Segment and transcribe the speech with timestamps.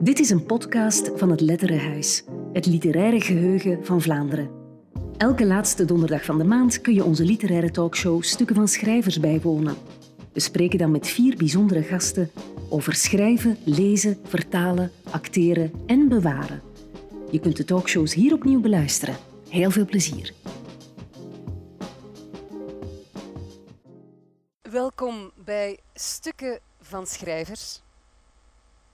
[0.00, 4.50] Dit is een podcast van het Letterenhuis, het literaire geheugen van Vlaanderen.
[5.16, 9.76] Elke laatste donderdag van de maand kun je onze literaire talkshow Stukken van Schrijvers bijwonen.
[10.32, 12.30] We spreken dan met vier bijzondere gasten
[12.68, 16.62] over schrijven, lezen, vertalen, acteren en bewaren.
[17.30, 19.16] Je kunt de talkshows hier opnieuw beluisteren.
[19.48, 20.32] Heel veel plezier.
[24.70, 27.82] Welkom bij Stukken van Schrijvers.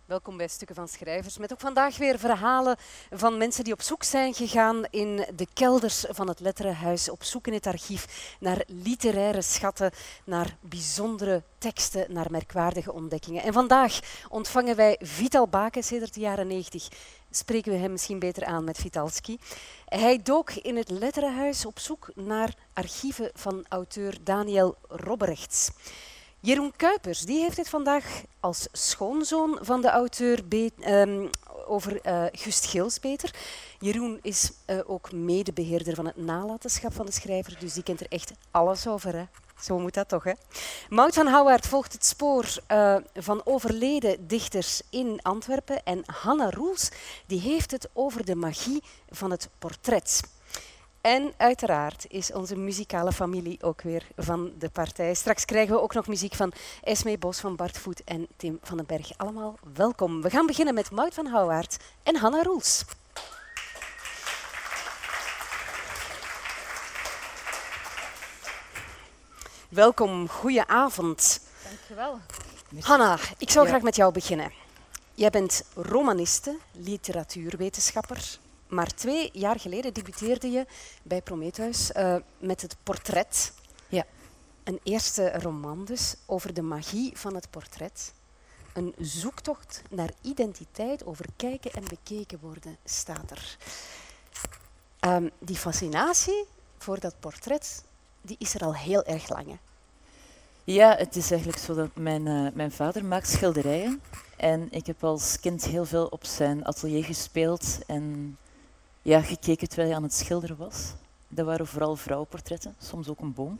[0.06, 2.76] Welkom bij Stukken van Schrijvers, met ook vandaag weer verhalen
[3.10, 7.46] van mensen die op zoek zijn gegaan in de kelders van het Letterenhuis, op zoek
[7.46, 9.90] in het archief naar literaire schatten,
[10.24, 13.42] naar bijzondere teksten, naar merkwaardige ontdekkingen.
[13.42, 16.88] En vandaag ontvangen wij Vital Baken, sedert de jaren 90
[17.30, 19.38] spreken we hem misschien beter aan met Vitalski.
[19.84, 25.70] Hij dook in het Letterenhuis op zoek naar archieven van auteur Daniel Robberechts.
[26.44, 30.42] Jeroen Kuipers die heeft het vandaag als schoonzoon van de auteur
[30.86, 31.30] um,
[31.66, 33.34] over uh, Gust Geelspeter.
[33.78, 38.06] Jeroen is uh, ook medebeheerder van het nalatenschap van de schrijver, dus die kent er
[38.08, 39.14] echt alles over.
[39.16, 39.24] Hè?
[39.60, 40.32] Zo moet dat toch, hè?
[40.88, 45.84] Mout van Houwaard volgt het spoor uh, van overleden dichters in Antwerpen.
[45.84, 46.90] En Hanna Roels
[47.26, 50.20] die heeft het over de magie van het portret.
[51.04, 55.14] En uiteraard is onze muzikale familie ook weer van de partij.
[55.14, 56.52] Straks krijgen we ook nog muziek van
[56.82, 59.18] Esme Bos, van Bart Voet en Tim van den Berg.
[59.18, 60.22] Allemaal welkom.
[60.22, 62.84] We gaan beginnen met Mout van Houwaard en Hanna Roels.
[69.68, 71.40] Welkom, goeie avond.
[71.68, 72.18] Dankjewel.
[72.80, 74.52] Hanna, ik zou graag met jou beginnen.
[75.14, 78.38] Jij bent romaniste, literatuurwetenschapper,
[78.74, 80.66] maar twee jaar geleden debuteerde je
[81.02, 83.52] bij Prometheus uh, met het portret.
[83.88, 84.04] Ja.
[84.64, 88.12] Een eerste roman dus over de magie van het portret.
[88.72, 93.56] Een zoektocht naar identiteit, over kijken en bekeken worden, staat er.
[95.00, 96.44] Um, die fascinatie
[96.78, 97.84] voor dat portret,
[98.20, 99.46] die is er al heel erg lang.
[99.46, 99.56] Hè?
[100.64, 104.02] Ja, het is eigenlijk zo dat mijn, uh, mijn vader maakt schilderijen.
[104.36, 108.36] En ik heb als kind heel veel op zijn atelier gespeeld en
[109.04, 110.92] ja, gekeken terwijl hij aan het schilderen was.
[111.28, 113.58] Dat waren vooral vrouwenportretten, soms ook een boom.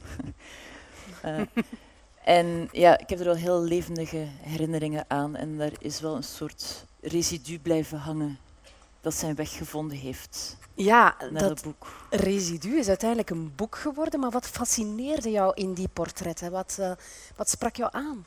[1.25, 1.41] uh,
[2.39, 5.37] en ja, ik heb er wel heel levendige herinneringen aan.
[5.37, 8.39] En daar is wel een soort residu blijven hangen
[9.01, 10.57] dat zijn weg gevonden heeft.
[10.75, 12.07] Ja, dat boek.
[12.11, 14.21] residu is uiteindelijk een boek geworden.
[14.21, 16.51] Maar wat fascineerde jou in die portretten?
[16.51, 16.93] Wat, uh,
[17.37, 18.27] wat sprak jou aan?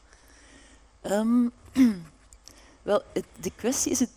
[1.02, 1.52] Um,
[2.82, 4.10] wel, het, de kwestie is het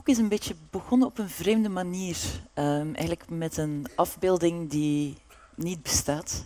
[0.00, 2.16] boek is een beetje begonnen op een vreemde manier.
[2.54, 5.16] Um, eigenlijk met een afbeelding die
[5.54, 6.44] niet bestaat.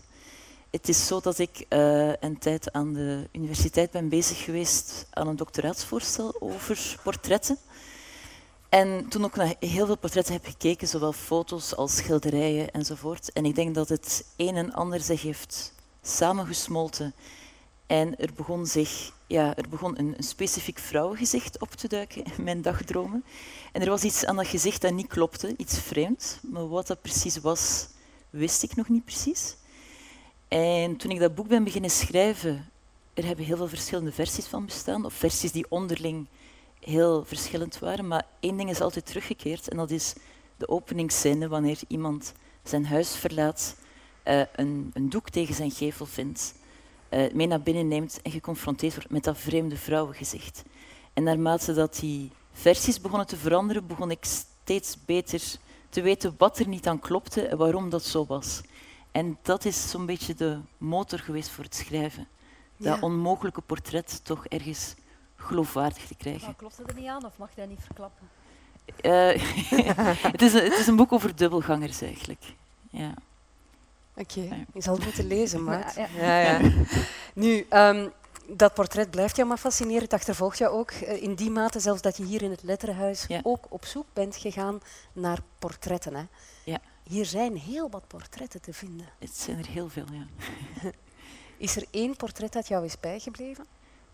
[0.71, 5.29] Het is zo dat ik uh, een tijd aan de universiteit ben bezig geweest aan
[5.29, 7.59] een doctoraatsvoorstel over portretten.
[8.69, 13.33] En toen ook naar heel veel portretten heb gekeken, zowel foto's als schilderijen enzovoort.
[13.33, 17.15] En ik denk dat het een en ander zich heeft samengesmolten.
[17.87, 22.63] En er begon zich ja, er begon een, specifiek vrouwengezicht op te duiken in mijn
[22.63, 23.25] dagdromen.
[23.73, 26.41] En er was iets aan dat gezicht dat niet klopte, iets vreemd.
[26.43, 27.89] Maar wat dat precies was,
[28.31, 29.57] wist ik nog niet precies.
[30.49, 32.71] En toen ik dat boek ben beginnen schrijven,
[33.15, 36.27] er hebben heel veel verschillende versies van bestaan, of versies die onderling
[36.81, 38.09] heel verschillend waren.
[38.09, 40.15] Maar één ding is altijd teruggekeerd, en dat is
[40.57, 43.77] de openingsscène wanneer iemand zijn huis verlaat,
[44.25, 46.55] uh, een, een doek tegen zijn gevel vindt
[47.15, 50.63] uh, mee naar binnen neemt en geconfronteerd wordt met dat vreemde vrouwengezicht.
[51.13, 55.43] En naarmate dat die versies begonnen te veranderen, begon ik steeds beter
[55.89, 58.61] te weten wat er niet aan klopte en waarom dat zo was.
[59.13, 62.27] En dat is zo'n beetje de motor geweest voor het schrijven.
[62.77, 64.95] Dat onmogelijke portret toch ergens
[65.37, 66.45] geloofwaardig te krijgen.
[66.45, 68.29] Maar klopt het er niet aan of mag je dat niet verklappen?
[69.03, 69.43] Uh,
[70.33, 72.43] het, is een, het is een boek over dubbelgangers eigenlijk.
[72.91, 73.15] Ja.
[74.17, 74.67] Oké, okay.
[74.73, 75.93] je zal het moeten lezen, maar.
[75.97, 76.41] Ja, ja.
[76.41, 76.71] ja,
[77.35, 78.13] Nu, um,
[78.47, 80.03] dat portret blijft jou maar fascineren.
[80.03, 83.27] Het achtervolgt jou ook uh, in die mate, zelfs dat je hier in het Letterenhuis
[83.43, 84.81] ook op zoek bent gegaan
[85.13, 86.15] naar portretten.
[86.15, 86.25] Hè?
[86.65, 86.81] Ja.
[87.03, 89.07] Hier zijn heel wat portretten te vinden.
[89.19, 90.27] Het zijn er heel veel, ja.
[91.57, 93.67] is er één portret dat jou is bijgebleven?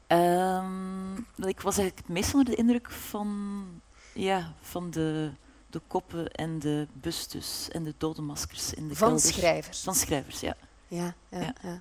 [0.08, 3.67] Um, ik was eigenlijk het meest onder de indruk van,
[4.14, 5.32] ja, van de
[5.70, 9.81] de koppen en de bustes en de dodenmaskers in de Van schrijvers?
[9.81, 10.56] Van schrijvers, ja.
[10.88, 11.55] Ja, ja, ja.
[11.62, 11.81] ja.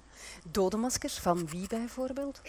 [0.51, 2.41] Dodenmaskers, van wie bijvoorbeeld?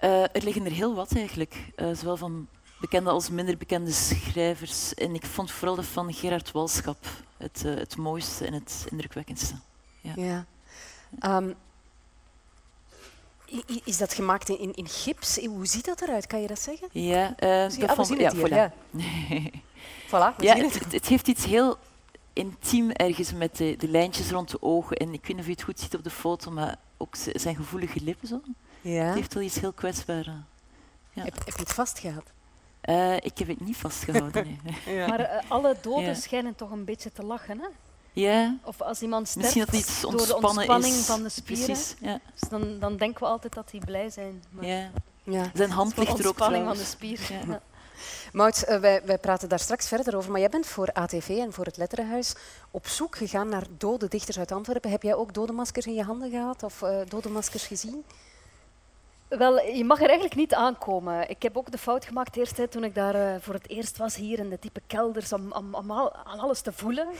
[0.00, 1.72] Uh, er liggen er heel wat eigenlijk.
[1.76, 2.48] Uh, zowel van
[2.80, 4.94] bekende als minder bekende schrijvers.
[4.94, 7.04] En ik vond vooral de van Gerard Walschap
[7.36, 9.54] het, uh, het mooiste en het indrukwekkendste.
[10.00, 10.12] Ja.
[10.16, 10.46] ja.
[11.38, 11.54] Um,
[13.48, 15.44] i- Is dat gemaakt in, in gips?
[15.44, 16.26] Hoe ziet dat eruit?
[16.26, 16.88] Kan je dat zeggen?
[16.92, 18.48] Ja, eh, Zie- dat ah, zien ja, voilà.
[18.48, 18.72] ja.
[20.06, 20.84] Voilà, we Ja, zien het, het.
[20.84, 21.78] het, het heeft iets heel
[22.32, 24.96] intiem ergens met de, de lijntjes rond de ogen.
[24.96, 27.56] En ik weet niet of je het goed ziet op de foto, maar ook zijn
[27.56, 28.40] gevoelige lippen zo.
[28.80, 29.04] Ja.
[29.04, 30.26] Het heeft wel iets heel kwetsbaars.
[30.26, 31.22] Ja.
[31.22, 32.24] Heb, heb je het vastgehad?
[32.80, 34.58] Eh, ik heb het niet vastgehouden.
[34.86, 35.06] nee.
[35.08, 36.14] Maar eh, alle doden Ja.
[36.14, 37.58] schijnen toch een beetje te lachen.
[37.60, 37.66] Hè?
[38.12, 41.06] Ja, Of als iemand sterft misschien dat het iets door de ontspanning is.
[41.06, 42.20] van de spieren, Precies, ja.
[42.40, 44.42] dus dan, dan denken we altijd dat die blij zijn.
[44.50, 44.90] Maar ja.
[45.22, 45.50] Ja.
[45.54, 47.20] Zijn hand ligt er ook ontspanning van de spier.
[48.32, 51.64] Maud, eh, wij, praten daar straks verder over, maar jij bent voor ATV en voor
[51.64, 52.34] het Letterenhuis
[52.70, 54.90] op zoek gegaan naar dode dichters uit Antwerpen.
[54.90, 58.04] Heb jij ook dode maskers in je handen gehad of eh, dode maskers gezien?
[59.28, 61.28] Wel, je mag er eigenlijk niet aankomen.
[61.30, 63.96] Ik heb ook de fout gemaakt eerst hè, toen ik daar eh, voor het eerst
[63.96, 67.08] was, hier in de type kelders, om, om, om al- aan alles te voelen.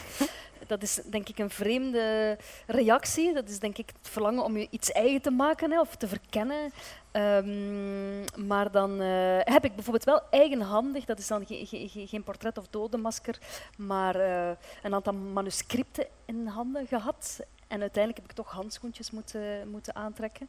[0.67, 2.37] Dat is denk ik een vreemde
[2.67, 3.33] reactie.
[3.35, 6.09] Dat is denk ik het verlangen om je iets eigen te maken hè, of te
[6.09, 6.71] verkennen.
[7.11, 12.07] Ehm, maar dan eh, heb ik bijvoorbeeld wel eigenhandig, dat is dan ge- ge- ge-
[12.07, 13.39] geen portret of dodenmasker,
[13.77, 14.51] maar eh,
[14.83, 17.41] een aantal manuscripten in handen gehad.
[17.67, 20.49] En uiteindelijk heb ik toch handschoentjes moeten, moeten aantrekken.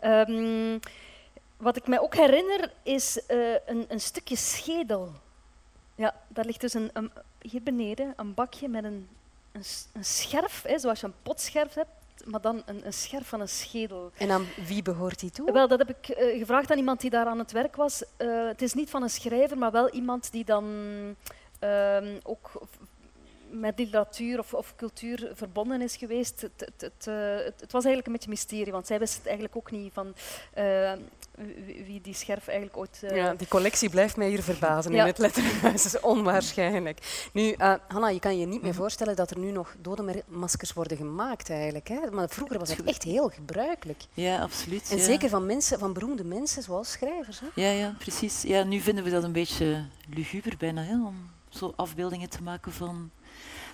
[0.00, 0.78] Ehm,
[1.56, 5.12] wat ik mij ook herinner is eh, een, een stukje schedel.
[5.94, 7.10] Ja, daar ligt dus een, een,
[7.40, 9.08] hier beneden een bakje met een,
[9.52, 11.90] een, een scherf, hè, zoals je een potscherf hebt,
[12.24, 14.10] maar dan een, een scherf van een schedel.
[14.16, 15.52] En aan wie behoort die toe?
[15.52, 18.04] Wel, dat heb ik eh, gevraagd aan iemand die daar aan het werk was.
[18.16, 20.64] Eh, het is niet van een schrijver, maar wel iemand die dan
[21.58, 22.50] ehm, ook
[23.52, 26.40] met literatuur of, of cultuur verbonden is geweest.
[26.40, 27.14] Het, het, het, eh,
[27.44, 30.14] het, het was eigenlijk een beetje mysterie, want zij wist het eigenlijk ook niet van
[30.54, 30.92] eh,
[31.86, 33.02] wie, die scherf eigenlijk ooit...
[33.02, 35.00] eh, Ja, die collectie blijft mij hier verbazen Ja.
[35.06, 35.18] in het.
[35.62, 37.28] Dat is onwaarschijnlijk.
[37.32, 38.80] Nu, eh, Hanna, je kan je niet meer Mhm.
[38.80, 41.88] voorstellen dat er nu nog dode mer- maskers worden gemaakt eigenlijk.
[41.88, 42.10] Hè?
[42.10, 44.02] Maar vroeger was het echt heel gebruikelijk.
[44.14, 44.90] Ja, absoluut.
[44.90, 45.02] En ja.
[45.02, 47.40] zeker van mensen, van beroemde mensen zoals schrijvers.
[47.40, 47.46] Hè?
[47.54, 48.42] Ja, ja, precies.
[48.42, 49.84] Ja, nu vinden we dat een beetje
[50.14, 53.10] luguber bijna, hè, om zo afbeeldingen te maken van...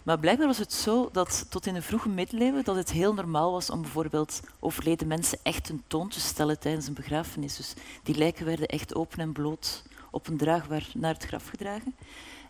[0.08, 3.52] Maar blijkbaar was het zo dat tot in de vroege middeleeuwen dat het heel normaal
[3.52, 7.56] was om bijvoorbeeld overleden mensen echt een toon te stellen tijdens een begrafenis.
[7.56, 11.94] Dus die lijken werden echt open en bloot op een draagbaar naar het graf gedragen.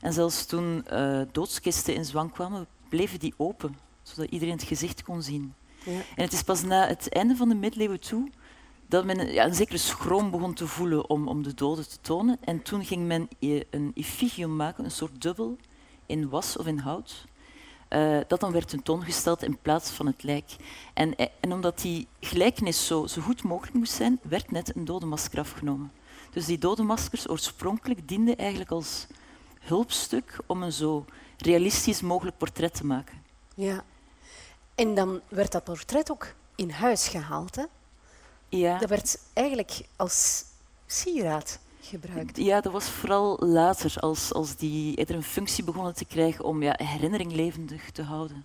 [0.00, 5.02] En zelfs toen eh, doodskisten in zwang kwamen, bleven die open, zodat iedereen het gezicht
[5.02, 5.54] kon zien.
[5.84, 5.92] Ja.
[5.92, 8.30] En het is pas na het einde van de middeleeuwen toe
[8.86, 11.98] dat men een, ja, een zekere schroom begon te voelen om, om de doden te
[12.00, 12.38] tonen.
[12.40, 13.28] En toen ging men
[13.70, 15.56] een effigium maken, een soort dubbel,
[16.06, 17.26] in was of in hout.
[17.88, 20.56] Eh, dat dan werd tentoongesteld in plaats van het lijk.
[20.94, 24.84] En, eh, en omdat die gelijkenis zo, zo goed mogelijk moest zijn, werd net een
[24.84, 25.92] dodenmasker afgenomen.
[26.30, 29.06] Dus die dodenmaskers oorspronkelijk dienden eigenlijk als
[29.60, 31.04] hulpstuk om een zo
[31.36, 33.22] realistisch mogelijk portret te maken.
[33.54, 33.84] Ja.
[34.74, 37.56] En dan werd dat portret ook in huis gehaald.
[37.56, 37.64] Hè?
[38.48, 38.78] Ja.
[38.78, 40.44] Dat werd eigenlijk als
[40.86, 41.58] sieraad
[41.88, 42.36] gebruikt.
[42.36, 46.62] Ja, dat was vooral later, als, als die eerder een functie begonnen te krijgen om
[46.62, 48.44] ja, herinnering levendig te houden.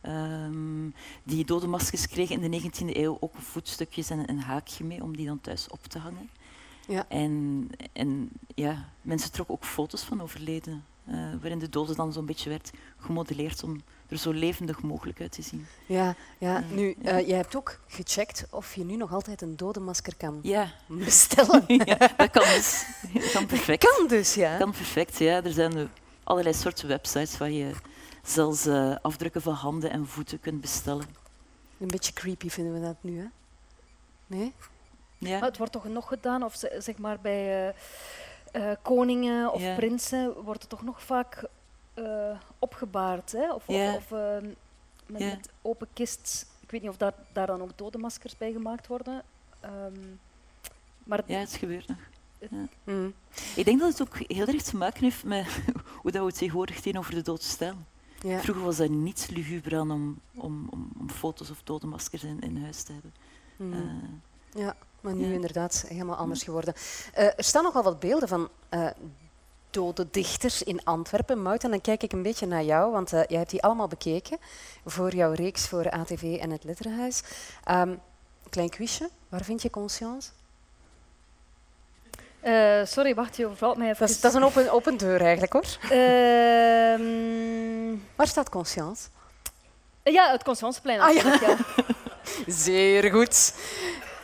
[0.00, 0.90] Ehm,
[1.22, 5.16] die dode maskers kregen in de 19e eeuw ook voetstukjes en een haakje mee om
[5.16, 6.30] die dan thuis op te hangen.
[6.88, 7.04] Ja.
[7.08, 12.26] En, en ja, mensen trokken ook foto's van overledenen, eh, waarin de dode dan zo'n
[12.26, 13.80] beetje werd gemodelleerd om
[14.12, 15.66] er zo levendig mogelijk uit te zien.
[15.86, 16.62] Ja, ja.
[16.70, 17.10] Nu, Ja.
[17.18, 21.64] eh, jij hebt ook gecheckt of je nu nog altijd een dodenmasker kan Ja, bestellen.
[21.84, 22.84] ja dat kan dus.
[23.12, 23.84] Dat kan perfect.
[23.96, 24.56] Kan dus, ja.
[24.56, 25.42] Kan perfect, ja.
[25.44, 25.90] Er zijn
[26.24, 27.70] allerlei soorten websites waar je
[28.22, 31.06] zelfs eh, afdrukken van handen en voeten kunt bestellen.
[31.78, 33.26] Een beetje creepy vinden we dat nu, hè?
[34.26, 34.52] Nee?
[35.18, 37.68] Ja, Maar het wordt toch nog gedaan, of ze- zeg maar bij
[38.52, 39.74] eh, eh, koningen of Ja.
[39.74, 41.44] prinsen wordt het toch nog vaak
[41.94, 43.52] eh, opgebaard, hè?
[43.52, 43.94] Of, of- Ja.
[43.94, 44.36] of, eh,
[45.06, 45.26] met, Ja.
[45.28, 46.46] met open kist.
[46.60, 49.22] Ik weet niet of daar, daar dan ook dodenmaskers bij gemaakt worden.
[49.60, 49.98] Ehm,
[51.04, 51.98] maar het- ja, het gebeurt nog.
[52.84, 53.12] Mm.
[53.56, 55.46] Ik denk dat het ook heel erg te maken heeft met
[56.02, 57.86] hoe dat we tegenwoordig tegenover de dood staan.
[58.20, 58.38] Ja.
[58.40, 62.40] Vroeger was er niets luguber aan om, om, om, om foto's of dode maskers in,
[62.40, 63.14] in huis te hebben.
[63.56, 63.72] Mm.
[63.72, 65.32] Eh, Ja, maar nu Ja.
[65.32, 66.74] inderdaad helemaal anders geworden.
[67.14, 68.86] Eh, er staan nogal wat beelden van eh,
[69.72, 71.42] dode dichters in Antwerpen.
[71.42, 73.88] Mout, en dan kijk ik een beetje naar jou, want eh, jij hebt die allemaal
[73.88, 74.38] bekeken
[74.84, 77.22] voor jouw reeks voor ATV en het Letterenhuis.
[77.64, 77.94] Ehm,
[78.50, 80.28] klein quizje, waar vind je Conscience?
[82.40, 84.00] eh, sorry, wacht, je overvalt mij even.
[84.00, 85.64] Dat is, dat is een open, open deur eigenlijk hoor.
[85.90, 89.08] Ehm, Waar staat Conscience?
[90.02, 91.00] ja, het Constanceplein.
[91.00, 91.36] Ah, ja.
[92.46, 93.54] Zeer goed.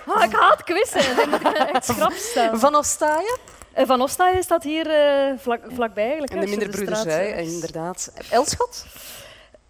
[0.06, 2.58] Ah, ik haat quizzen, dan moet ik echt schrap staan.
[2.58, 3.38] Van Ostaaien?
[3.44, 6.32] Eh, Van Ostaaien staat hier eh, vlak, vlakbij eigenlijk.
[6.32, 8.12] En de straat, eh, inderdaad.
[8.30, 8.86] Elschot?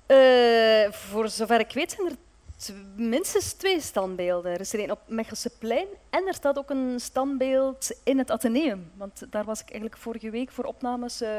[0.07, 2.17] Eh, voor zover ik weet zijn er
[2.97, 4.53] minstens twee standbeelden.
[4.53, 8.91] Er is er een op Mechelseplein en er staat ook een standbeeld in het Atheneum.
[8.95, 11.31] Want daar was ik eigenlijk vorige week voor opnames eh,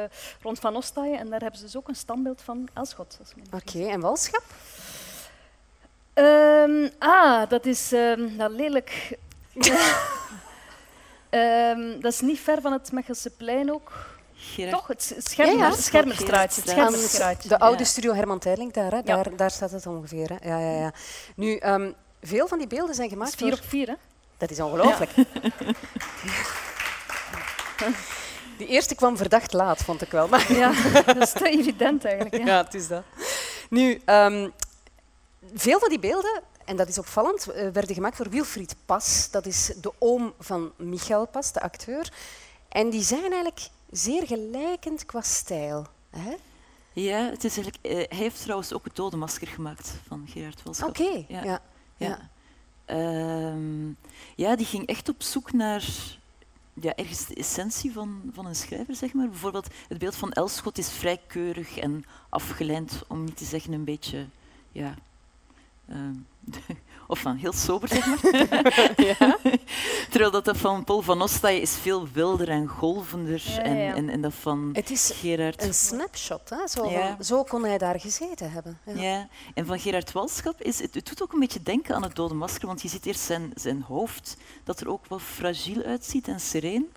[0.41, 3.19] rond Van Ostaaien en daar hebben ze dus ook een standbeeld van Elschot.
[3.53, 4.43] Oké, en Walschap?
[6.13, 9.17] Ehm, ah, dat is ehm, nou, lelijk.
[11.29, 13.91] Ehm, dat is niet ver van het Mechelseplein ook.
[14.35, 14.87] Gerard, Toch?
[14.87, 15.71] Het s- Schermer, Ja, ja.
[15.75, 16.61] Schermerstraatje.
[16.65, 17.49] Schermerstraatje.
[17.49, 18.97] de oude studio Herman Teirlink daar, hè?
[18.97, 19.01] Ja.
[19.03, 20.29] daar, daar staat het ongeveer.
[20.39, 20.49] Hè?
[20.49, 20.93] Ja, ja, ja.
[21.35, 23.59] Nu, ehm, veel van die beelden zijn Dat gemaakt is vier door...
[23.59, 23.93] op vier, hè?
[24.37, 25.11] Dat is ongelooflijk.
[28.57, 30.27] Die eerste kwam verdacht laat, vond ik wel.
[30.27, 30.71] Maar Ja,
[31.05, 32.37] dat is te evident eigenlijk.
[32.43, 32.45] Ja.
[32.45, 33.03] ja, het is dat.
[33.69, 34.49] Nu, ehm,
[35.53, 39.27] veel van die beelden, en dat is opvallend, eh, werden gemaakt door Wilfried Pas.
[39.31, 42.13] Dat is de oom van Michael Pas, de acteur.
[42.69, 45.85] En die zijn eigenlijk zeer gelijkend qua stijl.
[46.09, 46.35] Hè?
[46.93, 50.89] Ja, het is eigenlijk, eh, hij heeft trouwens ook het dodenmasker gemaakt van Gerard Welschap.
[50.89, 51.43] Oké, Ja.
[51.43, 51.43] ja.
[51.43, 52.07] Ja.
[52.07, 52.29] Ja.
[52.85, 53.87] Ehm,
[54.35, 55.85] ja, die ging echt op zoek naar
[56.73, 59.29] ja, ergens de essentie van, van een schrijver, zeg maar.
[59.29, 63.83] Bijvoorbeeld, het beeld van Elschot is vrij keurig en afgelijnd, om niet te zeggen een
[63.83, 64.25] beetje,
[64.71, 64.95] ja...
[65.87, 66.13] ehm,
[67.07, 68.19] of van heel sober, zeg maar.
[70.11, 73.43] Terwijl dat, dat van Paul van Ostaaien is veel wilder en golvender.
[73.45, 73.95] Ja, ja, En, ja.
[73.95, 75.63] en, en dat van Het is Gerard...
[75.63, 76.49] een snapshot.
[76.49, 76.67] Hè?
[76.67, 77.15] Zo, Ja.
[77.15, 78.79] van, zo kon hij daar gezeten hebben.
[78.85, 78.93] Ja.
[79.01, 79.27] Ja.
[79.53, 82.33] en van Gerard Walschap is het, het doet ook een beetje denken aan het dode
[82.33, 86.39] masker, want je ziet eerst zijn, zijn hoofd, dat er ook wel fragiel uitziet en
[86.39, 86.89] sereen.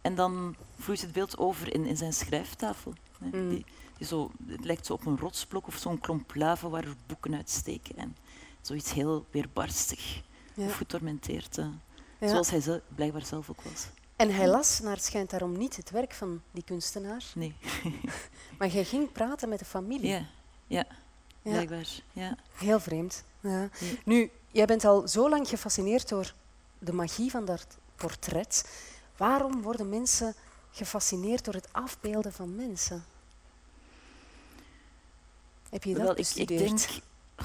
[0.00, 2.92] En dan vloeit het beeld over in, in zijn schrijftafel.
[3.18, 3.38] hè.
[3.38, 3.48] Mm.
[3.48, 3.64] Die,
[3.98, 7.34] die zo, het lijkt zo op een rotsblok of zo'n klomp lava waar er boeken
[7.34, 7.96] uitsteken.
[7.96, 8.16] En
[8.60, 10.22] zoiets heel weerbarstig
[10.54, 10.66] Ja.
[10.66, 11.56] of getormenteerd.
[11.56, 12.28] Ja.
[12.28, 13.86] Zoals hij blijkbaar zelf ook was.
[14.16, 17.54] En hij las, naar het schijnt daarom niet het werk van die kunstenaar, Nee.
[18.58, 20.08] maar hij ging praten met de familie.
[20.10, 20.26] Ja,
[20.66, 20.84] ja,
[21.42, 21.50] Ja.
[21.50, 21.88] blijkbaar.
[22.12, 22.36] Ja.
[22.54, 23.24] Heel vreemd.
[23.40, 23.68] Ja.
[24.04, 26.34] Nu, jij bent al zo lang gefascineerd door
[26.78, 28.70] de magie van dat portret.
[29.16, 30.34] Waarom worden mensen
[30.70, 33.04] gefascineerd door het afbeelden van mensen?
[35.70, 36.80] Heb je dat Wel, ik, ik, denk,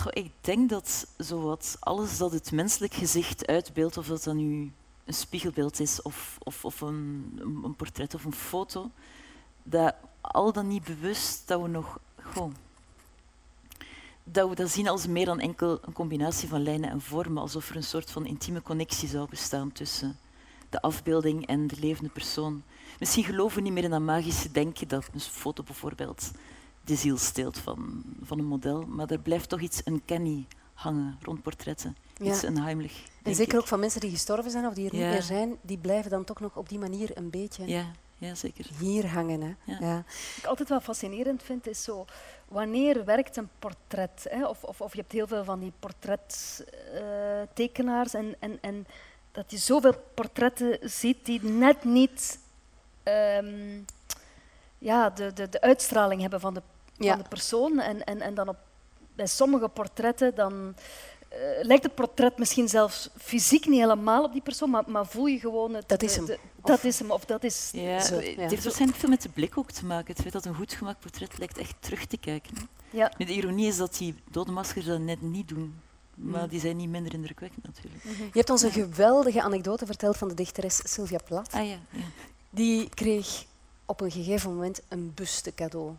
[0.09, 4.71] ik denk dat zowat alles dat het menselijk gezicht uitbeeldt, of dat dan nu
[5.05, 8.91] een spiegelbeeld is of, of, of een, een, een portret of een foto,
[9.63, 12.55] dat al dan niet bewust dat we nog gewoon
[14.27, 17.69] dat we dat zien als meer dan enkel een combinatie van lijnen en vormen, alsof
[17.69, 20.17] er een soort van intieme connectie zou bestaan tussen
[20.69, 22.63] de afbeelding en de levende persoon.
[22.99, 26.31] Misschien geloven we niet meer in dat magische denken dat een foto bijvoorbeeld
[26.85, 31.41] de ziel steelt van, van een model, maar er blijft toch iets uncanny hangen rond
[31.41, 31.95] portretten.
[32.17, 32.25] Ja.
[32.31, 32.93] Iets onheimelijk.
[33.23, 33.59] En zeker ik.
[33.59, 35.01] ook van mensen die gestorven zijn of die er Ja.
[35.03, 37.85] niet meer zijn, die blijven dan toch nog op die manier een beetje Ja,
[38.17, 38.65] ja, zeker.
[38.79, 39.41] hier hangen.
[39.41, 39.53] Hè?
[39.63, 39.77] Ja.
[39.79, 39.95] Ja.
[39.95, 40.05] Wat
[40.37, 42.05] ik altijd wel fascinerend vind, is zo,
[42.47, 44.25] wanneer werkt een portret?
[44.29, 44.45] Hè?
[44.47, 48.87] Of, of, of je hebt heel veel van die portrettekenaars en, en, en
[49.31, 52.39] dat je zoveel portretten ziet die net niet
[53.03, 53.79] ehm,
[54.77, 56.61] ja, de, de, de uitstraling hebben van de,
[56.97, 57.13] Ja.
[57.13, 57.79] van de persoon.
[57.79, 58.57] En, en, en dan op,
[59.15, 60.75] bij sommige portretten dan,
[61.29, 65.25] eh, lijkt het portret misschien zelfs fysiek niet helemaal op die persoon, maar, maar voel
[65.25, 65.89] je gewoon het.
[65.89, 66.25] Dat is de- hem.
[66.25, 69.29] de- dat is hem, of dat is Ja, Zo, het heeft waarschijnlijk veel met de
[69.29, 70.11] blik ook te maken.
[70.13, 72.53] Het feit dat een goed gemaakt portret lijkt echt terug te kijken.
[72.89, 73.11] Ja.
[73.17, 75.79] Nu, de ironie is dat die dode maskers dat net niet doen.
[76.15, 76.49] Maar Mm.
[76.49, 78.03] die zijn niet minder indrukwekkend natuurlijk.
[78.03, 81.53] Je hebt ons een geweldige anekdote verteld van de dichteres Sylvia Plath.
[81.53, 81.99] Ah ja, ja.
[82.49, 83.45] Die kreeg
[83.85, 85.91] op een gegeven moment een buste cadeau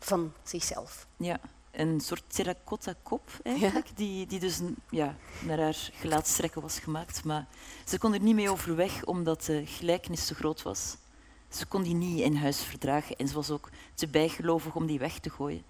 [0.00, 1.06] van zichzelf.
[1.16, 1.40] Ja,
[1.70, 7.24] een soort terracotta kop eigenlijk, die, die dus ja, naar haar gelaatstrekken was gemaakt.
[7.24, 7.46] Maar
[7.84, 10.96] ze kon er niet mee overweg omdat de gelijkenis te groot was.
[11.48, 14.98] Ze kon die niet in huis verdragen en ze was ook te bijgelovig om die
[14.98, 15.62] weg te gooien.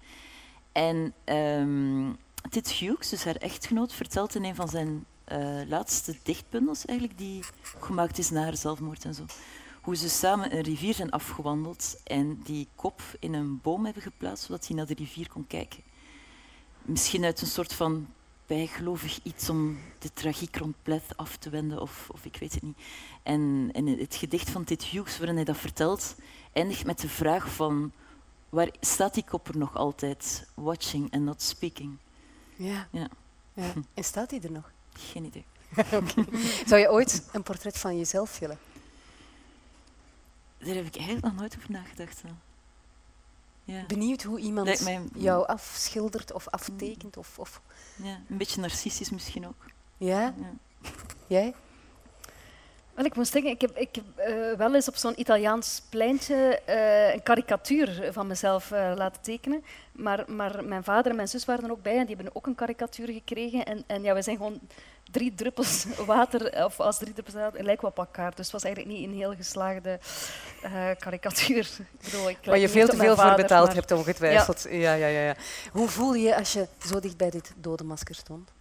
[0.71, 2.09] En ehm
[2.49, 7.43] Tit Hughes, dus haar echtgenoot, vertelt in een van zijn eh, laatste dichtbundels, eigenlijk, die
[7.79, 9.25] gemaakt is na haar zelfmoord en zo,
[9.81, 14.45] hoe ze samen een rivier zijn afgewandeld en die kop in een boom hebben geplaatst,
[14.45, 15.83] zodat hij naar de rivier kon kijken.
[16.81, 18.07] Misschien uit een soort van
[18.45, 22.63] bijgelovig iets om de tragiek rond Pleth af te wenden, of, of ik weet het
[22.63, 22.77] niet.
[23.23, 26.15] En, en het gedicht van Tit Hughes, waarin hij dat vertelt,
[26.53, 27.91] eindigt met de vraag van
[28.49, 30.47] waar staat die kop er nog altijd?
[30.53, 31.97] Watching and not speaking.
[32.55, 32.87] Ja.
[32.91, 33.07] Ja.
[33.53, 33.73] ja.
[33.93, 34.71] En staat hij er nog?
[34.93, 35.45] Geen idee.
[36.69, 38.59] Zou je ooit een portret van jezelf willen?
[40.63, 42.21] Daar heb ik eigenlijk nog nooit over nagedacht.
[43.63, 43.83] Ja.
[43.87, 47.17] Benieuwd hoe iemand mij jou afschildert of aftekent?
[47.17, 47.61] Of, of...
[47.95, 49.65] ja, een beetje narcistisch misschien ook.
[49.97, 50.21] Ja?
[50.21, 50.33] Ja.
[51.27, 51.53] Jij?
[52.93, 56.61] Wel, ik moest denken, ik heb, ik heb eh, wel eens op zo'n Italiaans pleintje
[56.65, 59.63] eh, een karikatuur van mezelf eh, laten tekenen.
[59.91, 62.47] Maar, maar mijn vader en mijn zus waren er ook bij en die hebben ook
[62.47, 63.65] een karikatuur gekregen.
[63.65, 64.59] En, en ja, we zijn gewoon
[65.11, 68.35] drie druppels water, of als drie druppels water, lijken we op elkaar.
[68.35, 69.99] Dus het was eigenlijk niet een heel geslaagde
[70.99, 71.69] karikatuur.
[71.99, 74.63] Ik bedoel, ik Waar je veel te veel voor betaald hebt, ongetwijfeld.
[74.63, 74.69] Ja.
[74.71, 75.35] Ja, ja, ja, ja.
[75.71, 78.51] Hoe voel je als je zo dicht bij dit dodenmasker stond?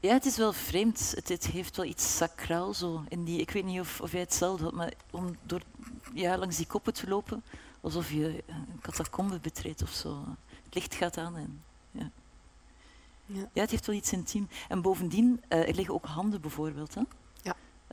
[0.00, 1.12] Ja, het is wel vreemd.
[1.14, 3.04] Het, het, heeft wel iets sacraal zo.
[3.08, 5.60] In die, ik weet niet of, of jij hetzelfde had, maar om door,
[6.14, 7.44] ja, langs die koppen te lopen,
[7.80, 10.24] alsof je een catacombe betreedt of zo.
[10.64, 11.62] Het licht gaat aan en
[13.28, 13.38] ja.
[13.40, 13.48] Ja.
[13.52, 14.48] ja het heeft wel iets intiem.
[14.68, 16.94] En bovendien, uh, er liggen ook handen bijvoorbeeld.
[16.94, 17.02] Hè?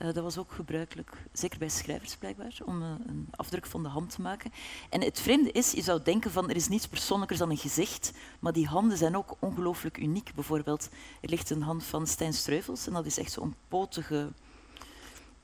[0.02, 3.90] Uh, dat was ook gebruikelijk, zeker bij schrijvers blijkbaar, om uh, een afdruk van de
[3.90, 4.52] hand te maken.
[4.90, 8.12] En het vreemde is, je zou denken van er is niets persoonlijkers dan een gezicht,
[8.40, 10.32] maar die handen zijn ook ongelooflijk uniek.
[10.36, 10.90] Bijvoorbeeld,
[11.22, 14.34] er ligt een hand van Stijn Streuvels en dat is echt zo'n potige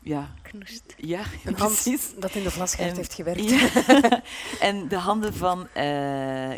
[0.03, 0.33] ja.
[0.41, 0.83] Knoest.
[0.97, 1.85] Ja, een hand
[2.21, 3.53] dat in de vlasgaard heeft gewerkt.
[4.59, 5.73] en de handen van uh,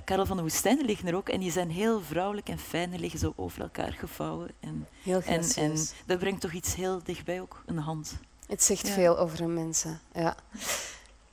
[0.04, 1.30] Karel van de Woestijn liggen er ook.
[1.30, 2.90] En die zijn heel vrouwelijk en fijn.
[2.90, 4.50] Die liggen zo over elkaar gevouwen.
[4.60, 8.14] En, heel en, en, dat brengt toch iets heel dichtbij ook, een hand.
[8.48, 10.00] Het zegt veel over een mensen.
[10.14, 10.36] Ja.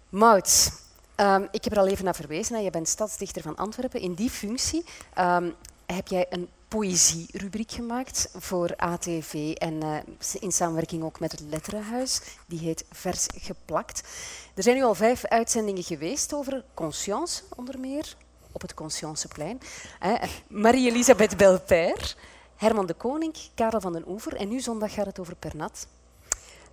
[0.09, 0.73] Maud,
[1.17, 2.63] um, ik heb er al even naar verwezen.
[2.63, 4.01] Je bent stadsdichter van Antwerpen.
[4.01, 4.85] In die functie
[5.19, 5.55] um,
[5.95, 9.97] heb jij een poëzie-rubriek gemaakt voor ATV en uh,
[10.41, 12.21] in samenwerking ook met het Letterenhuis.
[12.47, 14.03] Die heet Vers geplakt.
[14.55, 18.17] Er zijn nu al vijf uitzendingen geweest over conscience, onder meer,
[18.53, 19.61] op het Conscienceplein.
[20.03, 22.17] Uh, Marie-Elisabeth Belper,
[22.57, 25.87] Herman de Koning, Karel van den Oever en nu zondag gaat het over Pernat.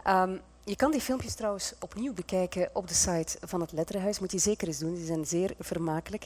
[0.08, 4.20] Um, je kan die filmpjes trouwens opnieuw bekijken op de site van het Letterenhuis.
[4.20, 6.26] Moet je zeker eens doen, die zijn zeer vermakelijk.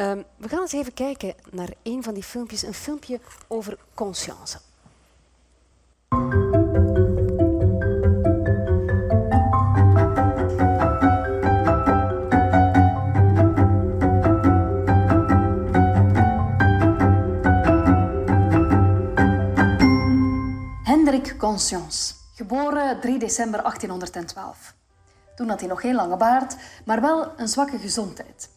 [0.00, 4.58] Um, we gaan eens even kijken naar een van die filmpjes, een filmpje over conscience.
[20.82, 24.74] Hendrik Conscience, geboren 3 december 1812.
[25.36, 28.48] Toen had hij nog geen lange baard, maar wel een zwakke gezondheid.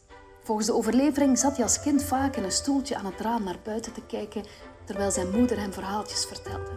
[0.44, 3.58] Volgens de overlevering zat hij als kind vaak in een stoeltje aan het raam naar
[3.64, 4.44] buiten te kijken
[4.84, 6.70] terwijl zijn moeder hem verhaaltjes vertelde.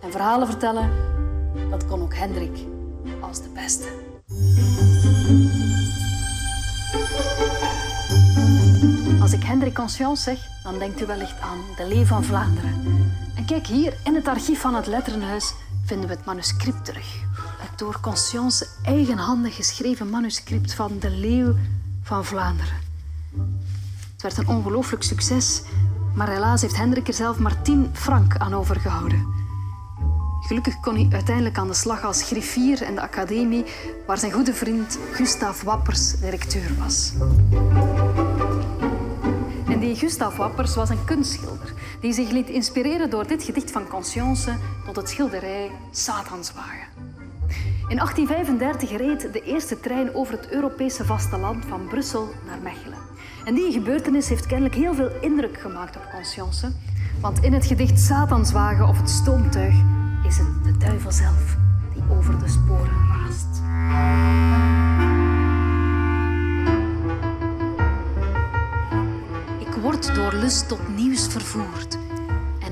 [0.00, 0.90] En verhalen vertellen,
[1.70, 2.58] dat kon ook Hendrik
[3.20, 3.88] als de beste.
[9.20, 12.84] Als ik Hendrik Conscience zeg, dan denkt u wellicht aan de Leeuw van Vlaanderen.
[13.36, 17.22] En kijk hier, in het archief van het Letterenhuis vinden we het manuscript terug.
[17.58, 21.54] Het door Conscience eigenhandig geschreven manuscript van de Leeuw
[22.10, 22.74] van Vlaanderen.
[24.12, 25.62] Het werd een ongelooflijk succes,
[26.14, 29.26] maar helaas heeft Hendrik er zelf maar 10 frank aan overgehouden.
[30.40, 33.64] Gelukkig kon hij uiteindelijk aan de slag als griffier in de academie,
[34.06, 37.12] waar zijn goede vriend Gustav Wappers directeur was.
[39.68, 43.88] En die Gustav Wappers was een kunstschilder die zich liet inspireren door dit gedicht van
[43.88, 47.09] Conscience tot het schilderij Satanswagen.
[47.90, 52.98] In 1835 reed de eerste trein over het Europese vasteland van Brussel naar Mechelen.
[53.44, 56.72] En die gebeurtenis heeft kennelijk heel veel indruk gemaakt op Conscience.
[57.20, 59.74] Want in het gedicht Satanswagen of het stoomtuig
[60.26, 61.56] is het de duivel zelf
[61.94, 63.62] die over de sporen raast.
[69.58, 71.99] Ik word door lust tot nieuws vervoerd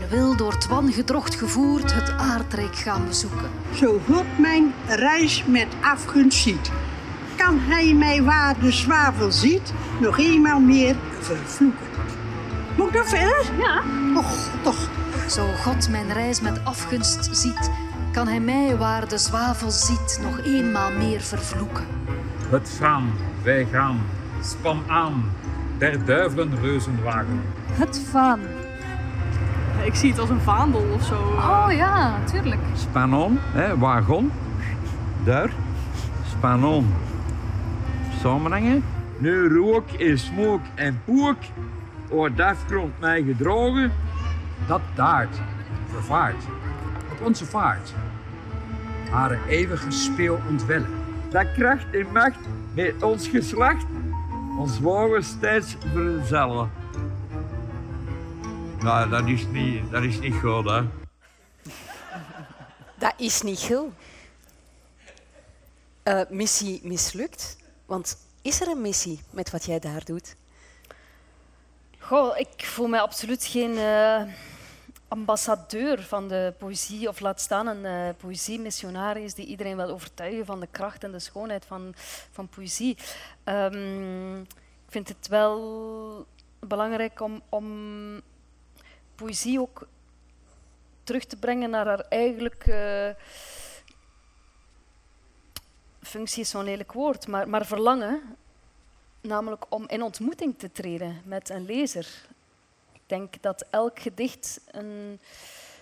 [0.09, 3.51] wil door Twan gedrocht gevoerd het aardrijk gaan bezoeken.
[3.75, 6.71] Zo God mijn reis met afgunst ziet,
[7.37, 11.87] kan hij mij waar de zwavel ziet nog eenmaal meer vervloeken.
[12.77, 13.45] Moet ik nog verder?
[13.59, 13.83] Ja.
[14.17, 14.89] Och, toch.
[15.29, 17.71] Zo God mijn reis met afgunst ziet,
[18.13, 21.87] kan hij mij waar de zwavel ziet nog eenmaal meer vervloeken.
[22.49, 23.11] Het gaan,
[23.43, 24.01] wij gaan,
[24.43, 25.33] span aan,
[25.79, 27.43] der duivelen reuzenwagen.
[27.73, 28.41] Het vaan,
[29.89, 31.15] ik zie het als een vaandel of zo.
[31.15, 32.61] Oh ja, tuurlijk.
[32.75, 34.33] Spanon, hè, wagon,
[35.25, 35.51] daar.
[36.27, 36.95] Spanon.
[38.21, 38.85] Samenhangen.
[39.19, 41.37] Nu rook en smook en poek,
[42.11, 43.93] oor afgrond mij gedrogen.
[44.67, 45.41] Dat daart,
[45.91, 46.45] vervaart,
[47.13, 47.95] op onze vaart.
[49.11, 50.91] Haar eeuwige speel ontwellen.
[51.31, 52.39] Dat kracht en macht
[52.75, 53.87] met ons geslacht,
[54.59, 56.71] ons wagen steeds verzellen.
[58.83, 60.83] Nou, dat is niet, dat is niet goed, hè.
[62.99, 63.93] Dat is niet goed.
[66.05, 67.57] Uh, missie mislukt.
[67.87, 70.37] Want is er een missie met wat jij daar doet?
[71.99, 74.23] Goh, ik voel mij absoluut geen uh,
[75.09, 80.61] ambassadeur van de poëzie, of laat staan een uh, poëzie-missionaris die iedereen wil overtuigen van
[80.61, 81.95] de kracht en de schoonheid van,
[82.31, 82.97] van poëzie.
[83.45, 86.27] Um, ik vind het wel
[86.61, 87.67] belangrijk om, om
[89.19, 89.89] poëzie ook
[91.03, 93.17] terug te brengen naar haar eigenlijke
[96.03, 98.37] functie is zo'n lelijk woord, maar, maar verlangen,
[99.21, 102.09] namelijk om in ontmoeting te treden met een lezer.
[102.93, 105.21] Ik denk dat elk gedicht een,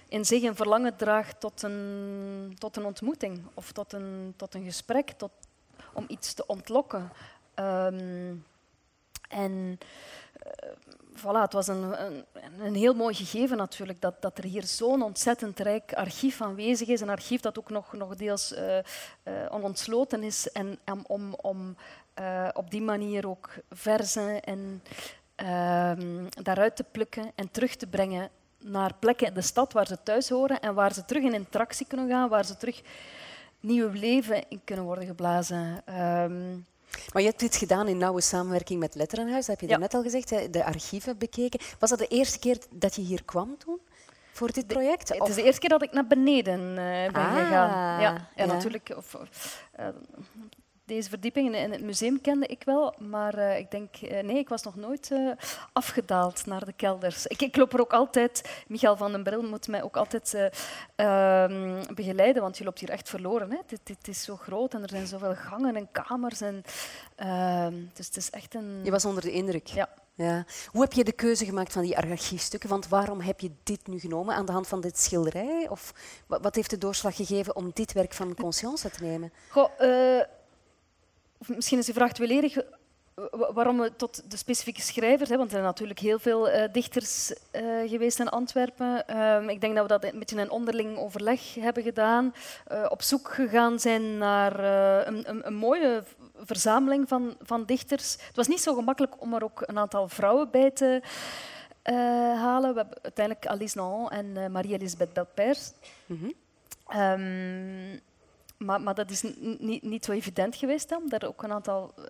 [0.09, 4.65] in zich een verlangen draagt tot een, tot een ontmoeting of tot een, tot een
[4.65, 5.31] gesprek, tot,
[5.93, 7.13] om iets te ontlokken.
[7.55, 8.45] Um,
[9.29, 9.79] en
[10.47, 10.73] uh,
[11.17, 12.25] voilà, het was een, een,
[12.59, 17.01] een, heel mooi gegeven natuurlijk, dat, dat er hier zo'n ontzettend rijk archief aanwezig is.
[17.01, 18.79] Een archief dat ook nog, nog deels uh,
[19.51, 20.49] onontsloten is.
[20.49, 21.77] En om, om
[22.21, 24.83] uh, op die manier ook verzen en
[25.35, 30.03] ehm, daaruit te plukken en terug te brengen naar plekken in de stad waar ze
[30.03, 32.83] thuis horen en waar ze terug in interactie kunnen gaan, waar ze terug
[33.61, 35.83] nieuw leven in kunnen worden geblazen.
[36.01, 36.67] Um,
[37.13, 39.81] maar je hebt dit gedaan in nauwe samenwerking met Letterenhuis, dat heb je ja.
[39.81, 41.61] net al gezegd, de archieven bekeken.
[41.79, 43.81] Was dat de eerste keer dat je hier kwam toen?
[44.33, 45.09] Voor dit project?
[45.09, 47.51] Het is de eerste keer dat ik naar beneden uh, ben ah, gegaan.
[47.51, 48.93] Ja, ja, ja, natuurlijk.
[48.97, 49.17] Of,
[49.81, 49.87] uh,
[50.87, 54.49] deze verdieping in het museum kende ik wel, maar uh, ik denk, uh, nee, ik
[54.49, 55.33] was nog nooit uh,
[55.73, 57.27] afgedaald naar de kelders.
[57.27, 60.51] Ik, ik, loop er ook altijd, Michael van den Bril moet mij ook altijd
[60.97, 63.51] ehm, begeleiden, want je loopt hier echt verloren.
[63.51, 63.59] Hè.
[63.67, 66.41] Dit, dit, is zo groot en er zijn zoveel gangen en kamers.
[66.41, 66.63] En,
[67.17, 68.81] ehm, dus het is echt een...
[68.83, 69.67] Je was onder de indruk.
[69.67, 69.89] Ja.
[70.15, 70.45] Ja.
[70.67, 72.69] Hoe heb je de keuze gemaakt van die archiefstukken?
[72.69, 75.69] Want waarom heb je dit nu genomen aan de hand van dit schilderij?
[75.69, 75.95] Of
[76.27, 79.33] wat heeft de doorslag gegeven om dit werk van Conscience te nemen?
[79.49, 79.71] Goh,
[81.47, 82.57] misschien is de vraag tweeledig
[83.55, 87.31] waarom we tot de specifieke schrijvers, hè, want er zijn natuurlijk heel veel uh, dichters
[87.53, 89.21] uh, geweest in Antwerpen.
[89.21, 92.35] Um, ik denk dat we dat een beetje in onderling overleg hebben gedaan.
[92.89, 94.59] Op zoek gegaan zijn naar
[95.07, 96.03] een, een, een, mooie
[96.35, 98.13] verzameling van, van dichters.
[98.13, 101.03] Het was niet zo gemakkelijk om er ook een aantal vrouwen bij te
[102.37, 102.71] halen.
[102.71, 105.73] We hebben uiteindelijk Alice Naon en Marie-Elisabeth Belpers.
[106.07, 107.01] Mm -hmm.
[107.01, 108.01] um,
[108.59, 109.23] maar, dat is
[109.81, 112.05] niet, zo evident geweest om daar ook een aantal uh,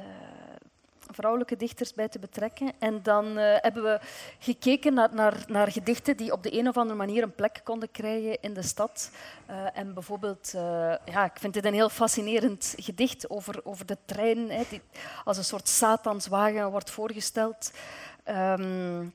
[0.00, 0.06] uh,
[1.10, 2.72] vrouwelijke dichters bij te betrekken.
[2.78, 4.00] En dan uh, hebben we
[4.38, 7.90] gekeken naar, naar, naar, gedichten die op de een of andere manier een plek konden
[7.90, 9.10] krijgen in de stad.
[9.74, 10.50] en bijvoorbeeld,
[11.04, 14.80] ja, ik vind dit een heel fascinerend gedicht over, over de trein, hè, die
[15.24, 17.72] als een soort satanswagen wordt voorgesteld.
[18.28, 19.14] Um,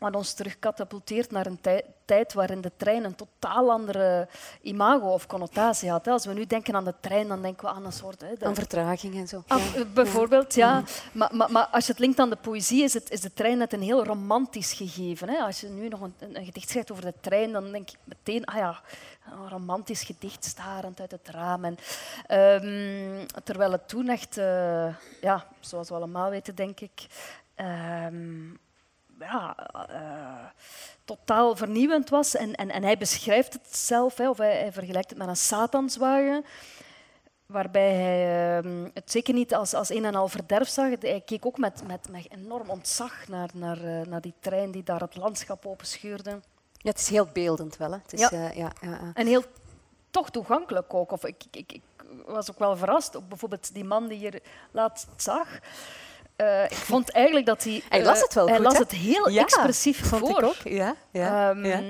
[0.00, 1.60] wat ons terugkatapulteert naar een
[2.04, 4.28] tijd waarin de trein een totaal andere
[4.62, 6.06] imago of connotatie had.
[6.06, 8.20] Als we nu denken aan de trein, dan denken we aan een soort...
[8.20, 9.42] Hè, Aan vertraging en zo.
[9.46, 9.62] Ah,
[9.94, 10.82] bijvoorbeeld, ja.
[11.12, 13.58] Maar, maar, maar, als je het linkt aan de poëzie, is, het, is de trein
[13.58, 15.28] net een heel romantisch gegeven.
[15.28, 15.36] Hè.
[15.36, 18.44] Als je nu nog een, een, gedicht schrijft over de trein, dan denk ik meteen,
[18.44, 18.80] ah ja,
[19.32, 21.64] een romantisch gedicht starend uit het raam.
[21.64, 21.78] En,
[22.64, 27.06] um, terwijl het toen echt, uh, ja, zoals we allemaal weten, denk ik...
[27.56, 28.58] Um,
[29.20, 29.56] ja,
[29.90, 30.46] uh,
[31.04, 32.36] totaal vernieuwend was.
[32.36, 35.36] En, en, en hij beschrijft het zelf, hè, of hij, hij, vergelijkt het met een
[35.36, 36.44] satanswagen,
[37.46, 41.00] waarbij hij uh, het zeker niet als, als een en al verderf zag.
[41.00, 44.82] Hij keek ook met, met, met enorm ontzag naar, naar, uh, naar die trein die
[44.82, 46.30] daar het landschap openscheurde.
[46.72, 47.90] Ja, het is heel beeldend wel.
[47.90, 47.98] Hè?
[48.02, 48.50] Het is, ja.
[48.54, 49.10] ja, ja.
[49.14, 49.44] En heel
[50.10, 51.12] toch toegankelijk ook.
[51.12, 51.82] Of ik, ik, ik
[52.26, 55.58] was ook wel verrast op bijvoorbeeld die man die je laatst zag.
[56.40, 57.82] Uh, ik vond eigenlijk dat hij...
[57.88, 60.38] Hij las het wel Hij goed, las het heel ja, expressief vond voor.
[60.38, 60.56] Ik ook.
[60.64, 61.82] Ja, ja, um, ja.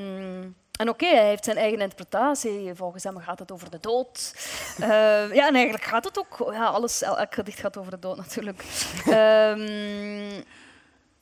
[0.80, 2.74] En oké, okay, hij heeft zijn eigen interpretatie.
[2.74, 4.34] Volgens hem gaat het over de dood.
[4.80, 4.86] uh,
[5.38, 6.52] ja, en eigenlijk gaat het ook...
[6.52, 8.64] Ja, alles, elk gedicht gaat over de dood natuurlijk.
[9.06, 10.44] um,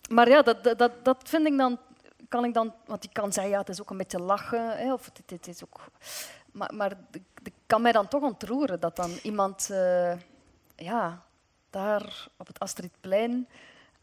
[0.17, 1.79] maar ja, dat, dat, dat vind ik dan...
[2.29, 2.75] Kan ik dan...
[2.87, 4.79] Want ik kan zeggen, ja, het is ook een beetje lachen.
[4.79, 5.81] Hè, of dit, is ook...
[6.53, 6.93] Maar, maar
[7.43, 9.69] ik kan mij dan toch ontroeren dat dan iemand...
[9.71, 10.13] Uh,
[10.77, 11.23] ja,
[11.71, 13.49] daar op het Astridplein.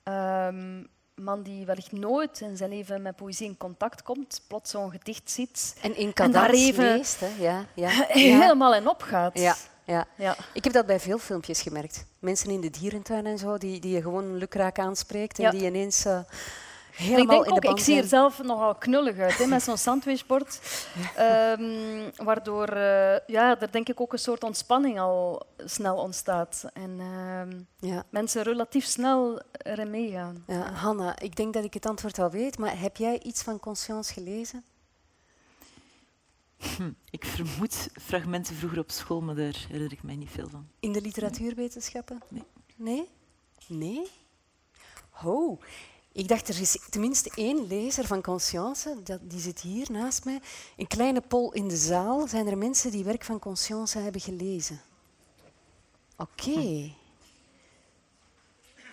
[0.03, 4.91] Um, man die wellicht nooit in zijn leven met poëzie in contact komt, plots zo'n
[4.91, 5.75] gedicht ziet.
[5.81, 6.13] En in
[6.51, 7.29] even leest, hè?
[7.39, 9.39] Ja, ja, helemaal in opgaat.
[9.39, 10.05] Ja, ja.
[10.17, 10.35] ja.
[10.53, 12.05] Ik heb dat bij veel filmpjes gemerkt.
[12.19, 15.51] Mensen in de dierentuin en zo, die, die je gewoon lukraak aanspreekt en ja.
[15.51, 16.05] die ineens...
[16.05, 16.19] Uh,
[16.97, 20.59] ik denk ook, ik zie er zelf nogal knullig uit, hè, met zo'n sandwichbord.
[21.19, 26.65] Um, waardoor uh, ja, er denk ik ook een soort ontspanning al snel ontstaat.
[26.73, 28.03] En uh, ja.
[28.09, 30.43] mensen relatief snel erin meegaan.
[30.47, 33.59] Ja, Hanna, ik denk dat ik het antwoord al weet, maar heb jij iets van
[33.59, 34.63] Conscience gelezen?
[36.57, 40.67] Hm, ik vermoed fragmenten vroeger op school, maar daar herinner ik mij niet veel van.
[40.79, 42.21] In de literatuurwetenschappen?
[42.29, 42.43] Nee.
[42.75, 43.09] Nee?
[43.67, 44.07] Nee?
[45.23, 45.61] Oh.
[46.15, 50.39] Ik dacht, er is tenminste één lezer van Conscience, die zit hier naast mij.
[50.77, 52.27] Een kleine pol in de zaal.
[52.27, 54.81] Zijn er mensen die werk van Conscience hebben gelezen?
[56.17, 56.91] Oké.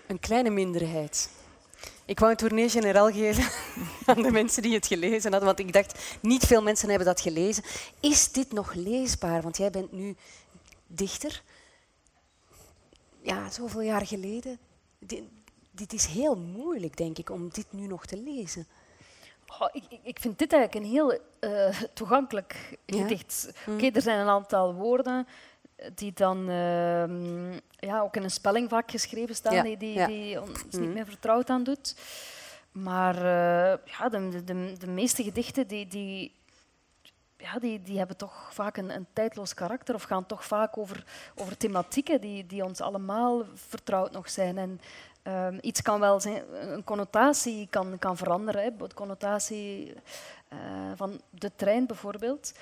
[0.07, 1.31] Een kleine minderheid.
[2.05, 3.45] Ik wou een tournee generaal geven
[4.15, 7.21] aan de mensen die het gelezen hadden, want ik dacht, niet veel mensen hebben dat
[7.21, 7.65] gelezen.
[8.01, 9.43] Is dit nog leesbaar?
[9.43, 10.17] Want jij bent nu
[10.87, 11.43] dichter.
[13.21, 14.59] Ja, zoveel jaar geleden.
[15.75, 18.67] Dit, is heel moeilijk, denk ik, om dit nu nog te lezen.
[19.61, 23.53] Oh, ik, ik- vind dit eigenlijk een heel eh, toegankelijk gedicht.
[23.67, 23.75] Mm.
[23.75, 25.27] Oké, er zijn een aantal woorden
[25.95, 30.07] die dan ehm, ja, ook in een spelling vaak geschreven staan, Ja, die, die, ja.
[30.07, 30.81] die ons Mm.
[30.81, 31.97] niet meer vertrouwd aan doet.
[32.73, 36.35] Maar eh, ja, de, de, de, de meeste gedichten die, die,
[37.37, 41.05] ja, die, die hebben toch vaak een, een tijdloos karakter of gaan toch vaak over,
[41.35, 44.59] over thematieken die, die ons allemaal vertrouwd nog zijn.
[44.59, 44.81] En
[45.23, 48.63] ehm, iets kan wel zijn, een connotatie kan, kan veranderen.
[48.63, 48.77] Hè.
[48.77, 49.95] De connotatie
[50.49, 50.59] eh,
[50.97, 52.53] van de trein bijvoorbeeld.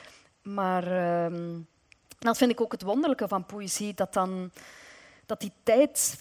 [0.42, 1.58] Maar ehm,
[2.18, 4.50] dat vind ik ook het wonderlijke van poëzie, dat, dan,
[5.26, 6.18] dat die tijd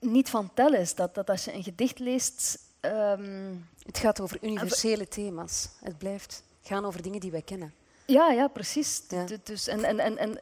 [0.00, 0.94] niet van tel is.
[0.94, 2.58] Dat, dat als je een gedicht leest...
[2.80, 3.54] ehm,
[3.86, 5.68] Het gaat over universele thema's.
[5.80, 7.74] Het blijft gaan over dingen die wij kennen.
[8.06, 9.02] Ja, ja, precies.
[9.08, 9.26] Ja.
[9.42, 10.40] Dus, en, en, en, en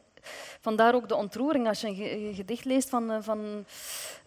[0.60, 3.64] vandaar ook de ontroering als je een, ge- een gedicht leest van, eh, van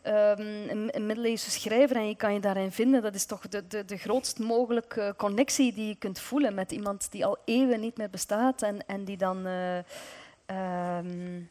[0.01, 3.01] ehm, een, middeleeuwse schrijver en je kan je daarin vinden.
[3.01, 7.08] Dat is toch de, de, de grootst mogelijke connectie die je kunt voelen met iemand
[7.12, 9.77] die al eeuwen niet meer bestaat en, en die dan eh,
[10.45, 11.41] ehm,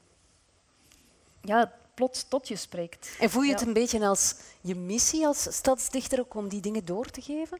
[1.40, 3.16] ja, plots tot je spreekt.
[3.20, 3.66] En voel je het Ja.
[3.66, 7.58] een beetje als je missie als stadsdichter ook om die dingen door te geven?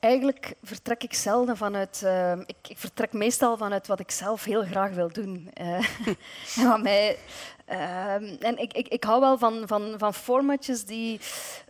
[0.00, 2.02] Eigenlijk vertrek ik zelden vanuit.
[2.02, 5.50] eh, ik, ik vertrek meestal vanuit wat ik zelf heel graag wil doen.
[5.54, 5.86] Eh,
[6.58, 7.18] en wat mij,
[7.64, 11.20] ehm, en ik, ik, ik hou wel van, van, van formatjes die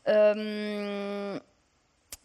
[0.02, 1.38] ehm,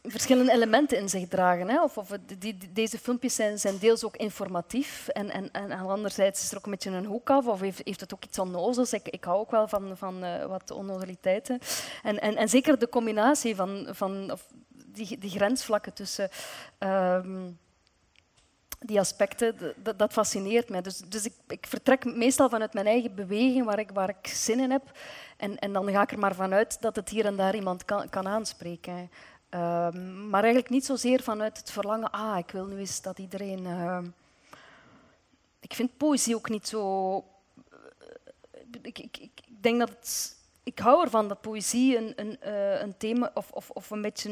[0.03, 1.69] verschillende elementen in zich dragen.
[1.69, 1.84] Hè.
[1.84, 6.51] Of, of die, deze filmpjes zijn, zijn deels ook informatief en, en, en anderzijds is
[6.51, 8.93] er ook een beetje een hoek af of heeft, heeft het ook iets onnozels.
[8.93, 11.60] Ik, ik hou ook wel van, van eh, wat onnozeliteiten.
[12.03, 14.47] En, en, en zeker de combinatie van, van of
[14.97, 16.29] die, die grensvlakken tussen
[16.77, 17.49] ehm,
[18.79, 20.81] die aspecten, dat fascineert mij.
[20.81, 24.60] Dus, dus ik, ik vertrek meestal vanuit mijn eigen beweging, waar ik, waar ik zin
[24.60, 24.91] in heb.
[25.38, 28.10] En, en dan ga ik er maar vanuit dat het hier en daar iemand kan,
[28.10, 29.12] kan aanspreken.
[29.49, 33.65] Ehm, maar eigenlijk niet zozeer vanuit het verlangen, ah, ik wil nu eens dat iedereen...
[33.65, 34.05] ehm,
[35.60, 37.17] ik vind poëzie ook niet zo...
[38.81, 40.37] Ik, ik, ik ik denk dat het...
[40.67, 44.30] Ik hou ervan dat poëzie een, een, eh, een thema of, of, of een beetje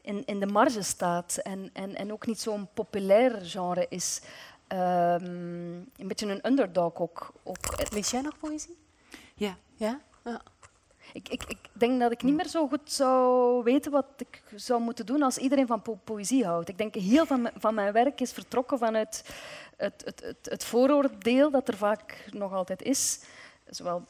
[0.00, 4.20] in, in de marge staat en, en, en ook niet zo'n populair genre is.
[4.66, 5.24] Ehm,
[5.96, 7.32] een beetje een underdog ook.
[7.42, 7.92] ook.
[7.92, 8.76] Lees jij nog poëzie?
[9.34, 9.56] Ja.
[9.74, 10.00] Ja?
[10.24, 10.40] ja.
[11.12, 14.80] Ik, ik, ik denk dat ik niet meer zo goed zou weten wat ik zou
[14.80, 16.68] moeten doen als iedereen van po- poëzie houdt.
[16.68, 19.24] Ik denk heel van, mijn- van mijn werk is vertrokken vanuit
[19.76, 23.20] het, het, het, het vooroordeel dat er vaak nog altijd is,
[23.74, 24.02] zowel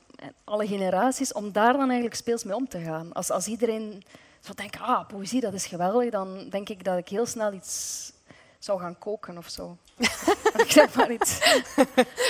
[0.44, 3.12] alle generaties, om daar dan eigenlijk speels mee om te gaan.
[3.12, 4.05] Als, als iedereen
[4.40, 8.12] zou denken, ah, poëzie, dat is geweldig, dan denk ik dat ik heel snel iets
[8.59, 9.77] zou gaan koken of zo.
[10.64, 11.38] ik zeg maar iets.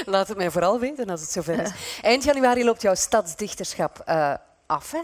[0.04, 1.70] Laat het mij vooral weten als het zover is.
[2.02, 4.34] Eind januari loopt jouw stadsdichterschap eh,
[4.66, 4.90] af.
[4.90, 4.98] Hè?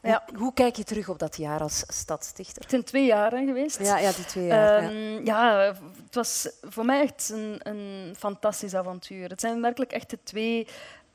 [0.00, 0.24] Hoe, Ja.
[0.34, 2.62] hoe kijk je terug op dat jaar als stadsdichter?
[2.62, 3.78] Het zijn twee jaar hè, geweest.
[3.82, 4.82] Ja, ja die twee jaar.
[4.82, 4.88] ja.
[4.88, 5.74] Ehm, ja.
[6.04, 9.28] het was voor mij echt een, een fantastisch avontuur.
[9.28, 10.66] Het zijn werkelijk echt de twee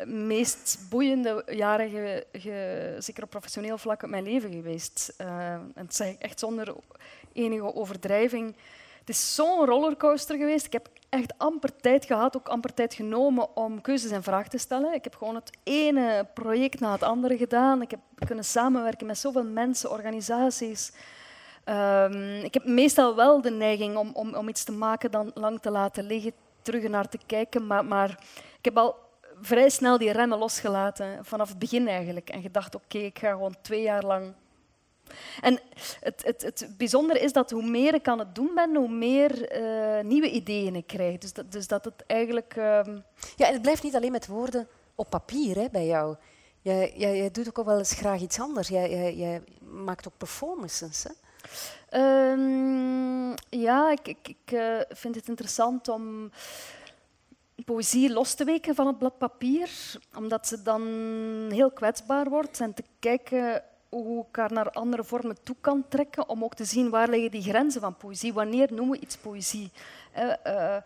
[0.05, 2.23] meest boeiende jaren,
[3.03, 5.13] zeker op professioneel vlak, uit mijn leven geweest.
[5.17, 6.75] Eh, en dat zeg ik echt zonder
[7.33, 8.55] enige overdrijving.
[8.99, 10.65] Het is zo'n rollercoaster geweest.
[10.65, 14.57] Ik heb echt amper tijd gehad, ook amper tijd genomen om keuzes en vragen te
[14.57, 14.93] stellen.
[14.93, 17.81] Ik heb gewoon het ene project na het andere gedaan.
[17.81, 20.91] Ik heb kunnen samenwerken met zoveel mensen, organisaties.
[21.63, 25.61] Ehm, ik heb meestal wel de neiging om, om, om iets te maken dan lang
[25.61, 27.67] te laten liggen, terug naar te kijken.
[27.67, 28.09] Maar, maar
[28.57, 28.95] ik heb al
[29.45, 32.29] vrij snel die remmen losgelaten, vanaf het begin eigenlijk.
[32.29, 34.33] En gedacht, oké, ik ga gewoon twee jaar lang...
[35.41, 35.59] En
[35.99, 39.47] het, het, het bijzondere is dat hoe meer ik aan het doen ben, hoe meer
[39.47, 41.17] eh, nieuwe ideeën ik krijg.
[41.17, 42.55] Dus dat, dus dat het eigenlijk...
[42.55, 42.99] ehm,
[43.35, 46.15] Ja, en het blijft niet alleen met woorden op papier hè, bij jou.
[46.61, 48.67] Jij, jij, jij doet ook wel eens graag iets anders.
[48.67, 51.03] Jij, jij, jij maakt ook performances.
[51.03, 51.11] Hè?
[51.89, 56.31] Ehm, ja, ik, ik, ik eh, vind het interessant om
[57.65, 59.69] poëzie los te weken van het blad papier,
[60.17, 60.81] omdat ze dan
[61.51, 66.29] heel kwetsbaar wordt en te kijken hoe ik haar naar andere vormen toe kan trekken,
[66.29, 68.33] om ook te zien waar liggen die grenzen van poëzie.
[68.33, 69.71] Wanneer noemen we iets poëzie?
[70.11, 70.81] Eh, eh,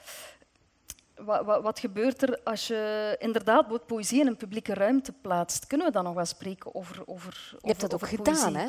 [1.15, 5.67] wat, wat, wat gebeurt er als je inderdaad poëzie in een publieke ruimte plaatst?
[5.67, 8.57] Kunnen we dan nog wel spreken over, over, Je hebt dat ook gedaan, poëzie?
[8.57, 8.65] hè?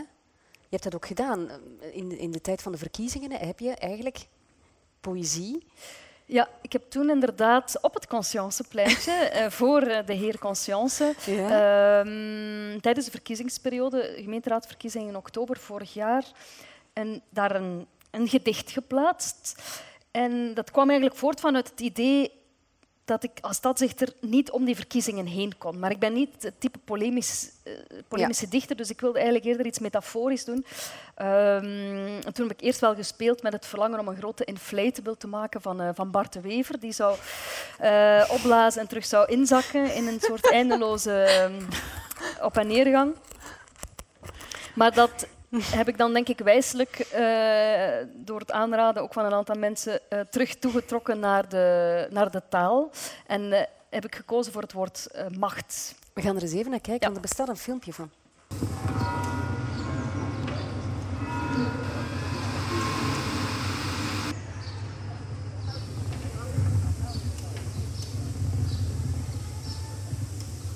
[0.60, 1.50] Je hebt dat ook gedaan.
[1.92, 4.28] In, in de tijd van de verkiezingen heb je eigenlijk
[5.00, 5.66] poëzie.
[6.30, 12.80] Ja, ik heb toen inderdaad op het Consciencepleintje, eh, voor eh, de heer Conscience, ehm,
[12.80, 16.24] tijdens de verkiezingsperiode, de gemeenteraadverkiezingen in oktober vorig jaar,
[16.92, 19.62] en daar een, een gedicht geplaatst.
[20.10, 22.37] En dat kwam eigenlijk voort vanuit het idee
[23.08, 25.78] dat ik als stadsdichter niet om die verkiezingen heen kon.
[25.78, 27.72] Maar ik ben niet het type polemisch, eh,
[28.08, 30.64] polemische dichter, dus ik wilde eigenlijk eerder iets metaforisch doen.
[31.14, 31.64] Ehm,
[32.24, 35.26] en toen heb ik eerst wel gespeeld met het verlangen om een grote inflatable te
[35.26, 36.80] maken van, eh, van Bart de Wever.
[36.80, 37.16] Die zou
[37.78, 41.62] eh, opblazen en terug zou inzakken in een soort eindeloze ehm,
[42.42, 43.14] op- en neergang.
[44.74, 49.32] Maar dat heb ik dan denk ik wijselijk eh, door het aanraden ook van een
[49.32, 52.90] aantal mensen eh, terug toegetrokken naar de, naar de taal.
[53.26, 55.06] En eh, heb ik gekozen voor het woord
[55.38, 55.94] macht.
[56.12, 58.10] We gaan er eens even naar kijken, want er bestaat een filmpje van.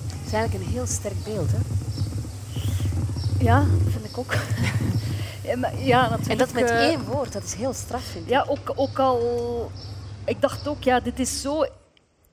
[0.06, 1.58] Het is eigenlijk een heel sterk beeld, hè?
[3.42, 4.34] Ja, dat vind ik ook.
[5.48, 8.24] ja, maar, ja, natuurlijk, En dat met eh, één woord, dat is heel straf, vind
[8.24, 8.30] ik.
[8.30, 9.70] Ja, ook, ook al...
[10.24, 11.64] Ik dacht ook, ja, dit is zo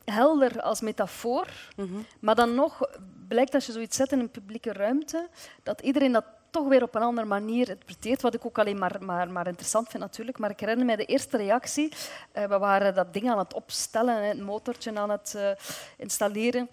[0.06, 1.48] helder als metafoor.
[1.76, 1.98] Mhm.
[2.20, 2.90] Maar dan nog
[3.28, 5.28] blijkt als je zoiets zet in een publieke ruimte,
[5.64, 8.22] dat iedereen dat toch weer op een andere manier interpreteert.
[8.22, 10.38] Wat ik ook alleen maar, maar, maar interessant vind natuurlijk.
[10.38, 11.94] Maar ik herinner mij de eerste reactie.
[12.32, 15.50] Eh, we waren dat ding aan het opstellen, het motortje aan het eh,
[15.98, 16.70] installeren.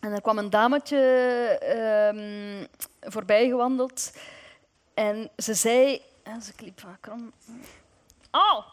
[0.00, 0.98] En er kwam een dametje
[1.60, 2.66] ehm
[3.00, 4.12] voorbij gewandeld.
[4.94, 6.02] En ze zei...
[6.24, 7.32] Ja, ze liep van krom.
[8.30, 8.66] Oh,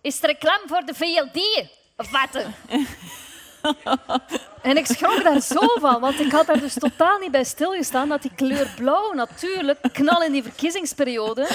[0.00, 1.68] is er reclame voor de VLD?
[1.96, 2.44] Of wat?
[4.62, 8.08] En ik schrok daar zo van, want ik had daar dus totaal niet bij stilgestaan
[8.08, 11.48] dat die kleur blauw natuurlijk, knal in die verkiezingsperiode,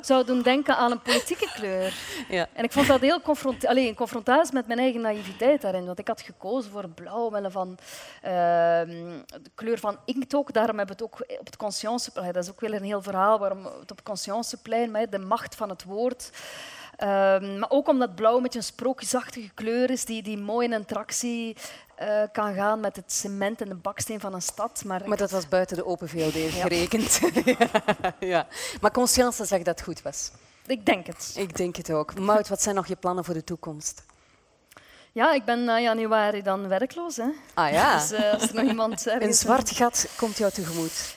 [0.00, 1.94] zou doen denken aan een politieke kleur.
[2.28, 2.46] Ja.
[2.52, 5.86] En ik vond dat heel confront Allee, in confrontatie met mijn eigen naïviteit daarin.
[5.86, 7.78] Want ik had gekozen voor blauw omwille van
[8.22, 10.52] ehm, de kleur van inkt ook.
[10.52, 12.32] Daarom hebben we het ook op het Conscienceplein.
[12.32, 15.68] Dat is ook weer een heel verhaal waarom het op het Conscienceplein, de macht van
[15.68, 16.30] het woord.
[16.96, 20.72] Ehm, maar ook omdat blauw een beetje een sprookjesachtige kleur is die, die mooi in
[20.72, 21.56] interactie
[21.94, 24.82] eh, kan gaan met het cement en de baksteen van een stad.
[24.84, 27.20] Maar, Maar dat was buiten de open VLD gerekend.
[27.44, 27.56] ja.
[28.34, 28.46] ja.
[28.80, 30.30] Maar Conscience zag dat het goed was.
[30.66, 31.32] ik denk het.
[31.36, 32.18] Ik denk het ook.
[32.18, 34.04] Mout, wat zijn nog je plannen voor de toekomst?
[35.12, 37.16] Ja, ik ben na januari dan werkloos.
[37.16, 37.28] Hè.
[37.54, 41.16] Ah ja, Dus eh, als er nog iemand een zwart gat komt jou tegemoet.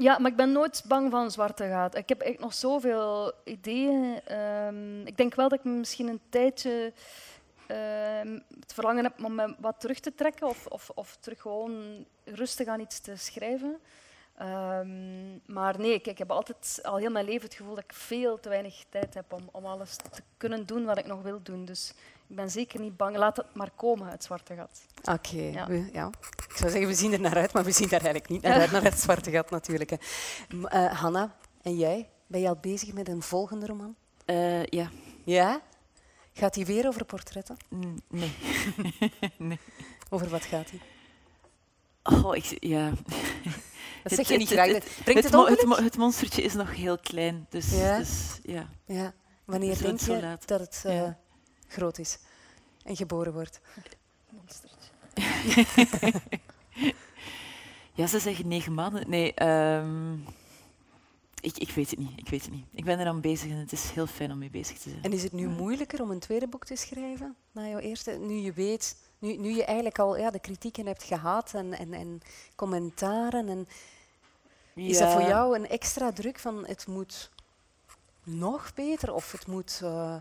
[0.00, 1.94] Ja, maar ik ben nooit bang van zwarte gaat.
[1.96, 4.20] Ik heb echt nog zoveel ideeën.
[4.24, 6.92] Ehm, ik denk wel dat ik misschien een tijdje
[7.66, 12.04] ehm, het verlangen heb om me wat terug te trekken of, of, of terug gewoon
[12.24, 13.78] rustig aan iets te schrijven.
[14.36, 17.92] Ehm, maar nee, ik, ik heb altijd al heel mijn leven het gevoel dat ik
[17.92, 21.40] veel te weinig tijd heb om, om alles te kunnen doen wat ik nog wil
[21.42, 21.64] doen.
[21.64, 21.92] Dus
[22.28, 23.16] ik ben zeker niet bang.
[23.16, 24.80] Laat het maar komen, het zwarte gat.
[25.16, 25.36] Oké,
[25.92, 26.10] Ja.
[26.48, 28.60] ik zou zeggen, we zien er naar uit, maar we zien daar eigenlijk niet naar
[28.60, 29.90] uit, naar het zwarte gat natuurlijk.
[30.68, 32.08] eh, Hanna, en jij?
[32.26, 33.94] Ben je al bezig met een volgende roman?
[34.24, 34.90] Eh, ja.
[35.24, 35.60] Ja?
[36.32, 37.56] Gaat die weer over portretten?
[38.08, 38.32] Nee.
[39.38, 39.58] nee.
[40.10, 40.80] Over wat gaat die?
[42.02, 42.90] Oh, ik, ja.
[42.90, 42.98] Dat
[44.02, 44.72] Het- zeg je niet het- graag.
[44.72, 47.98] het- Brengt het monstertje is nog heel klein, dus Ja?
[47.98, 48.68] dus, ja.
[48.84, 49.12] Ja.
[49.44, 50.46] Wanneer denk je laat.
[50.48, 51.18] dat het eh, Ja.
[51.68, 52.18] Groot is
[52.84, 53.60] en geboren wordt?
[54.28, 54.90] Monstertje.
[57.98, 59.10] Ja, ze zeggen negen maanden.
[59.10, 60.12] Nee, ehm,
[61.40, 62.18] ik, ik weet het niet.
[62.18, 62.64] Ik weet het niet.
[62.74, 65.02] Ik ben er aan bezig en het is heel fijn om mee bezig te zijn.
[65.02, 68.10] En is het nu moeilijker om een tweede boek te schrijven na jouw eerste?
[68.10, 71.92] Nu je weet, nu, nu je eigenlijk al ja, de kritieken hebt gehad en, en,
[71.92, 72.20] en
[72.54, 73.48] commentaren.
[73.48, 73.68] En
[74.74, 77.30] is dat voor jou een extra druk van het moet
[78.22, 79.80] nog beter of het moet...
[79.82, 80.16] eh,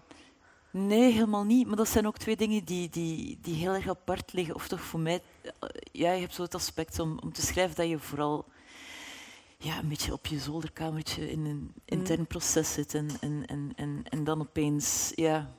[0.77, 1.67] Nee, helemaal niet.
[1.67, 4.55] Maar dat zijn ook twee dingen die, die, die heel erg apart liggen.
[4.55, 7.75] Of toch voor mij, eh, ja, je hebt zo het aspect om, om te schrijven
[7.75, 8.45] dat je vooral
[9.57, 12.93] ja, een beetje op je zolderkamertje in een intern proces zit.
[12.93, 15.51] En, en, en, en, en dan opeens ja,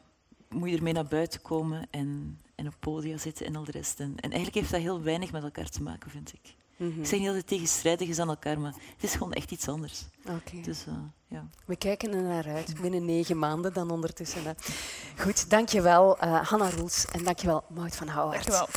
[0.48, 4.00] moet je ermee naar buiten komen en, en op podia zitten en al de rest.
[4.00, 6.54] En, en eigenlijk heeft dat heel weinig met elkaar te maken, vind ik.
[6.78, 9.68] Ik zeg niet dat het tegenstrijdig is aan elkaar, maar het is gewoon echt iets
[9.68, 10.04] anders.
[10.24, 10.60] Oké.
[10.62, 10.94] Dus, eh,
[11.26, 11.46] ja.
[11.64, 12.80] We kijken er naar uit.
[12.80, 14.44] Binnen negen maanden dan ondertussen.
[14.44, 14.52] Hè.
[15.22, 18.46] Goed, dankjewel eh Hanna Roels en dankjewel Maud van Houwaard.
[18.46, 18.68] Dankjewel.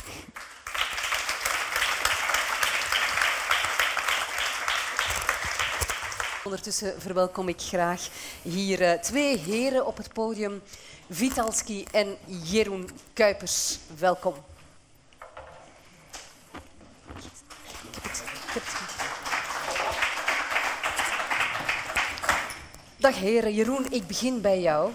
[6.44, 8.08] Ondertussen verwelkom ik graag
[8.42, 10.62] hier eh, twee heren op het podium.
[11.10, 13.78] Vitalski en Jeroen Kuipers.
[13.98, 14.34] Welkom.
[17.96, 18.90] Ik heb het, ik heb het.
[23.02, 23.54] Dag heren.
[23.54, 24.90] Jeroen, ik begin bij jou.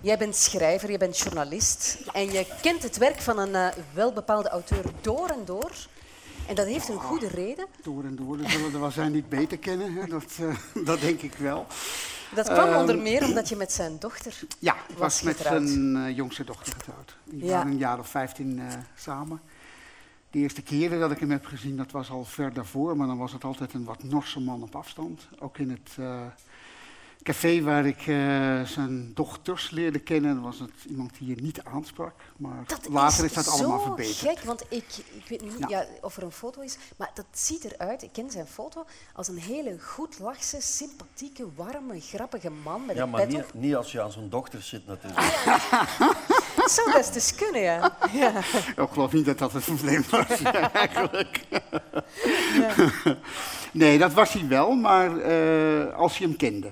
[0.00, 4.48] Jij bent schrijver, je bent journalist en je kent het werk van een uh, welbepaalde
[4.48, 5.70] auteur door en door.
[6.48, 7.66] En dat heeft een goede reden.
[7.82, 10.06] Door en door, dat zullen er wel zijn die het beter kennen, hè?
[10.06, 11.66] Dat, uh, dat denk ik wel.
[12.34, 15.38] Dat kwam um, onder meer omdat je met zijn dochter Ja, ik was, was met
[15.38, 17.16] zijn uh, jongste dochter getrouwd.
[17.24, 17.50] Die Ja.
[17.52, 18.60] waren een jaar of vijftien
[18.96, 19.40] samen.
[20.30, 23.18] De eerste keren dat ik hem heb gezien, dat was al ver daarvoor, maar dan
[23.18, 25.28] was het altijd een wat norse man op afstand.
[25.38, 25.96] Ook in het
[27.26, 32.12] café waar ik uh, zijn dochters leerde kennen, was het iemand die je niet aansprak.
[32.36, 34.16] Maar Dat later is, is, dat allemaal zo verbeterd.
[34.16, 35.66] gek, want ik, ik weet niet Ja.
[35.68, 39.28] ja, of er een foto is, maar dat ziet eruit, ik ken zijn foto, als
[39.28, 43.54] een hele goed lachse, sympathieke, warme, grappige man met Ja, een maar pet niet, op.
[43.54, 45.44] niet als je aan zo'n dochter zit natuurlijk.
[46.56, 47.96] Dat zou best eens kunnen, ja.
[48.12, 48.32] ja.
[48.76, 51.40] Ik geloof niet dat dat het probleem was, eigenlijk.
[53.72, 56.70] nee, dat was hij wel, maar eh, als je hem kende.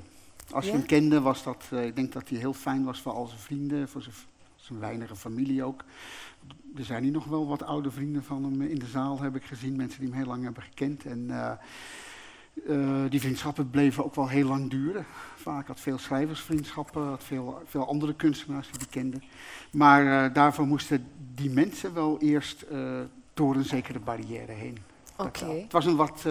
[0.55, 0.77] Als je Ja?
[0.77, 3.41] hem kende, was dat, eh, ik denk dat hij heel fijn was voor al zijn
[3.41, 4.15] vrienden, voor zijn,
[4.57, 5.85] zijn weinige familie ook.
[6.77, 9.45] Er zijn hier nog wel wat oude vrienden van hem in de zaal, heb ik
[9.45, 9.77] gezien.
[9.77, 11.05] Mensen die hem heel lang hebben gekend.
[11.05, 11.51] En eh,
[12.69, 15.07] eh, die vriendschappen bleven ook wel heel lang duren.
[15.37, 19.19] Vaak had veel schrijversvriendschappen, had veel, veel andere kunstenaars die hij kende.
[19.73, 22.65] Maar daarvoor moesten die mensen wel eerst
[23.35, 24.79] door een zekere barrière heen.
[25.17, 25.45] Oké.
[25.45, 26.25] Het was een wat,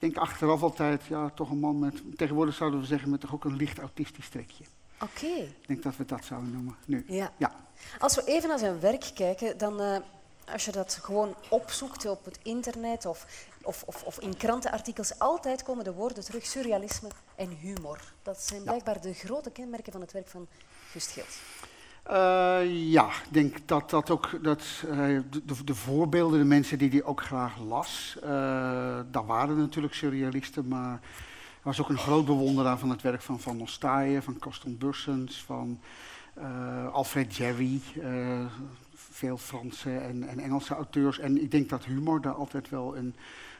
[0.00, 3.44] denk achteraf altijd, ja, toch een man met, tegenwoordig zouden we zeggen, met toch ook
[3.44, 4.64] een licht autistisch trekje.
[5.02, 7.04] Oké, Ik denk dat we dat zouden noemen nu.
[7.08, 7.32] ja.
[7.36, 7.52] Ja.
[7.98, 9.96] Als we even naar zijn werk kijken, dan eh,
[10.52, 13.26] als je dat gewoon opzoekt op het internet of,
[13.62, 18.00] of, of, of in krantenartikels, altijd komen de woorden terug surrealisme en humor.
[18.22, 20.46] Dat zijn blijkbaar de grote kenmerken van het werk van
[20.90, 21.38] Gust Geels.
[22.02, 24.96] Eh, ja, ik denk dat dat ook dat, eh,
[25.30, 29.94] de, de, de voorbeelden, de mensen die hij ook graag las, eh dat waren natuurlijk
[29.94, 34.38] surrealisten, maar hij was ook een groot bewonderaar van het werk van Van Nostaaien, van
[34.38, 35.80] Coston Bursens, van
[36.92, 38.44] Alfred Jarry, eh,
[38.94, 41.18] veel Franse en, en Engelse auteurs.
[41.18, 43.14] En ik denk dat humor daar altijd wel een,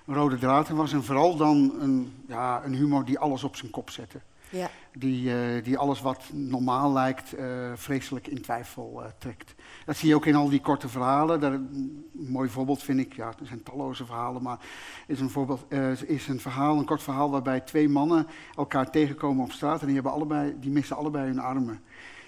[0.06, 0.92] een rode draad in was.
[0.92, 4.20] En vooral dan een, ja, een humor die alles op zijn kop zette.
[4.50, 4.70] Ja.
[4.92, 9.54] Die, eh, die alles wat normaal lijkt eh, vreselijk in twijfel eh, trekt.
[9.84, 11.40] Dat zie je ook in al die korte verhalen.
[11.40, 14.58] Daar, een mooi voorbeeld vind ik, ja, er zijn talloze verhalen, maar
[15.06, 15.72] is een, voorbeeld,
[16.06, 18.26] is een verhaal, een kort verhaal waarbij twee mannen
[18.56, 21.80] elkaar tegenkomen op straat en die, hebben allebei, die missen allebei hun armen.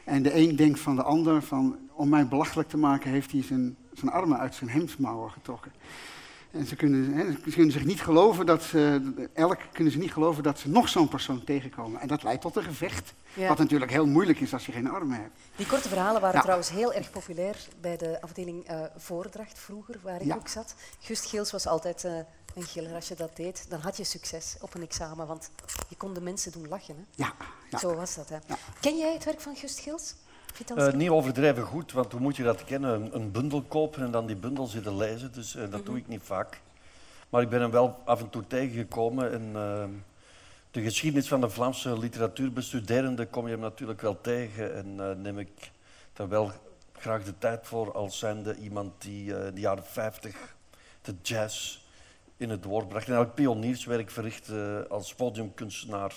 [0.05, 3.43] En de een denkt van de ander van, om mij belachelijk te maken heeft hij
[3.43, 5.73] zijn, zijn armen uit zijn hemdsmouwen getrokken.
[6.53, 10.13] En ze kunnen, hè, ze kunnen zich niet geloven dat ze, elk kunnen ze niet
[10.13, 12.01] geloven dat ze nog zo'n persoon tegenkomen.
[12.01, 13.13] En dat leidt tot een gevecht.
[13.35, 13.49] Ja.
[13.49, 15.39] Wat natuurlijk heel moeilijk is als je geen armen hebt.
[15.57, 16.43] Die korte verhalen waren Ja.
[16.43, 20.35] trouwens heel erg populair bij de afdeling eh, voordracht vroeger, waar ik Ja.
[20.35, 20.75] ook zat.
[21.01, 22.13] Gust Geels was altijd eh,
[22.55, 22.95] een giller.
[22.95, 25.51] Als je dat deed, dan had je succes op een examen, want
[25.89, 26.95] je kon de mensen doen lachen.
[26.97, 27.25] Hè?
[27.71, 27.79] Ja.
[27.79, 28.29] Zo was dat.
[28.29, 28.37] Hè?
[28.81, 30.15] Ken jij het werk van Gust Geels?
[30.77, 32.95] Eh, niet overdrijven goed, want hoe moet je dat kennen?
[32.95, 36.09] Een, een bundel kopen en dan die bundel zitten lezen, dus eh, dat doe ik
[36.09, 36.61] niet vaak.
[37.29, 39.33] Maar ik ben hem wel af en toe tegengekomen.
[39.33, 39.85] En, eh,
[40.71, 44.75] de geschiedenis van de Vlaamse literatuurbestuderende kom je hem natuurlijk wel tegen.
[44.75, 45.71] En neem ik
[46.13, 46.53] daar wel
[46.93, 50.55] graag de tijd voor als zijnde iemand die in de jaren 50
[51.03, 51.79] de jazz
[52.37, 53.09] in het woord bracht.
[53.09, 56.15] En ook pionierswerk verricht eh, als podiumkunstenaar.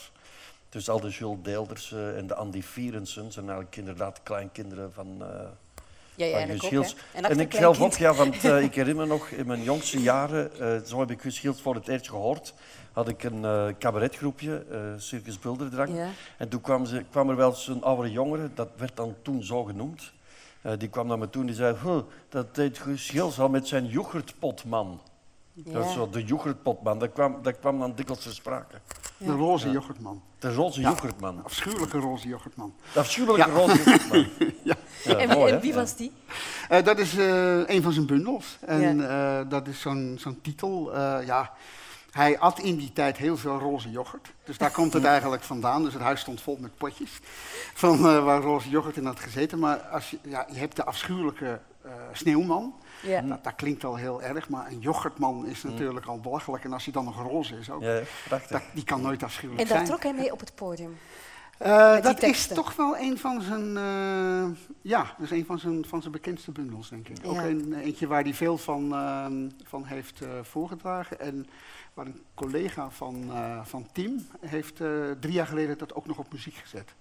[0.75, 5.23] Dus al de Jules Deelders en de Andy Vierensens zijn eigenlijk inderdaad kleinkinderen van,
[6.15, 6.67] ook, Guus hè?
[6.67, 6.95] Geels.
[7.13, 10.01] En En ik zelf ook, ja, want eh, ik herinner me nog in mijn jongste
[10.01, 12.53] jaren, eh, zo heb ik Guus voor het eerst gehoord,
[12.91, 14.65] had ik een eh cabaretgroepje,
[14.97, 15.95] Circus Bulderdrang.
[15.95, 16.09] Ja.
[16.37, 19.43] En toen kwam, ze, kwam er wel eens een oudere jongere, dat werd dan toen
[19.43, 20.13] zo genoemd.
[20.77, 21.99] Die kwam naar me toe en die zei, huh,
[22.29, 25.01] dat deed Guus al met zijn yoghurtpotman.
[25.53, 25.91] Dat Ja.
[25.91, 28.75] zo, de yoghurtpotman, dat kwam, dat kwam dan dikwijls ter sprake.
[29.25, 30.21] De roze yoghurtman.
[30.39, 30.89] De roze Ja.
[30.89, 31.43] yoghurtman.
[31.43, 32.73] Afschuwelijke roze yoghurtman.
[32.93, 33.55] De afschuwelijke Ja.
[33.57, 34.25] roze yoghurtman.
[34.63, 34.75] Ja.
[35.03, 35.61] Ja, en, mooi, en hè?
[35.61, 36.11] wie was die?
[36.69, 38.57] Eh, dat is eh, een van zijn bundels.
[38.61, 40.93] En eh, dat is zo'n zo'n titel.
[40.93, 41.51] eh, ja.
[42.11, 44.27] Hij at in die tijd heel veel roze yoghurt.
[44.43, 45.83] Dus daar komt het eigenlijk vandaan.
[45.83, 47.19] Dus het huis stond vol met potjes
[47.73, 49.59] van eh, waar roze yoghurt in had gezeten.
[49.59, 52.73] Maar als je, ja, je hebt de afschuwelijke eh, sneeuwman.
[53.05, 53.21] Ja.
[53.21, 56.63] Dat, dat klinkt al heel erg, maar een yoghurtman is natuurlijk al belachelijk.
[56.63, 58.49] En als hij dan nog roze is ook, Ja, prachtig.
[58.49, 59.89] dat, die kan nooit afschuwelijk En daar zijn.
[59.89, 60.97] trok hij mee op het podium.
[61.57, 65.99] Eh, dat is toch wel een van zijn, eh, ja, is een van zijn, van
[66.01, 67.17] zijn bekendste bundels, denk ik.
[67.23, 71.19] Ook een, eentje waar hij veel van, ehm, van heeft eh, voorgedragen.
[71.19, 71.47] En
[71.93, 76.17] waar een collega van, eh, van Tim heeft eh, drie jaar geleden dat ook nog
[76.17, 76.93] op muziek gezet.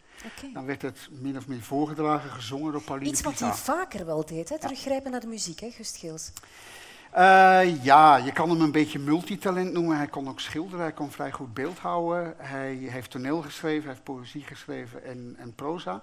[0.52, 4.24] Dan werd het min of meer voorgedragen, gezongen door Pauline Iets wat hij vaker wel
[4.26, 4.58] deed, hè?
[4.58, 6.32] teruggrijpen naar de muziek, hè, Gust Geels.
[7.14, 9.96] Eh, ja, je kan hem een beetje multitalent noemen.
[9.96, 12.34] Hij kon ook schilderen, hij kon vrij goed beeldhouden.
[12.36, 16.02] Hij heeft toneel geschreven, hij heeft poëzie geschreven en, en proza.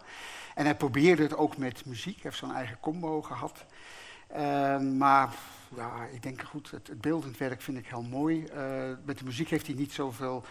[0.55, 3.65] En hij probeerde het ook met muziek, hij heeft zo'n eigen combo gehad.
[4.27, 5.29] Eh, maar
[5.75, 8.45] ja, ik denk goed, het, het beeldend werk vind ik heel mooi.
[8.45, 10.43] Eh, met de muziek heeft hij niet zoveel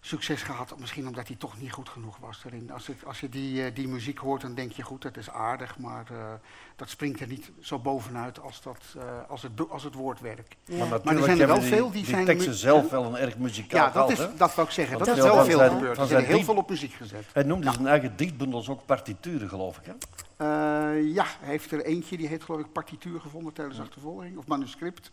[0.00, 2.70] succes gehad, misschien omdat hij toch niet goed genoeg was erin.
[2.70, 5.78] Als, als je die, eh, die muziek hoort, dan denk je goed, dat is aardig,
[5.78, 6.32] maar eh,
[6.78, 10.56] dat springt er niet zo bovenuit als, dat, eh, als, het, als het woordwerk.
[10.78, 12.24] Maar er zijn er wel die, veel die, die zijn...
[12.24, 14.94] teksten zelf wel een erg muzikaal Ja, dat, is, dat wou ik zeggen.
[14.94, 15.94] Want Dat is wel veel zijn- gebeurd.
[15.94, 17.24] van Er zijn heel veel op muziek gezet.
[17.32, 19.84] Hij noemde zijn eigen dichtbundels ook partituren, geloof ik.
[19.84, 19.92] Hè?
[20.36, 24.46] Eh, ja, hij heeft er eentje, die heet geloof ik partituur gevonden tijdens achtervolging, of
[24.46, 25.10] manuscript.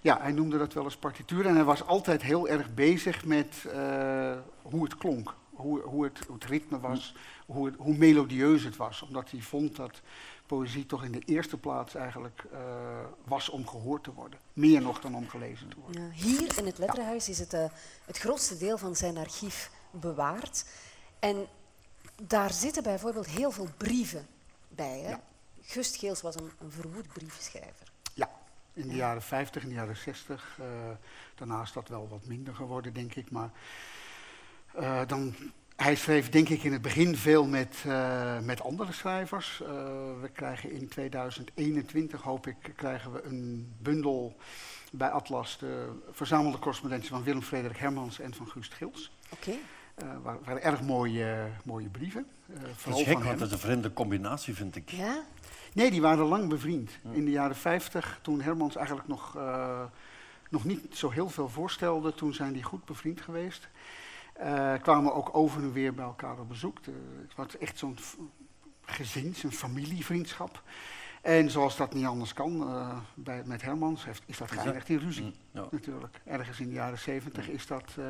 [0.00, 3.64] Ja, hij noemde dat wel eens partituur en hij was altijd heel erg bezig met
[3.72, 4.32] eh,
[4.62, 5.34] hoe het klonk.
[5.50, 7.14] Hoe, hoe, het, hoe het ritme was,
[7.46, 9.02] hoe, hoe melodieus het was.
[9.02, 10.00] Omdat hij vond dat
[10.48, 12.60] poëzie toch in de eerste plaats eigenlijk eh,
[13.24, 14.38] was om gehoord te worden.
[14.52, 16.02] Meer nog dan om gelezen te worden.
[16.02, 17.64] Ja, hier in het Letterenhuis is het, eh,
[18.04, 20.64] het grootste deel van zijn archief bewaard.
[21.18, 21.46] En
[22.22, 24.26] daar zitten bijvoorbeeld heel veel brieven
[24.68, 24.98] bij.
[24.98, 25.10] Hè?
[25.10, 25.20] Ja.
[25.62, 27.92] Gust Geels was een, een verwoed brievenschrijver.
[28.14, 28.30] Ja,
[28.72, 30.56] in de jaren 50, in de jaren 60.
[30.60, 30.66] eh,
[31.34, 33.30] daarna is dat wel wat minder geworden, denk ik.
[33.30, 33.50] Maar
[35.06, 35.34] dan,
[35.82, 39.62] hij schreef denk ik in het begin veel met, eh, met andere schrijvers.
[39.62, 39.68] Eh,
[40.20, 44.36] we krijgen in 2021, hoop ik, krijgen we een bundel
[44.92, 45.58] bij Atlas.
[45.58, 49.12] De verzamelde correspondentie van Willem Frederik Hermans en van Guust Gils.
[49.30, 49.50] Oké.
[49.94, 52.26] Eh waren, waren erg mooie, mooie brieven.
[52.46, 54.90] eh, Dat is gek, want dat is een vreemde combinatie, vind ik.
[54.90, 55.24] Ja?
[55.72, 56.90] Nee, die waren lang bevriend.
[57.12, 59.82] In de jaren 50, toen Hermans eigenlijk nog, eh,
[60.50, 63.68] nog niet zo heel veel voorstelde, toen zijn die goed bevriend geweest.
[64.38, 66.84] Eh, kwamen ook over en weer bij elkaar op bezoek.
[66.84, 67.98] De- het was echt zo'n
[68.84, 70.62] gezins- en familievriendschap.
[71.22, 74.98] En zoals dat niet anders kan, eh, bij, met Hermans heeft, is dat geëindigd in
[74.98, 75.24] ruzie.
[75.24, 75.66] Mm, ja.
[75.70, 76.20] Natuurlijk.
[76.24, 78.04] Ergens in de jaren 70 is dat, eh,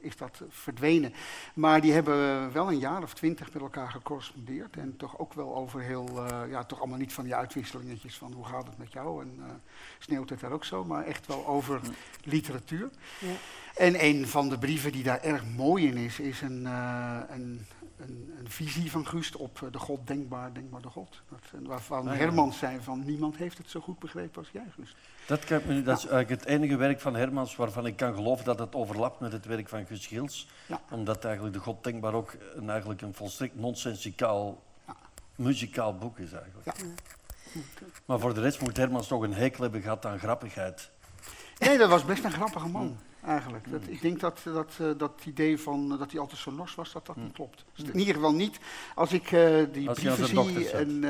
[0.00, 1.12] is dat verdwenen.
[1.54, 4.76] Maar die hebben wel een jaar of twintig met elkaar gecorrespondeerd.
[4.76, 8.32] En toch ook wel over heel, eh, ja, toch allemaal niet van die uitwisselingetjes van
[8.32, 9.44] hoe gaat het met jou en eh,
[9.98, 11.80] sneeuwt het daar ook zo, maar echt wel over
[12.24, 12.90] literatuur.
[13.20, 13.32] Ja.
[13.78, 17.66] En een van de brieven die daar erg mooi in is, is een, eh, een,
[17.96, 21.22] een, een visie van Gust op eh, de God denkbaar, denkbaar de God.
[21.28, 22.20] Dat, waarvan Ah, ja.
[22.20, 24.96] Hermans zei van niemand heeft het zo goed begrepen als jij, Gust.
[25.26, 28.58] Dat, kan, dat is eigenlijk het enige werk van Hermans waarvan ik kan geloven dat
[28.58, 30.48] het overlapt met het werk van Gus Gils.
[30.66, 30.80] Ja.
[30.90, 34.62] Omdat eigenlijk de God Denkbaar ook een, eigenlijk een volstrekt nonsensicaal,
[35.34, 36.76] muzikaal boek is eigenlijk.
[38.04, 40.90] Maar voor de rest moet Hermans toch een hekel hebben gehad aan grappigheid.
[41.58, 43.70] Nee, dat was best een grappige man, eigenlijk.
[43.70, 46.74] Dat, ik denk dat dat, eh, dat idee van eh, dat hij altijd zo nors
[46.74, 47.64] was, dat dat niet klopt.
[47.74, 48.58] Dus in ieder geval niet
[48.94, 51.00] als ik eh, die Als brieven zie en...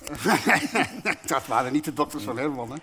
[1.26, 2.78] dat waren niet de dokters van Herman, hè.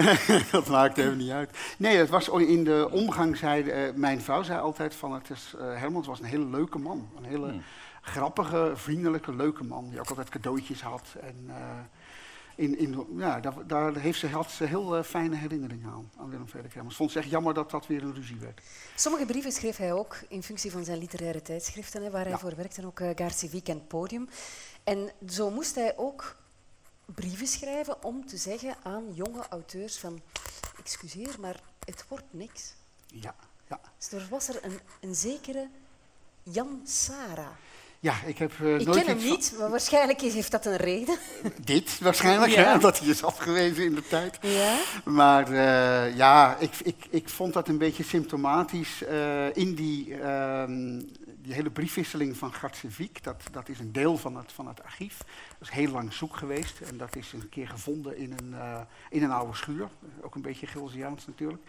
[0.50, 1.58] dat maakt even niet uit.
[1.78, 6.06] Nee, het was in de omgang, zei mijn vrouw zei altijd van, het is, Hermans
[6.06, 7.08] was een hele leuke man.
[7.16, 7.54] Een hele
[8.00, 11.16] grappige, vriendelijke, leuke man, die ook altijd cadeautjes had.
[11.20, 11.50] En,
[12.56, 16.30] in, in, ja, daar, daar heeft ze, had ze heel eh, fijne herinneringen aan, aan
[16.30, 16.96] Willem Frederik Hermans.
[16.96, 18.60] Vond ze echt jammer dat dat weer een ruzie werd.
[18.94, 22.56] Sommige brieven schreef hij ook in functie van zijn literaire tijdschriften, hè, waar hij voor
[22.56, 24.28] werkte, en ook uh, en Podium.
[24.84, 26.36] En zo moest hij ook
[27.04, 30.20] brieven schrijven om te zeggen aan jonge auteurs van,
[30.78, 32.74] excuseer, maar het wordt niks.
[33.06, 33.34] Ja,
[33.68, 33.80] ja.
[33.98, 35.68] Dus er was er een, een zekere
[36.42, 37.56] Jan Sara.
[38.06, 40.76] Ja, ik heb eh, Ik nooit ken hem van- niet, maar waarschijnlijk heeft dat een
[40.76, 41.16] reden.
[41.64, 42.72] Dit waarschijnlijk, Ja.
[42.72, 44.38] hè, dat hij is afgewezen in de tijd.
[44.40, 44.76] Ja?
[45.04, 51.00] Maar eh, ja, ik, ik, ik vond dat een beetje symptomatisch eh, in die, ehm,
[51.46, 53.22] die hele briefwisseling van Gartseviek.
[53.22, 55.18] Dat, dat is een deel van het, van het archief.
[55.58, 58.80] Dat is heel lang zoek geweest en dat is een keer gevonden in een, eh,
[59.10, 59.88] in een oude schuur.
[60.20, 61.62] Ook een beetje Gilsiaans natuurlijk.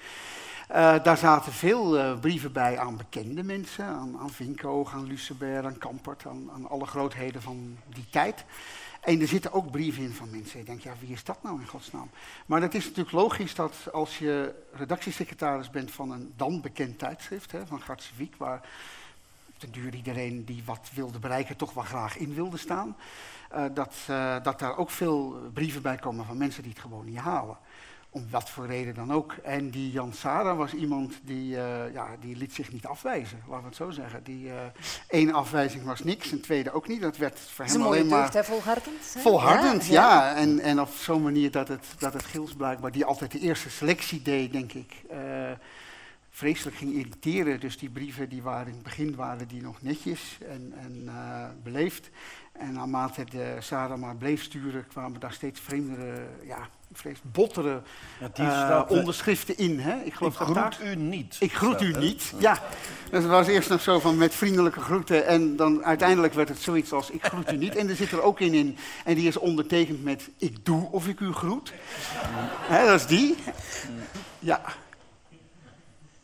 [0.67, 5.65] Eh, daar zaten veel eh, brieven bij aan bekende mensen, aan, aan Vinko, aan Lucebert,
[5.65, 8.45] aan Kampert, aan, aan alle grootheden van die tijd.
[9.01, 10.59] En er zitten ook brieven in van mensen.
[10.59, 12.09] Je denkt, ja, wie is dat nou in godsnaam?
[12.45, 17.51] Maar het is natuurlijk logisch dat als je redactiesecretaris bent van een dan bekend tijdschrift,
[17.51, 18.61] hè, van Gartseviek, waar
[19.57, 22.95] ten duur iedereen die wat wilde bereiken toch wel graag in wilde staan,
[23.49, 27.05] eh, dat, eh, dat daar ook veel brieven bij komen van mensen die het gewoon
[27.05, 27.57] niet halen
[28.09, 29.33] Om wat voor reden dan ook.
[29.33, 33.61] En die Jan Sara was iemand die, eh, ja, die liet zich niet afwijzen, laten
[33.61, 34.23] we het zo zeggen.
[34.23, 34.51] Die,
[35.07, 37.01] één afwijzing was niks, een tweede ook niet.
[37.01, 38.21] Dat werd voor hem alleen maar...
[38.21, 39.13] deugd, hè, volhardend.
[39.13, 39.19] hè?
[39.19, 40.35] Volhardend, ja.
[40.35, 43.69] En, en op zo'n manier dat het, dat het Gils blijkbaar, die altijd de eerste
[43.69, 44.93] selectie deed, denk ik,
[46.37, 47.59] vreselijk ging irriteren.
[47.59, 51.45] Dus die brieven die waren in het begin waren die nog netjes en, en eh,
[51.63, 52.09] beleefd.
[52.51, 57.81] En naarmate de Sarah maar bleef sturen, kwamen daar steeds vreemdere, ja, vrees bottere
[58.19, 59.79] Ja, die eh, eh, onderschriften in.
[59.79, 60.03] Hè?
[60.03, 60.87] Ik geloof Ik dat groet daar...
[60.87, 61.37] u niet.
[61.39, 61.99] Ik groet u hè?
[61.99, 62.33] niet.
[62.39, 62.53] Ja,
[63.09, 66.61] dus het was eerst nog zo van met vriendelijke groeten en dan uiteindelijk werd het
[66.61, 67.75] zoiets als ik groet u niet.
[67.75, 71.07] En er zit er ook in in en die is ondertekend met ik doe of
[71.07, 71.73] ik u groet.
[72.67, 73.35] Hè, dat is die.
[74.39, 74.61] Ja.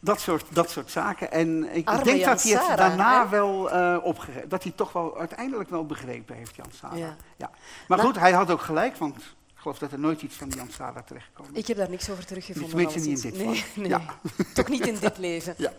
[0.03, 1.31] Dat soort, dat soort zaken.
[1.31, 3.29] En ik Arme denk Jan dat hij het Sarah, daarna hè?
[3.29, 3.69] wel
[4.01, 6.97] opgegrepen, dat hij toch wel uiteindelijk wel begrepen heeft, Jan Sarah.
[6.97, 7.15] Ja.
[7.37, 7.49] Ja.
[7.87, 9.23] Maar Nou- goed, hij had ook gelijk, want ik
[9.55, 11.59] geloof dat er nooit iets van Jan Sarah terechtgekomen is.
[11.59, 12.69] Ik heb daar niks over teruggevonden.
[12.69, 13.89] Tenminste niet in dit nee, nee.
[13.89, 14.01] Ja.
[14.53, 15.53] Toch niet in dit leven.
[15.65, 15.71] Ja.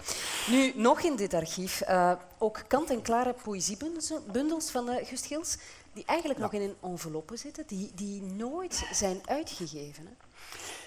[0.50, 5.58] Nu, nog in dit archief, eh, ook kant-en-klare poëziebundels bundels van eh Gust Gils,
[5.92, 10.04] die eigenlijk nog in een enveloppe zitten, die, die nooit zijn uitgegeven.
[10.06, 10.12] Hè?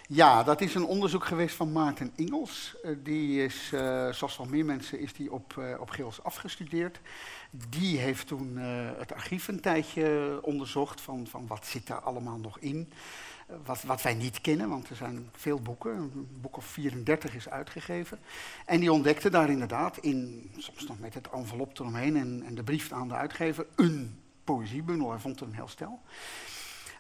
[0.10, 2.76] Ja, dat is een onderzoek geweest van Maarten Ingels.
[2.84, 7.00] Eh, die is, eh, zoals wel meer mensen, is die op, eh, op Gils afgestudeerd.
[7.52, 8.58] Die heeft toen
[8.98, 12.92] het archief een tijdje onderzocht van, van wat zit daar allemaal nog in.
[13.66, 15.92] Wat, wat wij niet kennen, want er zijn veel boeken.
[15.92, 18.20] Een boek of 34 is uitgegeven.
[18.66, 22.64] En die ontdekte daar inderdaad, in, soms nog met het envelop eromheen en, en de
[22.64, 25.10] brief aan de uitgever, een poëziebundel.
[25.10, 26.00] Hij vond er een heel stel.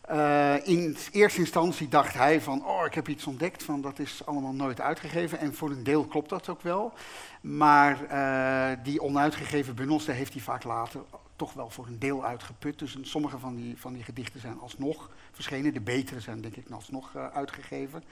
[0.07, 4.25] Eh, in eerste instantie dacht hij van, oh, ik heb iets ontdekt, van dat is
[4.25, 5.39] allemaal nooit uitgegeven.
[5.39, 6.93] En voor een deel klopt dat ook wel.
[7.41, 11.01] Maar eh, die onuitgegeven bundels, daar heeft hij vaak later
[11.35, 12.79] toch wel voor een deel uitgeput.
[12.79, 15.73] Dus sommige van die, van die gedichten zijn alsnog verschenen.
[15.73, 18.03] De betere zijn denk ik alsnog eh, uitgegeven.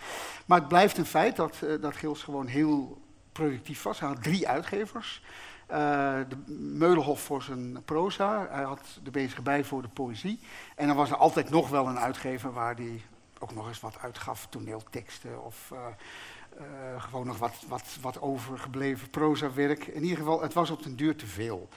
[0.46, 4.00] Maar het blijft een feit dat, dat Gils gewoon heel productief was.
[4.00, 5.22] Hij had drie uitgevers.
[5.66, 8.48] Eh, de Meulenhof voor zijn proza.
[8.50, 10.40] Hij had de bezige bij voor de poëzie.
[10.76, 13.02] En dan was er altijd nog wel een uitgever waar hij
[13.40, 14.48] ook nog eens wat uitgaf.
[14.50, 15.80] Toneelteksten of eh,
[16.58, 19.88] eh, gewoon nog wat, wat, wat overgebleven prozawerk.
[19.88, 21.70] In ieder geval, het was op den duur te veel.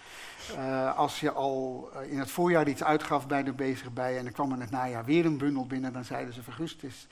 [0.97, 4.53] Als je al in het voorjaar iets uitgaf bij de bezige bij en er kwam
[4.53, 7.07] in het najaar weer een bundel binnen, dan zeiden ze vergust, het is,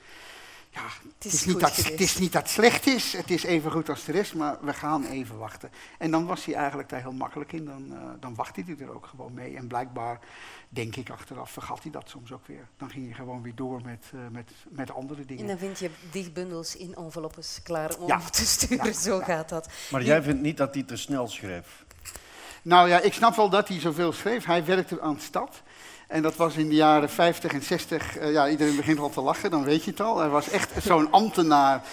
[0.77, 3.43] ja, het is is, niet dat, het is niet dat het slecht is, het is
[3.43, 5.69] even goed als de rest, maar we gaan even wachten.
[5.97, 8.93] En dan was hij eigenlijk daar heel makkelijk in, dan, eh, dan wachtte hij er
[8.95, 9.55] ook gewoon mee.
[9.55, 10.19] En blijkbaar,
[10.69, 12.67] denk ik achteraf, vergat hij dat soms ook weer.
[12.77, 15.41] Dan ging hij gewoon weer door met, eh, met, met andere dingen.
[15.43, 18.19] En dan vind je dichtbundels in enveloppes klaar om Ja.
[18.19, 18.85] te sturen.
[18.85, 19.23] Ja, Zo ja.
[19.25, 19.69] gaat dat.
[19.91, 21.85] Maar jij vindt niet dat hij te snel schreef?
[22.61, 24.45] Nou ja, ik snap wel dat hij zoveel schreef.
[24.45, 25.61] Hij werkte aan de stad.
[26.07, 28.17] En dat was in de jaren 50 en 60.
[28.17, 30.17] eh, ja, iedereen begint al te lachen, dan weet je het al.
[30.19, 31.83] Hij was echt zo'n ambtenaar.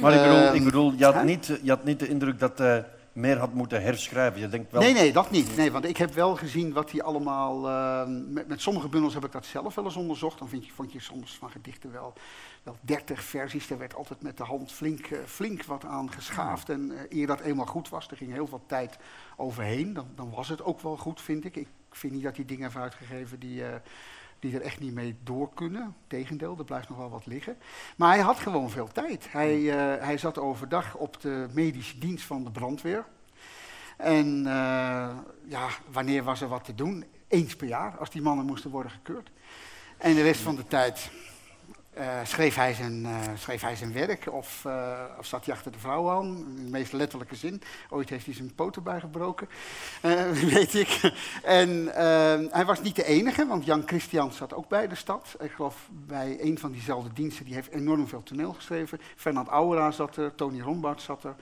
[0.00, 1.24] Maar ik bedoel, Ehm, ik bedoel je, had hè?
[1.24, 4.40] niet, je had niet de indruk dat hij meer had moeten herschrijven.
[4.40, 4.80] Je denkt wel...
[4.82, 5.56] Nee, nee, dat niet.
[5.56, 7.68] Nee, want ik heb wel gezien wat hij allemaal.
[7.68, 10.38] eh, met, met sommige bundels heb ik dat zelf wel eens onderzocht.
[10.38, 12.12] Dan vind je, vond je soms van gedichten wel,
[12.62, 13.70] wel 30 versies.
[13.70, 16.68] Er werd altijd met de hand flink, eh, flink wat aan geschaafd.
[16.68, 18.96] En eh, eer dat eenmaal goed was, er ging heel veel tijd
[19.36, 19.92] overheen.
[19.92, 21.56] Dan, dan was het ook wel goed, vind ik.
[21.56, 23.64] Ik vind niet dat hij dingen heeft uitgegeven die.
[23.64, 23.74] eh,
[24.44, 25.96] die er echt niet mee door kunnen.
[26.06, 27.56] Tegendeel, er blijft nog wel wat liggen.
[27.96, 29.32] Maar hij had gewoon veel tijd.
[29.32, 33.04] Hij, eh, hij zat overdag op de medische dienst van de brandweer.
[33.96, 35.16] En eh,
[35.48, 37.04] ja, wanneer was er wat te doen?
[37.28, 39.30] Eens per jaar, als die mannen moesten worden gekeurd.
[39.96, 41.10] En de rest van de tijd
[41.94, 45.72] eh, schreef, hij zijn, eh, schreef hij zijn werk of, eh, of zat hij achter
[45.72, 46.26] de vrouw aan,
[46.56, 47.62] in de meest letterlijke zin.
[47.90, 49.48] Ooit heeft hij zijn poten bijgebroken,
[50.54, 51.12] weet ik.
[51.42, 51.88] En
[52.50, 55.36] hij was niet de enige, want Jan Christian zat ook bij de stad.
[55.40, 59.00] Ik geloof bij een van diezelfde diensten, die heeft enorm veel toneel geschreven.
[59.16, 61.34] Fernand Aura zat er, Tony Rombart zat er.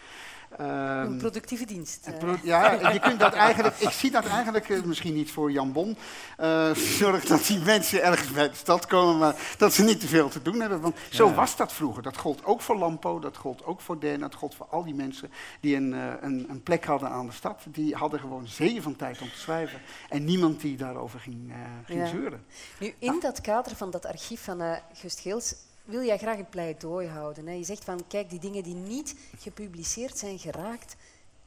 [0.56, 0.66] Een
[1.06, 2.06] Ehm, productieve dienst.
[2.06, 2.18] en eh.
[2.18, 5.72] pro- Ja, je kunt dat eigenlijk, ik zie dat eigenlijk, eh, misschien niet voor Jan
[5.72, 5.96] Bon,
[6.36, 10.06] eh, zorg dat die mensen ergens bij de stad komen, maar dat ze niet te
[10.06, 10.80] veel te doen hebben.
[10.80, 11.34] Want zo Ja.
[11.34, 12.02] was dat vroeger.
[12.02, 14.94] Dat gold ook voor Lampo, dat gold ook voor Den, dat gold voor al die
[14.94, 15.30] mensen
[15.60, 17.60] die een, eh, een, een plek hadden aan de stad.
[17.68, 19.80] Die hadden gewoon zeeën van tijd om te schrijven.
[20.08, 22.06] En niemand die daarover ging, eh, ging Ja.
[22.06, 22.44] zeuren.
[22.78, 26.48] Nu, in dat kader van dat archief van eh Gust Geels wil jij graag een
[26.48, 27.46] pleidooi houden.
[27.46, 27.52] Hè?
[27.52, 30.96] Je zegt van, kijk, die dingen die niet gepubliceerd zijn geraakt,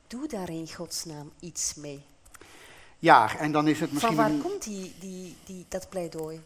[0.07, 2.03] doe daar in godsnaam iets mee.
[2.99, 4.15] Ja, en dan is het misschien...
[4.15, 6.41] Van waar komt die, die, die, dat pleidooi?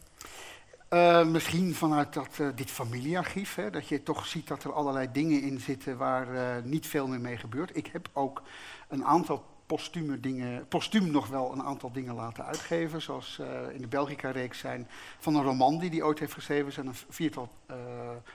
[0.90, 5.12] Eh, misschien vanuit dat, eh, dit familiearchief, hè, dat je toch ziet dat er allerlei
[5.12, 7.78] dingen in zitten waar eh, niet veel meer mee gebeurt.
[7.78, 8.42] Ik heb ook
[8.88, 13.02] een aantal postume dingen, postuum nog wel een aantal dingen laten uitgeven.
[13.02, 14.88] Zoals eh, in de Belgica-reeks zijn
[15.20, 16.72] van een roman die hij ooit heeft geschreven.
[16.72, 17.76] Zijn een viertal uh,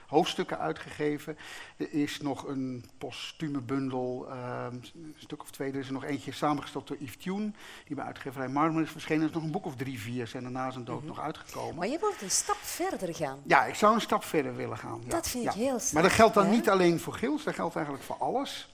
[0.07, 1.37] hoofdstukken uitgegeven.
[1.76, 5.72] Er is nog een postume bundel, uh, een stuk of twee.
[5.72, 7.51] Er is er nog eentje samengesteld door Yves Tune,
[7.85, 9.22] die bij uitgeverij Marmer is verschenen.
[9.22, 11.16] Er is nog een boek of drie, vier zijn er na zijn dood mm -hmm.
[11.16, 11.74] nog uitgekomen.
[11.74, 13.39] Maar je wilt een stap verder gaan.
[13.47, 15.01] Ja, ik zou een stap verder willen gaan.
[15.05, 15.11] Ja.
[15.11, 15.93] Dat vind ik heel sterk.
[15.93, 16.51] Maar dat geldt dan hè?
[16.51, 18.72] niet alleen voor Gils, dat geldt eigenlijk voor alles.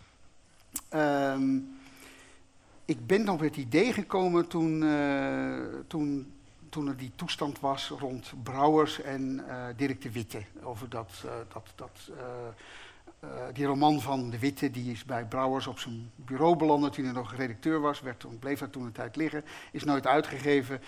[0.94, 1.78] Um,
[2.91, 6.32] ik ben op het idee gekomen toen, uh, toen,
[6.68, 10.43] toen er die toestand was rond Brouwers en uh, Dirk de Witte.
[10.62, 12.11] Over dat, uh, dat, dat,
[13.53, 17.12] die roman van de Witte, die is bij Brouwers op zijn bureau beland toen hij
[17.12, 18.01] nog redacteur was.
[18.01, 20.80] Werd toen, bleef daar toen een tijd liggen, is nooit uitgegeven.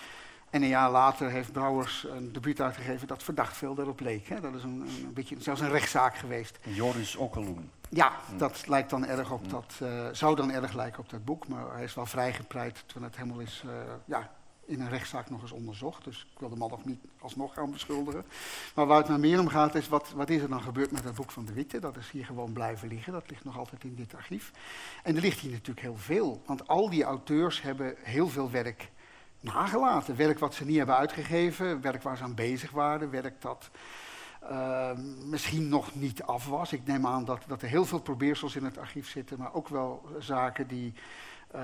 [0.49, 4.27] En een jaar later heeft Brouwers een debuut uitgegeven dat verdacht veel daarop leek.
[4.27, 4.39] Hè.
[4.39, 6.59] Dat is een, een beetje zelfs een rechtszaak geweest.
[6.63, 7.69] Joris Okkeloen.
[7.93, 11.47] Ja, dat lijkt dan erg op dat, uh, zou dan erg lijken op dat boek,
[11.47, 13.71] maar hij is wel vrijgepleit toen het helemaal is, uh,
[14.05, 14.31] ja,
[14.65, 16.03] in een rechtszaak nog eens onderzocht.
[16.03, 18.25] Dus ik wil de man nog niet alsnog gaan beschuldigen.
[18.75, 21.03] Maar waar het nou meer om gaat is, wat, wat is er dan gebeurd met
[21.03, 21.79] dat boek van de Witte?
[21.79, 24.51] Dat is hier gewoon blijven liggen, dat ligt nog altijd in dit archief.
[25.03, 28.91] En er ligt hier natuurlijk heel veel, want al die auteurs hebben heel veel werk
[29.39, 30.15] nagelaten.
[30.15, 33.69] Werk wat ze niet hebben uitgegeven, werk waar ze aan bezig waren, werk dat
[34.51, 34.91] uh,
[35.25, 36.73] misschien nog niet af was.
[36.73, 39.67] Ik neem aan dat, dat er heel veel probeersels in het archief zitten, maar ook
[39.67, 40.93] wel zaken die,
[41.55, 41.61] uh,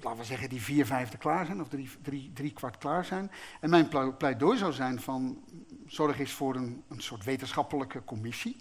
[0.00, 3.30] laten we zeggen, die vier vijfde klaar zijn of drie, drie, drie kwart klaar zijn.
[3.60, 5.44] En mijn pleidooi zou zijn van
[5.86, 8.56] zorg eens voor een, een soort wetenschappelijke commissie,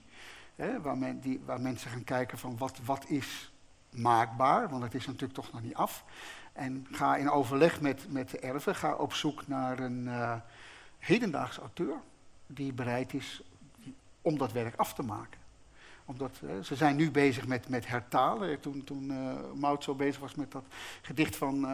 [0.56, 3.54] hè, waar, men, die, waar mensen gaan kijken van wat, wat is
[3.90, 6.06] maakbaar, want het is natuurlijk toch nog niet af.
[6.54, 10.36] En ga in overleg met, met de erven, ga op zoek naar een uh,
[10.98, 11.96] hedendaags auteur
[12.54, 13.42] die bereid is
[14.22, 15.41] om dat werk af te maken.
[16.12, 18.60] Omdat, uh, ze zijn nu bezig met, met hertalen.
[18.60, 20.64] Toen, toen uh, Mout zo bezig was met dat
[21.02, 21.66] gedicht van,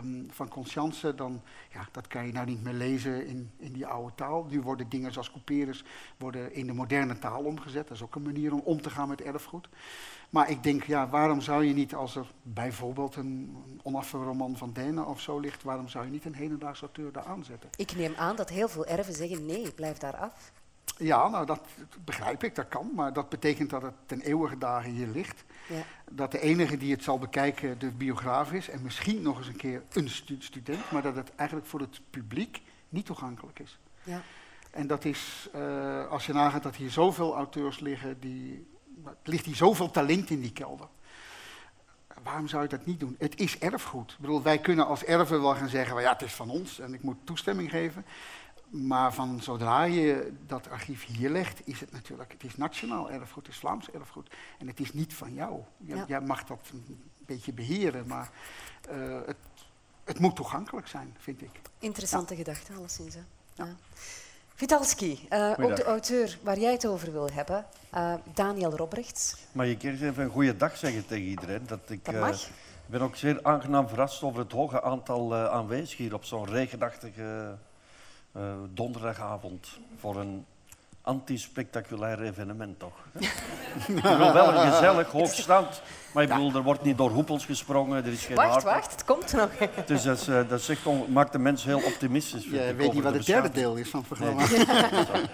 [0.00, 3.86] um, van Conscience, dan ja, dat kan je nou niet meer lezen in, in die
[3.86, 4.46] oude taal.
[4.50, 5.84] Nu worden dingen zoals couperus
[6.16, 7.88] worden in de moderne taal omgezet.
[7.88, 9.68] Dat is ook een manier om om te gaan met erfgoed.
[10.30, 15.06] Maar ik denk, ja, waarom zou je niet, als er bijvoorbeeld een onafroman van Denen
[15.06, 17.70] of zo ligt, waarom zou je niet een hedendaagse auteur daar aanzetten?
[17.76, 20.52] Ik neem aan dat heel veel erven zeggen, nee, blijf daar af.
[20.96, 21.60] Ja, nou dat
[22.04, 22.90] begrijp ik, dat kan.
[22.94, 25.44] Maar dat betekent dat het ten eeuwige dagen hier ligt.
[25.68, 25.82] Ja.
[26.10, 28.68] Dat de enige die het zal bekijken de biograaf is.
[28.68, 30.90] En misschien nog eens een keer een stu student.
[30.90, 33.78] Maar dat het eigenlijk voor het publiek niet toegankelijk is.
[34.02, 34.22] Ja.
[34.70, 38.66] En dat is, uh, als je nagaat dat hier zoveel auteurs liggen, die,
[39.22, 40.88] ligt hier zoveel talent in die kelder.
[42.22, 43.16] Waarom zou je dat niet doen?
[43.18, 44.12] Het is erfgoed.
[44.12, 46.94] Ik bedoel, wij kunnen als erven wel gaan zeggen, ja, het is van ons en
[46.94, 48.04] ik moet toestemming geven.
[48.70, 53.46] Maar van zodra je dat archief hier legt, is het natuurlijk, het is nationaal erfgoed,
[53.46, 54.30] het is Vlaams erfgoed.
[54.58, 55.60] En het is niet van jou.
[55.76, 56.04] Jij, Ja.
[56.08, 58.30] jij mag dat een beetje beheren, maar
[58.92, 59.36] uh, het,
[60.04, 61.50] het moet toegankelijk zijn, vind ik.
[61.78, 63.14] Interessante gedachte, alleszins.
[63.14, 63.20] Hè?
[63.54, 63.68] Ja.
[64.54, 69.36] Vitalski, uh, ook de auteur waar jij het over wil hebben, uh, Daniel Robrechts.
[69.52, 71.66] Mag ik eerst even een goede dag zeggen tegen iedereen?
[71.66, 72.48] Dat ik Dat eh, mag.
[72.86, 77.58] ben ook zeer aangenaam verrast over het hoge aantal eh aanwezigen hier op zo'n regenachtige
[78.36, 78.42] eh,
[78.74, 79.68] donderdagavond
[79.98, 80.44] voor een
[81.02, 82.94] anti-spectaculair evenement, toch?
[83.88, 85.82] ik bedoel wel een gezellig hoogstand,
[86.12, 89.04] maar ik bedoel, er wordt niet door hoepels gesprongen, er is geen Wacht, wacht, het
[89.04, 89.50] komt nog.
[89.86, 92.44] Dus dat, is, eh, dat is echt on- maakt de mens heel optimistisch.
[92.44, 94.64] Je ik, weet niet wat de het derde deel is van het Nee.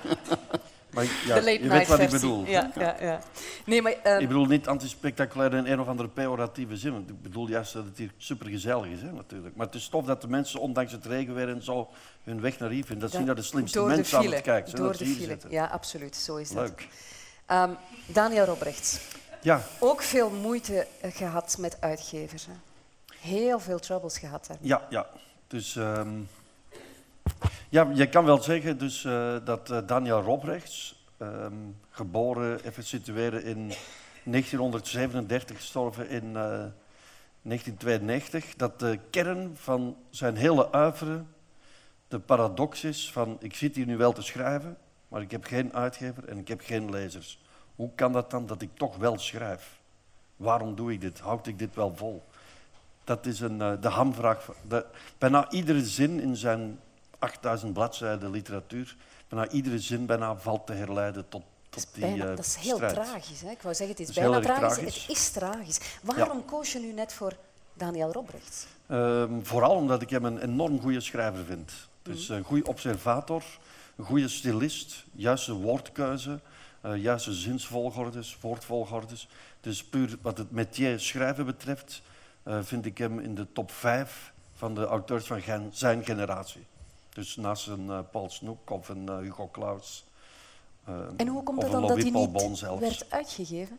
[0.93, 2.45] Maar ja, de late je weet wat ik bedoel.
[2.47, 3.21] Ja, ja, ja.
[3.67, 6.93] Nee, maar ehm, Ik bedoel niet antispectaculair in een of andere pejoratieve zin.
[6.93, 9.57] want Ik bedoel juist dat het hier supergezellig is, hè, natuurlijk.
[9.57, 11.89] Maar het is tof dat de mensen, ondanks het regenweer en zo,
[12.25, 13.09] hun weg naar hier vinden.
[13.11, 14.83] Dat zien dat de slimste de mensen aan het kijken zijn.
[14.83, 15.27] Door dat de file.
[15.27, 15.51] zitten.
[15.51, 16.63] Ja, absoluut, zo is dat.
[16.69, 16.89] Leuk.
[17.47, 17.71] Ehm,
[18.07, 19.01] Daniel Robrechts,
[19.41, 22.47] Ja, ook veel moeite eh, gehad met uitgevers.
[22.47, 22.53] Hè?
[23.21, 24.57] Heel veel troubles gehad daar.
[24.61, 25.07] ja, ja.
[25.47, 26.09] Dus ehm,
[27.69, 31.55] ja, je kan wel zeggen dus, eh, dat eh, Daniel Robrechts, ehm,
[31.91, 33.73] geboren, even situeren in
[34.25, 36.65] 1937, gestorven in eh,
[37.43, 41.29] 1992, dat de kern van zijn hele uiveren
[42.13, 44.77] de paradox is van ik zit hier nu wel te schrijven,
[45.09, 47.43] maar ik heb geen uitgever en ik heb geen lezers.
[47.77, 49.81] Hoe kan dat dan dat ik toch wel schrijf?
[50.37, 51.19] Waarom doe ik dit?
[51.19, 52.25] Houd ik dit wel vol?
[53.05, 54.51] Dat is een, eh, de hamvraag.
[54.69, 54.87] De,
[55.19, 56.79] bijna iedere zin in zijn
[57.23, 58.97] 8000 bladzijden literatuur,
[59.29, 62.75] bijna iedere zin bijna valt te herleiden tot, tot die Bijna, eh, dat is heel
[62.75, 62.95] strijd.
[62.95, 63.41] tragisch.
[63.41, 63.51] Hè?
[63.51, 64.75] Ik wou zeggen, het is bijna tragisch.
[64.77, 65.01] tragisch.
[65.07, 65.79] Het is tragisch.
[66.03, 67.33] Waarom koos je nu net voor
[67.75, 68.67] Daniel Robrechts?
[68.87, 71.73] Ehm, vooral omdat ik hem een enorm goede schrijver vind.
[72.03, 72.39] Dus Mhm.
[72.39, 73.43] een goede observator,
[73.97, 76.41] een goede stylist, juiste woordkeuze,
[76.81, 79.29] eh, juiste zinsvolgordes, woordvolgordes.
[79.61, 82.03] Dus puur wat het métier schrijven betreft,
[82.43, 86.65] eh, vind ik hem in de top 5 van de auteurs van gen- zijn generatie.
[87.13, 90.05] Dus naast een eh, Paul Snoek of een eh, Hugo Claus.
[90.85, 93.79] eh, En hoe komt het dan dat hij niet werd uitgegeven?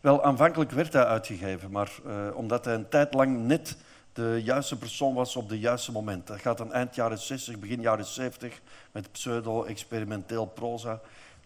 [0.00, 1.92] Wel, aanvankelijk werd hij uitgegeven, maar
[2.34, 3.76] omdat hij een tijd lang net
[4.12, 6.26] de juiste persoon was op de juiste moment.
[6.26, 8.60] Dat gaat dan eind jaren 60, begin jaren 70
[8.92, 11.00] met pseudo-experimenteel proza.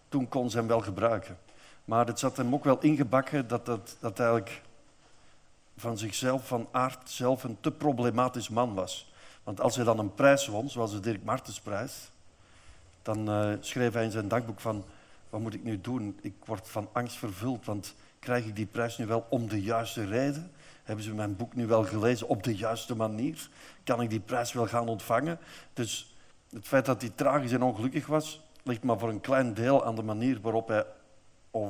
[0.09, 1.37] Toen kon ze hem wel gebruiken.
[1.85, 4.61] Maar het zat hem ook wel ingebakken dat, dat, dat eigenlijk
[5.77, 9.13] van zichzelf, van aard zelf, een te problematisch man was.
[9.45, 12.11] Want als hij dan een prijs won, zoals de Dirk Martensprijs,
[13.01, 14.85] dan eh, schreef hij in zijn dagboek van,
[15.29, 16.17] wat moet ik nu doen?
[16.21, 20.05] Ik word van angst vervuld, want krijg ik die prijs nu wel om de juiste
[20.05, 20.51] reden?
[20.83, 23.49] Hebben ze mijn boek nu wel gelezen op de juiste manier?
[23.83, 25.39] Kan ik die prijs wel gaan ontvangen?
[25.73, 26.15] Dus
[26.49, 29.95] het feit dat hij tragisch en ongelukkig was, ligt maar voor een klein deel aan
[29.95, 30.85] de manier waarop hij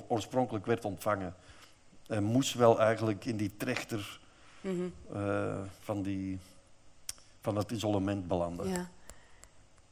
[0.08, 1.36] oorspronkelijk werd ontvangen.
[2.08, 4.20] Hij moest wel eigenlijk in die trechter
[4.62, 4.84] Mhm.
[5.14, 6.40] eh, van, die,
[7.46, 8.70] van dat isolement belanden.
[8.70, 8.90] Ja.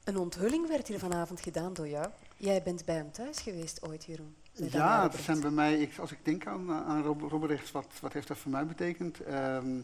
[0.03, 2.07] Een onthulling werd hier vanavond gedaan door jou.
[2.37, 4.35] Jij bent bij hem thuis geweest ooit, Jeroen.
[4.51, 8.13] Ja, het zijn bij mij, ik, als ik denk aan, aan Rob, Robrecht, wat, wat
[8.13, 9.19] heeft dat voor mij betekend?
[9.19, 9.77] Ehm,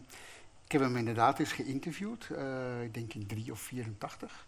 [0.64, 4.46] ik heb hem inderdaad eens geïnterviewd, eh, ik denk in 3 of 84.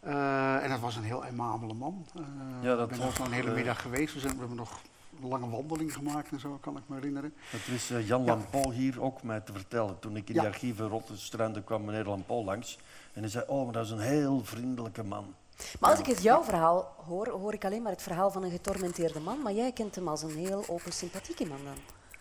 [0.00, 2.06] Eh, en dat was een heel aimabele man.
[2.14, 2.22] Eh,
[2.62, 4.56] Ja, dat ik ben ook was, nog een hele middag geweest, we, zijn, we hebben
[4.56, 4.80] nog
[5.22, 7.34] lange wandeling gemaakt en zo, kan ik me herinneren.
[7.44, 8.26] Het is eh, Jan Ja.
[8.26, 9.98] Lampo hier ook mij te vertellen.
[9.98, 10.40] Toen ik in Ja.
[10.40, 12.78] die archieven rondstruinde kwam meneer Lampo langs.
[13.12, 15.34] En hij zei, oh, maar dat is een heel vriendelijke man.
[15.80, 18.50] Maar als ik het jouw verhaal hoor, hoor ik alleen maar het verhaal van een
[18.50, 19.42] getormenteerde man.
[19.42, 21.76] Maar jij kent hem als een heel open, sympathieke man dan.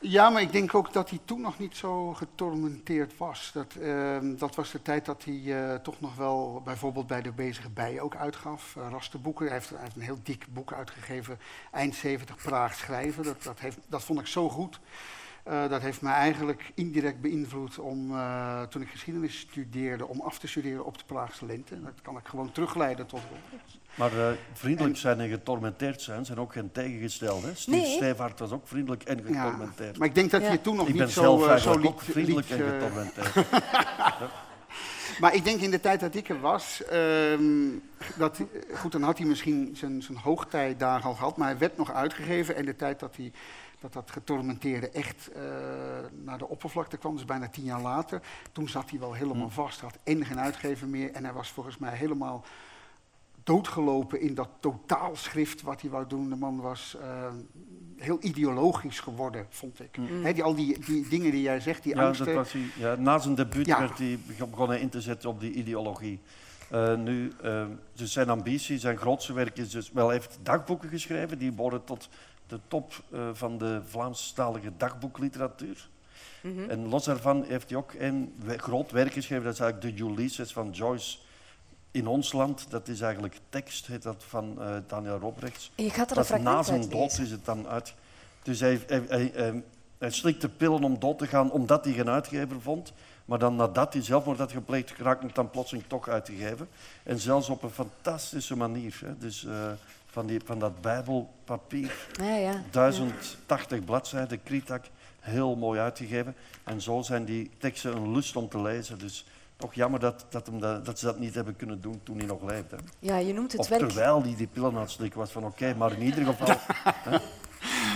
[0.05, 3.51] Ja, maar ik denk ook dat hij toen nog niet zo getormenteerd was.
[3.53, 5.41] Dat, ehm, dat was de tijd dat hij
[5.71, 8.75] eh, toch nog wel bijvoorbeeld bij de Bezige Bij ook uitgaf.
[8.75, 9.45] eh, rasterboeken.
[9.45, 11.39] Hij heeft, hij een heel dik boek uitgegeven.
[11.71, 13.23] Eind 70 Praag schrijven.
[13.23, 14.79] Dat, dat, heeft, dat vond ik zo goed.
[15.43, 18.15] Eh, dat heeft mij eigenlijk indirect beïnvloed om,
[18.69, 21.81] toen ik geschiedenis studeerde, om af te studeren op de Praagse lente.
[21.81, 23.21] Dat kan ik gewoon terugleiden tot.
[23.95, 27.47] Maar eh, vriendelijk zijn en getormenteerd zijn zijn ook geen tegengestelde.
[27.47, 27.53] hè.
[27.55, 28.13] Steve Nee.
[28.37, 29.97] Was ook vriendelijk en Ja, getormenteerd.
[29.97, 30.55] maar ik denk dat hij Ja.
[30.55, 32.59] het toen nog ik niet ben zo, zelf eh, zo eigenlijk liet- ook vriendelijk liet,
[32.59, 33.35] en eh, getormenteerd.
[35.19, 37.69] Maar ik denk in de tijd dat ik er was, ehm,
[38.17, 38.39] dat,
[38.75, 42.55] goed, dan had hij misschien zijn, zijn hoogtijdagen al gehad, maar hij werd nog uitgegeven.
[42.55, 43.31] En de tijd dat hij,
[43.79, 45.41] dat, dat getormenteerde echt eh,
[46.23, 48.21] naar de oppervlakte kwam, dus bijna tien jaar later,
[48.51, 49.79] toen zat hij wel helemaal vast.
[49.81, 52.43] Hij had en geen uitgever meer en hij was volgens mij helemaal
[53.43, 56.29] doodgelopen in dat totaalschrift wat hij wou doen.
[56.29, 57.33] De man was eh,
[57.97, 59.97] heel ideologisch geworden, vond ik.
[59.97, 60.25] Mm.
[60.25, 62.25] Hè, die, al die, die dingen die jij zegt, die Ja, angsten.
[62.25, 63.79] dat was hij, ja, na zijn debuut Ja.
[63.79, 64.19] werd hij
[64.49, 66.19] begonnen in te zetten op die ideologie.
[66.69, 70.89] Eh, nu, eh, dus zijn ambitie, zijn grootste werk is dus wel hij heeft dagboeken
[70.89, 71.37] geschreven.
[71.37, 72.09] Die behoren tot
[72.47, 75.89] de top eh, van de Vlaamstalige dagboekliteratuur.
[76.41, 76.69] Mhm.
[76.69, 79.43] En los daarvan heeft hij ook een groot werk geschreven.
[79.43, 81.17] Dat is eigenlijk de Ulysses van Joyce
[81.93, 82.65] in ons land.
[82.69, 85.71] Dat is eigenlijk tekst, heet dat, van eh, Daniel Robrechts.
[85.75, 87.93] Je gaat er Dat na zijn dood is het dan uit.
[88.43, 89.63] Dus hij, hij, hij, hij,
[89.97, 92.93] hij slikte pillen om dood te gaan omdat hij geen uitgever vond.
[93.25, 96.67] Maar dan nadat hij zelfmoord had gepleegd, raakte het dan plotseling toch uitgegeven.
[97.03, 98.99] En zelfs op een fantastische manier.
[99.05, 99.17] Hè.
[99.17, 99.71] Dus eh,
[100.05, 102.63] van, die, van dat bijbelpapier, Ja, ja.
[102.71, 104.85] 1080 bladzijden, kritak,
[105.19, 106.35] heel mooi uitgegeven.
[106.63, 108.99] En zo zijn die teksten een lust om te lezen.
[108.99, 109.25] Dus
[109.63, 112.25] toch jammer dat, dat, hem dat, dat ze dat niet hebben kunnen doen toen hij
[112.25, 112.75] nog leefde.
[112.99, 115.91] Ja, je noemt het Of werk, terwijl hij die pillen slikken was van oké, maar
[115.91, 116.55] in ieder geval...
[116.83, 117.17] hè.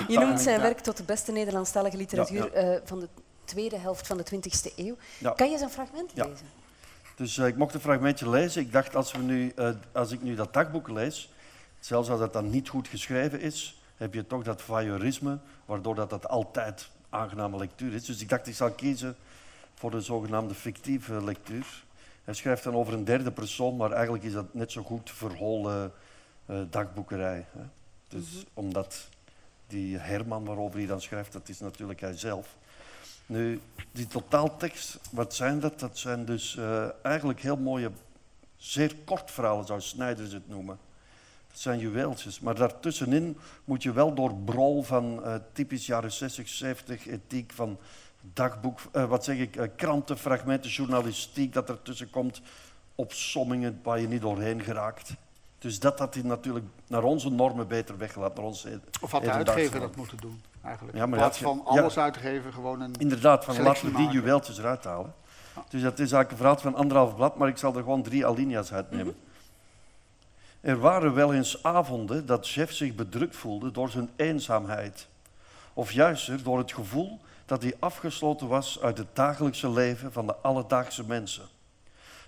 [0.13, 3.07] je noemt zijn werk tot de beste Nederlandstalige literatuur Ja, eh, van de
[3.45, 4.95] tweede helft van de 20e eeuw.
[5.17, 5.31] Ja.
[5.31, 6.25] Kan je zijn fragment Ja.
[6.27, 6.45] lezen?
[7.15, 8.61] Dus eh, ik mocht een fragmentje lezen.
[8.61, 11.31] Ik dacht, als, we nu, eh, als ik nu dat dagboek lees,
[11.79, 16.09] zelfs als dat dan niet goed geschreven is, heb je toch dat voyeurisme, waardoor dat,
[16.09, 18.05] dat altijd aangename lectuur is.
[18.05, 19.15] Dus ik dacht, ik zal kiezen
[19.77, 21.83] voor de zogenaamde fictieve lectuur.
[22.23, 25.91] Hij schrijft dan over een derde persoon, maar eigenlijk is dat net zo goed verholen
[26.45, 27.45] eh, dagboekerij.
[27.51, 27.63] Hè.
[28.07, 29.07] Dus omdat
[29.67, 32.55] die Herman waarover hij dan schrijft, dat is natuurlijk hij zelf.
[33.25, 33.59] Nu,
[33.91, 35.79] die totaaltekst, wat zijn dat?
[35.79, 37.91] Dat zijn dus eh, eigenlijk heel mooie,
[38.55, 40.77] zeer kort verhalen, zou Snijders het noemen.
[41.47, 42.39] Dat zijn juweeltjes.
[42.39, 47.77] Maar daartussenin moet je wel door brol van eh, typisch jaren 60, 70 ethiek, van
[48.33, 52.41] dagboek, eh, wat zeg ik, eh, krantenfragmenten, journalistiek dat ertussen komt,
[52.95, 55.13] opsommingen waar je niet doorheen geraakt.
[55.59, 58.35] Dus dat had hij natuurlijk naar onze normen beter weggelaten.
[58.35, 60.97] Naar onze Of had de uitgever dat moeten doen, eigenlijk.
[60.97, 61.81] Ja, In maar plaats dat je- van ja.
[61.81, 65.13] alles uitgeven, gewoon een Inderdaad, van laten we die juweeltjes eruit halen.
[65.69, 68.25] Dus dat is eigenlijk een verhaal van anderhalf blad, maar ik zal er gewoon drie
[68.25, 69.15] alinea's uitnemen.
[70.61, 75.07] Er waren wel eens avonden dat chef zich bedrukt voelde door zijn eenzaamheid.
[75.73, 80.35] Of juister door het gevoel dat hij afgesloten was uit het dagelijkse leven van de
[80.35, 81.45] alledaagse mensen.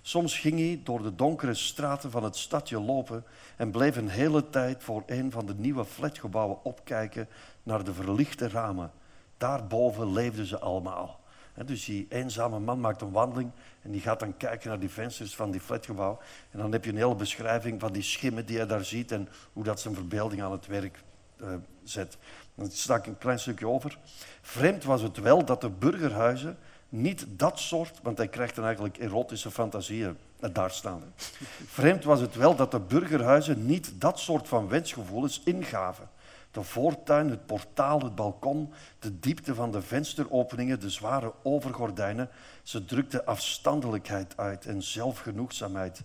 [0.02, 3.24] Soms ging hij door de donkere straten van het stadje lopen
[3.56, 7.28] en bleef een hele tijd voor een van de nieuwe flatgebouwen opkijken
[7.64, 8.92] naar de verlichte ramen.
[9.38, 11.20] Daarboven leefden ze allemaal.
[11.66, 13.52] Dus die eenzame man maakt een wandeling
[13.82, 16.20] en die gaat dan kijken naar die vensters van die flatgebouw.
[16.52, 19.30] En dan heb je een hele beschrijving van die schimmen die hij daar ziet en
[19.54, 21.04] hoe dat zijn verbeelding aan het werk
[21.40, 21.48] eh,
[21.84, 22.18] zet.
[22.60, 23.98] Dan sta ik een klein stukje over.
[24.42, 26.58] Vreemd was het wel dat de burgerhuizen
[26.90, 31.14] niet dat soort, want hij krijgt dan eigenlijk erotische fantasieën eh, daar staan.
[31.66, 36.10] Vreemd was het wel dat de burgerhuizen niet dat soort van wensgevoelens ingaven.
[36.52, 42.30] De voortuin, het portaal, het balkon, de diepte van de vensteropeningen, de zware overgordijnen,
[42.64, 46.02] ze drukten afstandelijkheid uit en zelfgenoegzaamheid.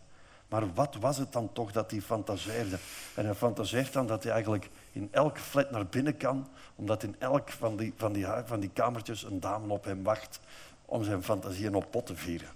[0.49, 2.77] Maar wat was het dan toch dat hij fantaseerde?
[3.15, 7.17] En hij fantaseert dan dat hij eigenlijk in elk flat naar binnen kan, omdat in
[7.19, 10.41] elk van die, van die, van die kamertjes een dame op hem wacht
[10.85, 12.49] om zijn fantasieën op pot te vieren.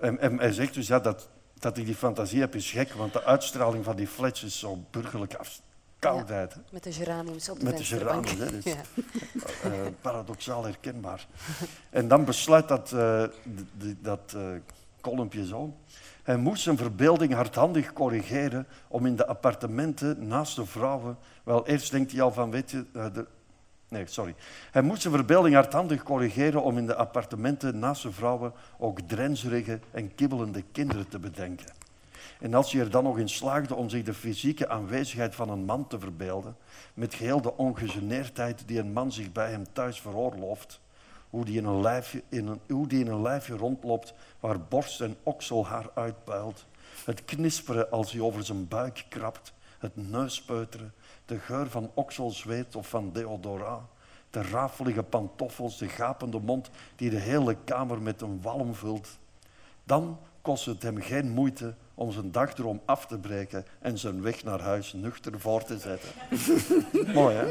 [0.00, 1.28] En, en hij zegt dus ja, dat,
[1.58, 4.84] dat hij die fantasie heeft is gek, want de uitstraling van die flats is zo
[4.90, 5.60] burgerlijk af,
[5.98, 6.56] koudheid.
[6.70, 8.74] Met de geraniums op de Met de geraniums, hè, dus, Ja.
[9.62, 11.26] eh, paradoxaal herkenbaar.
[11.90, 13.22] En dan besluit dat, eh,
[13.78, 14.48] d- dat eh
[15.00, 15.76] kolompje zo.
[16.26, 21.18] Hij moest zijn verbeelding hardhandig corrigeren om in de appartementen naast de vrouwen...
[21.44, 22.84] Wel, eerst denkt hij al van, weet je...
[22.92, 23.26] eh, de,
[23.88, 24.34] nee, sorry.
[24.70, 29.80] Hij moest zijn verbeelding hardhandig corrigeren om in de appartementen naast de vrouwen ook drenzerige
[29.90, 31.72] en kibbelende kinderen te bedenken.
[32.40, 35.64] En als hij er dan nog in slaagde om zich de fysieke aanwezigheid van een
[35.64, 36.56] man te verbeelden,
[36.94, 40.80] met geheel de ongegeneerdheid die een man zich bij hem thuis veroorlooft,
[41.36, 45.00] hoe die in een lijfje, in een, hoe die in een lijfje rondloopt waar borst
[45.00, 46.66] en okselhaar uitpuilt,
[47.04, 52.88] het knisperen als hij over zijn buik krabt, het neuspeuteren, de geur van okselzweet of
[52.88, 53.86] van deodora,
[54.30, 59.08] de rafelige pantoffels, de gapende mond die de hele kamer met een walm vult.
[59.84, 64.44] Dan kost het hem geen moeite om zijn dagdroom af te breken en zijn weg
[64.44, 66.08] naar huis nuchter voor te zetten.
[67.14, 67.46] Mooi, hè?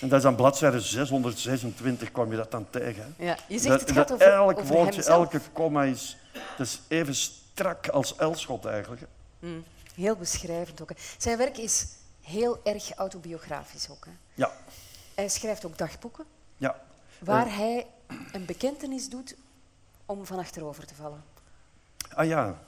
[0.00, 3.14] En dat is aan bladzijde 626 kwam je dat dan tegen.
[3.16, 3.24] hè?
[3.24, 6.16] Ja, je zegt Dat- het gaat over, elk over woordje, elke komma is,
[6.56, 9.00] dat is even strak als Elschot eigenlijk.
[9.00, 9.06] hè.
[9.48, 9.64] Mm,
[9.94, 10.88] heel beschrijvend ook.
[10.88, 10.94] hè.
[11.18, 11.86] Zijn werk is
[12.22, 14.04] heel erg autobiografisch ook.
[14.04, 14.10] Hè.
[14.34, 14.50] Ja,
[15.14, 16.24] Hij schrijft ook dagboeken
[16.56, 16.80] ja.
[17.18, 17.86] waar Eh, hij
[18.32, 19.36] een bekentenis doet
[20.06, 21.24] om van achterover te vallen.
[22.14, 22.58] Ah ja.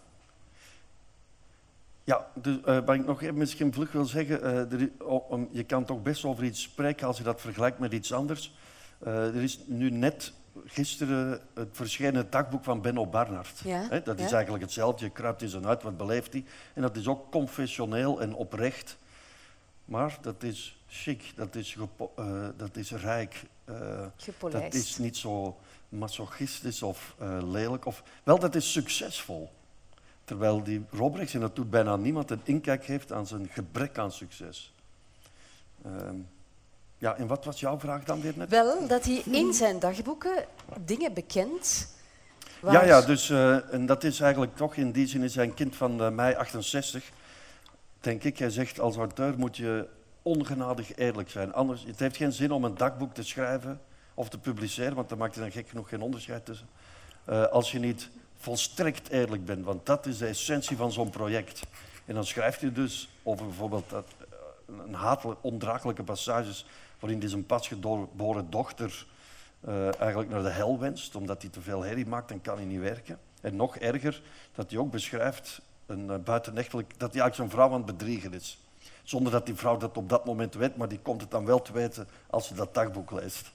[2.07, 5.25] Ja, dus, eh, wat ik nog even misschien vlug wil zeggen, eh, er i- o-
[5.29, 8.55] om- je kan toch best over iets spreken als je dat vergelijkt met iets anders.
[8.99, 10.33] Eh, er is nu net
[10.67, 13.61] gisteren het verschenen dagboek van Benno Barnard.
[13.91, 16.45] Ja, dat is eigenlijk hetzelfde, je kruipt in zijn uit, wat beleeft hij?
[16.75, 18.97] En dat is ook confessioneel en oprecht.
[19.85, 21.77] Maar dat is chic, dat is,
[22.57, 23.43] dat is rijk.
[23.65, 24.07] eh,
[24.53, 25.57] dat is niet zo
[25.89, 27.85] masochistisch of lelijk.
[27.87, 29.51] Of, wel, dat is succesvol.
[30.27, 34.12] Terwijl die Robrechts, en dat doet bijna niemand, een inkijk heeft aan zijn gebrek aan
[34.12, 34.72] succes.
[35.85, 36.14] Ehm,
[36.99, 38.49] ja, en wat was jouw vraag dan weer net?
[38.49, 40.45] Wel, dat hij in zijn dagboeken
[40.85, 41.95] dingen bekent.
[42.61, 45.45] waar- Ja, ja, dus, eh, en dat is eigenlijk toch in die zin is hij
[45.45, 47.11] een kind van eh, mei 68.
[48.01, 49.89] Denk ik, hij zegt als auteur moet je
[50.22, 51.53] ongenadig eerlijk zijn.
[51.55, 53.81] Anders, het heeft geen zin om een dagboek te schrijven
[54.14, 56.66] of te publiceren, want daar maakt hij dan gek genoeg geen onderscheid tussen.
[57.24, 61.62] Eh, als je niet volstrekt eerlijk bent, want dat is de essentie van zo'n project.
[62.05, 66.66] En dan schrijft hij dus over bijvoorbeeld dat, eh, een hatelijk, ondraaglijke passages
[66.99, 69.07] waarin hij zijn pasgeboren dochter
[69.61, 72.66] eh, eigenlijk naar de hel wenst, omdat hij te veel herrie maakt en kan hij
[72.66, 73.18] niet werken.
[73.41, 74.22] En nog erger,
[74.55, 78.34] dat hij ook beschrijft een eh, buitenechtelijk, dat hij eigenlijk zijn vrouw aan het bedriegen
[78.34, 78.59] is.
[79.03, 81.62] Zonder dat die vrouw dat op dat moment weet, maar die komt het dan wel
[81.62, 83.53] te weten als ze dat dagboek leest.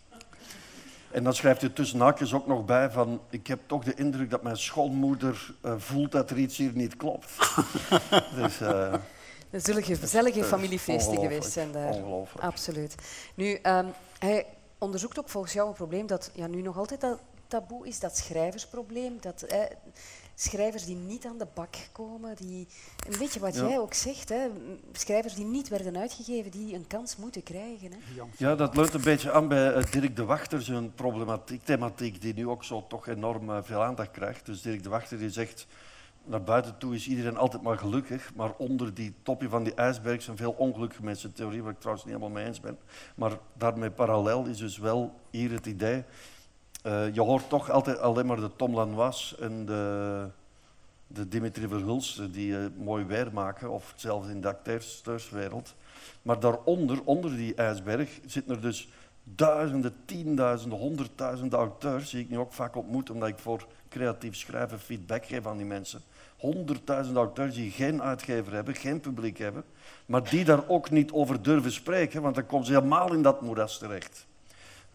[1.11, 4.29] En dan schrijft hij tussen haakjes ook nog bij van ik heb toch de indruk
[4.29, 7.27] dat mijn schoonmoeder eh, voelt dat er iets hier niet klopt.
[8.41, 8.93] dus, eh,
[9.49, 11.87] Er zullen gezellige familiefeesten geweest zijn daar.
[11.93, 12.45] Ongelooflijk.
[12.45, 12.95] Absoluut.
[13.35, 13.85] Nu, ehm,
[14.19, 14.45] hij
[14.77, 18.17] onderzoekt ook volgens jou een probleem dat ja, nu nog altijd dat taboe is, dat
[18.17, 19.17] schrijversprobleem.
[19.21, 19.59] Dat eh,
[20.41, 22.67] schrijvers die niet aan de bak komen, die,
[23.09, 23.67] een beetje wat Ja.
[23.67, 24.47] jij ook zegt, hè,
[24.91, 27.91] schrijvers die niet werden uitgegeven, die een kans moeten krijgen.
[27.91, 27.97] Hè.
[28.37, 32.33] Ja, dat leunt een beetje aan bij eh, Dirk de Wachter, zijn problematiek, thematiek die
[32.33, 34.45] nu ook zo toch enorm eh, veel aandacht krijgt.
[34.45, 35.67] Dus Dirk de Wachter die zegt,
[36.25, 40.21] naar buiten toe is iedereen altijd maar gelukkig, maar onder die topje van die ijsberg
[40.21, 41.29] zijn veel ongelukkige mensen.
[41.29, 42.77] Een theorie waar ik trouwens niet helemaal mee eens ben.
[43.15, 46.03] Maar daarmee parallel is dus wel hier het idee,
[46.81, 50.27] eh, je hoort toch altijd alleen maar de Tom Lanois en de,
[51.07, 55.75] de Dimitri Verhulst die eh, mooi weer maken, of zelfs in de acteurswereld.
[56.21, 58.89] Maar daaronder, onder die ijsberg, zitten er dus
[59.23, 64.79] duizenden, tienduizenden, honderdduizenden auteurs, die ik nu ook vaak ontmoet, omdat ik voor creatief schrijven
[64.79, 66.01] feedback geef aan die mensen.
[66.37, 69.63] Honderdduizenden auteurs die geen uitgever hebben, geen publiek hebben,
[70.05, 73.41] maar die daar ook niet over durven spreken, want dan komen ze helemaal in dat
[73.41, 74.29] moeras terecht.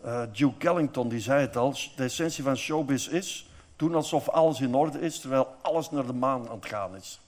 [0.07, 4.61] Uh, Duke Ellington die zei het al, de essentie van showbiz is doen alsof alles
[4.61, 7.21] in orde is, terwijl alles naar de maan aan het gaan is.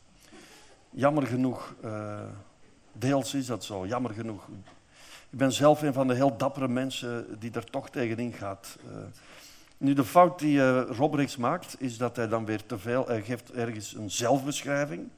[0.90, 2.20] Jammer genoeg, uh,
[2.92, 4.48] deels is dat zo, jammer genoeg.
[5.30, 8.78] Ik ben zelf een van de heel dappere mensen die er toch tegenin gaat.
[8.86, 8.96] Uh,
[9.76, 13.06] nu, de fout die uh, Robrix maakt, is dat hij dan weer te veel...
[13.06, 15.08] Hij geeft ergens een zelfbeschrijving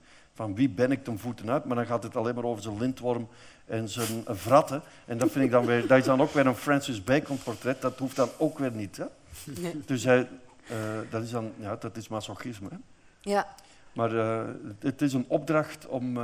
[0.40, 2.78] van wie ben ik ten voeten uit, maar dan gaat het alleen maar over zijn
[2.78, 3.28] lintworm
[3.66, 4.82] en zijn vratten.
[5.06, 5.86] En dat vind ik dan weer...
[5.86, 8.96] Dat is dan ook weer een Francis Bacon portret, dat hoeft dan ook weer niet.
[8.96, 9.04] Hè?
[9.44, 9.80] Nee.
[9.86, 10.28] Dus hij,
[10.70, 10.76] uh,
[11.10, 11.52] dat is dan...
[11.56, 12.68] Ja, dat is masochisme.
[12.70, 12.76] Hè?
[13.20, 13.54] Ja.
[13.92, 14.42] Maar uh,
[14.78, 16.18] het is een opdracht om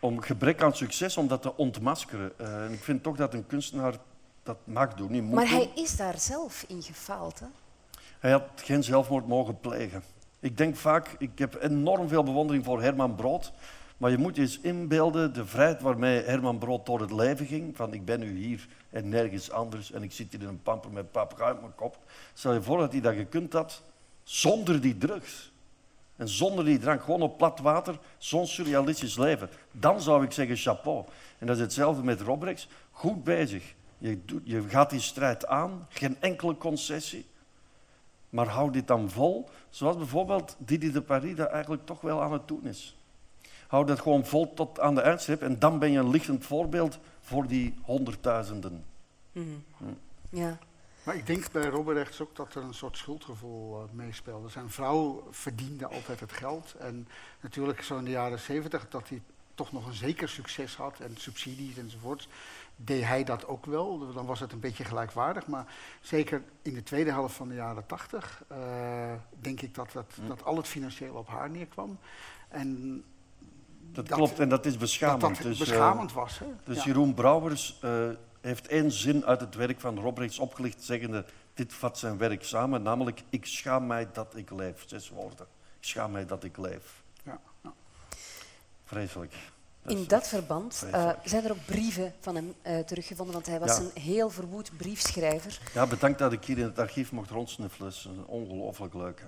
[0.00, 2.38] om gebrek aan succes om dat te ontmaskeren.
[2.38, 3.94] En ik vind toch dat een kunstenaar
[4.42, 5.10] dat mag doen.
[5.12, 5.84] Niet moet maar hij doen.
[5.84, 7.46] is daar zelf in gefaald, hè?
[8.18, 10.02] Hij had geen zelfmoord mogen plegen.
[10.40, 13.52] Ik denk vaak, ik heb enorm veel bewondering voor Herman Brood.
[13.96, 17.76] Maar je moet je eens inbeelden de vrijheid waarmee Herman Brood door het leven ging.
[17.76, 20.90] Van ik ben nu hier en nergens anders en ik zit hier in een pamper
[20.90, 21.98] met papegaai op mijn kop.
[22.34, 23.82] Stel je voor dat hij dat gekund had
[24.22, 25.52] zonder die drugs.
[26.16, 29.50] En zonder die drank, gewoon op plat water, zo'n surrealistisch leven.
[29.72, 31.04] Dan zou ik zeggen chapeau.
[31.38, 32.68] En dat is hetzelfde met Robrex.
[32.90, 33.74] Goed bezig.
[33.98, 37.26] Je, je gaat die strijd aan, geen enkele concessie.
[38.30, 42.32] Maar hou dit dan vol, zoals bijvoorbeeld Didi de Paris dat eigenlijk toch wel aan
[42.32, 42.96] het doen is.
[43.66, 46.98] Hou dat gewoon vol tot aan de eindstreep en dan ben je een lichtend voorbeeld
[47.20, 48.84] voor die honderdduizenden.
[49.32, 49.64] Mm.
[50.30, 50.58] Ja.
[51.02, 54.48] Maar ik denk bij Robert ook dat er een soort schuldgevoel uh, meespeelde.
[54.48, 56.74] Zijn vrouw verdiende altijd het geld.
[56.78, 57.08] En
[57.40, 59.22] natuurlijk zo in de jaren zeventig dat hij
[59.58, 62.28] toch nog een zeker succes had en subsidies enzovoorts,
[62.76, 64.12] deed hij dat ook wel.
[64.12, 65.46] Dan was het een beetje gelijkwaardig.
[65.46, 65.66] Maar
[66.00, 68.58] zeker in de tweede helft van de jaren tachtig uh,
[69.40, 71.98] denk ik dat, dat, dat al het financieel op haar neerkwam.
[72.48, 73.02] En
[73.92, 75.20] dat, dat klopt en dat is beschamend.
[75.20, 76.38] Dat, dat dus, beschamend was.
[76.38, 76.46] Hè?
[76.64, 76.84] Dus ja.
[76.84, 78.08] Jeroen Brouwers uh,
[78.40, 82.82] heeft één zin uit het werk van Robrechts opgelicht, zeggende: Dit vat zijn werk samen,
[82.82, 84.84] namelijk: Ik schaam mij dat ik leef.
[84.86, 85.46] Zes woorden.
[85.80, 87.06] Ik schaam mij dat ik leef.
[88.88, 89.32] Vreselijk.
[89.86, 93.76] In dat verband uh, zijn er ook brieven van hem uh, teruggevonden, want hij was
[93.76, 93.82] Ja.
[93.82, 95.58] een heel verwoed briefschrijver.
[95.74, 97.88] Ja, bedankt dat ik hier in het archief mocht rondsnuffelen.
[97.90, 99.20] Dat is ongelooflijk leuk.
[99.20, 99.26] Hè.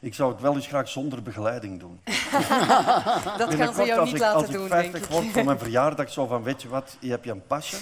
[0.00, 2.00] Ik zou het wel eens graag zonder begeleiding doen.
[3.38, 5.08] dat gaan ze jou als niet ik, laten als doen, ik denk 50 ik.
[5.10, 7.76] word voor mijn verjaardag, zo van, weet je wat, hier heb je een pasje.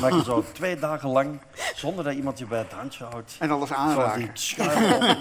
[0.00, 1.40] Maar je zo twee dagen lang,
[1.74, 3.36] zonder dat iemand je bij het handje houdt.
[3.38, 4.26] En alles aanraken.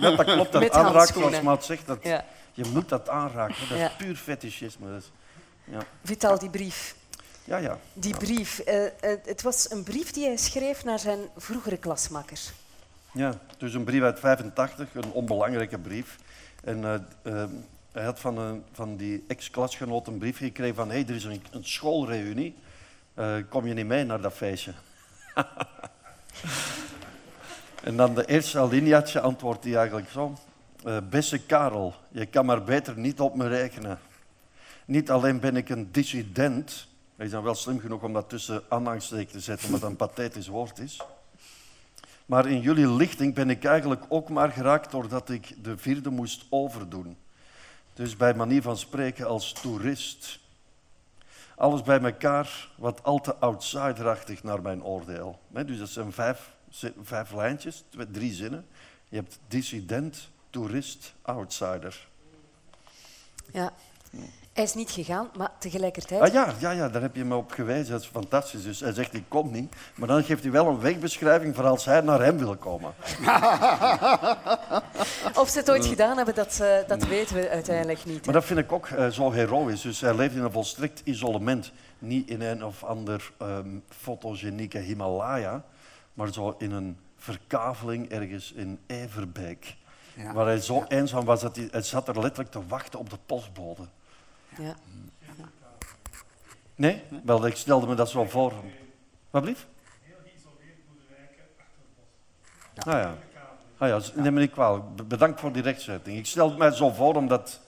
[0.01, 1.87] dat klopt, dat aanraken, zoals Maat zegt.
[1.87, 2.25] Dat, Ja.
[2.53, 3.55] Je moet dat aanraken.
[3.69, 3.91] Dat is Ja.
[3.97, 5.01] puur fetischisme.
[5.65, 5.85] Ja.
[6.03, 6.95] Vital, die brief.
[7.43, 7.79] ja, ja.
[7.93, 8.59] Die brief.
[8.59, 8.91] eh, eh,
[9.23, 12.39] het was een brief die hij schreef naar zijn vroegere klasmakker.
[13.13, 16.17] Ja, dus een brief uit 85, een onbelangrijke brief.
[16.63, 16.83] En
[17.23, 17.43] eh,
[17.91, 20.87] hij had van, een, van die ex-klasgenoot een brief gekregen van...
[20.89, 22.55] hé, hey, er is een, een schoolreunie.
[23.49, 24.73] Kom je niet mee naar dat feestje?
[27.83, 30.37] en dan de eerste alineaatje antwoordt hij eigenlijk zo.
[31.09, 33.99] beste Karel, je kan maar beter niet op me rekenen.
[34.85, 36.87] Niet alleen ben ik een dissident...
[37.15, 39.95] Hij is dan wel slim genoeg om dat tussen aanhalingstekens te zetten, omdat dat een
[39.95, 41.01] pathetisch woord is...
[42.25, 46.45] Maar in jullie lichting ben ik eigenlijk ook maar geraakt doordat ik de vierde moest
[46.49, 47.17] overdoen.
[47.93, 50.39] Dus bij manier van spreken als toerist.
[51.55, 55.39] Alles bij elkaar wat al te outsiderachtig naar mijn oordeel.
[55.49, 56.53] Dus dat zijn vijf,
[57.01, 58.65] vijf lijntjes, drie zinnen.
[59.09, 62.07] Je hebt dissident, toerist, outsider.
[63.51, 63.73] Ja.
[64.55, 66.21] Hij is niet gegaan, maar tegelijkertijd...
[66.21, 67.91] Ah ja, ja, ja, daar heb je me op gewezen.
[67.91, 68.63] Dat is fantastisch.
[68.63, 69.75] Dus hij zegt, ik kom niet.
[69.95, 72.93] Maar dan geeft hij wel een wegbeschrijving voor als hij naar hem wil komen.
[75.41, 78.15] Of ze het ooit gedaan hebben, dat, eh, dat weten we uiteindelijk niet.
[78.15, 78.21] hè.
[78.25, 79.81] Maar dat vind ik ook eh, zo heroïs.
[79.81, 81.71] Dus hij leeft in een volstrekt isolement.
[81.99, 85.63] Niet in een of ander ehm, fotogenieke Himalaya,
[86.13, 89.75] maar zo in een verkaveling ergens in Everbeek.
[90.13, 90.33] Ja.
[90.33, 93.17] Waar hij zo eenzaam was dat hij, hij zat er letterlijk te wachten op de
[93.25, 93.81] postbode.
[94.57, 94.75] Ja.
[96.75, 97.03] Nee?
[97.23, 98.53] Wel, ik stelde me dat zo voor.
[99.29, 99.65] Wat blieft?
[102.75, 103.17] Ah ja.
[103.77, 104.95] Ah ja, neem me niet kwalijk.
[104.95, 106.17] Be- Bedankt voor die rechtzetting.
[106.17, 107.61] Ik stel het mij zo voor omdat...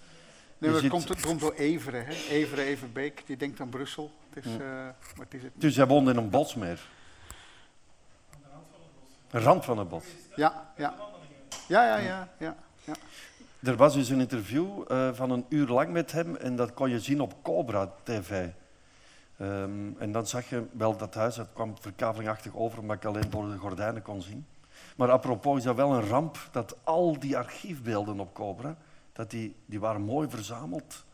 [0.57, 2.14] Nee, maar komt, het komt door Everen, hè?
[2.30, 3.24] Everen, Everbeek.
[3.26, 4.11] Die denkt aan Brussel.
[4.34, 5.61] Het is, eh, maar het is het niet.
[5.61, 6.80] Dus hij woonde in een bosmeer.
[9.32, 10.03] Een rand van het bos.
[10.36, 10.95] Ja, ja.
[11.68, 12.30] Ja, ja, ja.
[12.38, 12.94] ja, ja.
[13.64, 16.90] Er was dus een interview eh, van een uur lang met hem en dat kon
[16.90, 18.48] je zien op Cobra TV.
[19.38, 23.30] Ehm, en dan zag je wel dat huis, dat kwam verkavelingachtig over, omdat ik alleen
[23.30, 24.46] door de gordijnen kon zien.
[24.96, 28.78] Maar apropos is dat wel een ramp dat al die archiefbeelden op Cobra,
[29.14, 31.06] dat die, die waren mooi verzameld.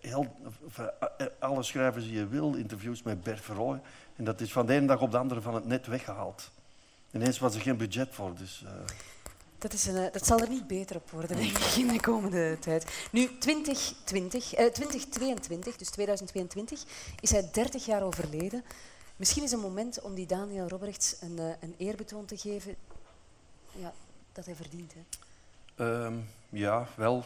[0.00, 0.36] Heel,
[0.76, 3.80] eh, alle schrijvers die je wil, interviews met Bert Verrooy.
[4.16, 6.50] En dat is van de ene dag op de andere van het net weggehaald.
[7.10, 8.34] Ineens was er geen budget voor.
[8.34, 8.64] Dus.
[9.68, 12.58] Dat, is een, dat zal er niet beter op worden, denk ik, in de komende
[12.58, 13.08] tijd.
[13.10, 16.84] Nu, 2020, eh, 2022, dus 2022,
[17.20, 18.64] is hij 30 jaar overleden.
[19.16, 22.76] Misschien is het een moment om die Daniel Roberts een, een eerbetoon te geven
[23.72, 23.92] ja,
[24.32, 24.94] dat hij verdient.
[24.94, 26.04] Hè?
[26.04, 27.24] Um, ja, wel.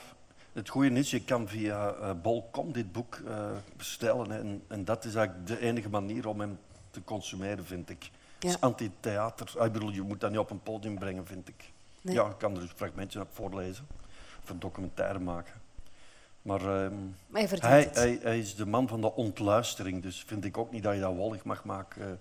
[0.52, 4.30] Het goede is, je kan via uh, Bol.com dit boek uh, bestellen.
[4.32, 6.58] En, en, dat is eigenlijk de enige manier om hem
[6.90, 8.10] te consumeren, vind ik.
[8.38, 9.52] Het is anti-theater.
[9.58, 11.72] Ah, ik bedoel, je moet dat niet op een podium brengen, vind ik.
[12.00, 12.14] Nee.
[12.14, 13.86] Ja, ik kan er dus fragmentjes op voorlezen.
[14.42, 15.60] Of een documentaire maken.
[16.42, 20.58] Maar, um, maar hij, hij, hij, is de man van de ontluistering, dus vind ik
[20.58, 22.20] ook niet dat je dat wollig mag maken.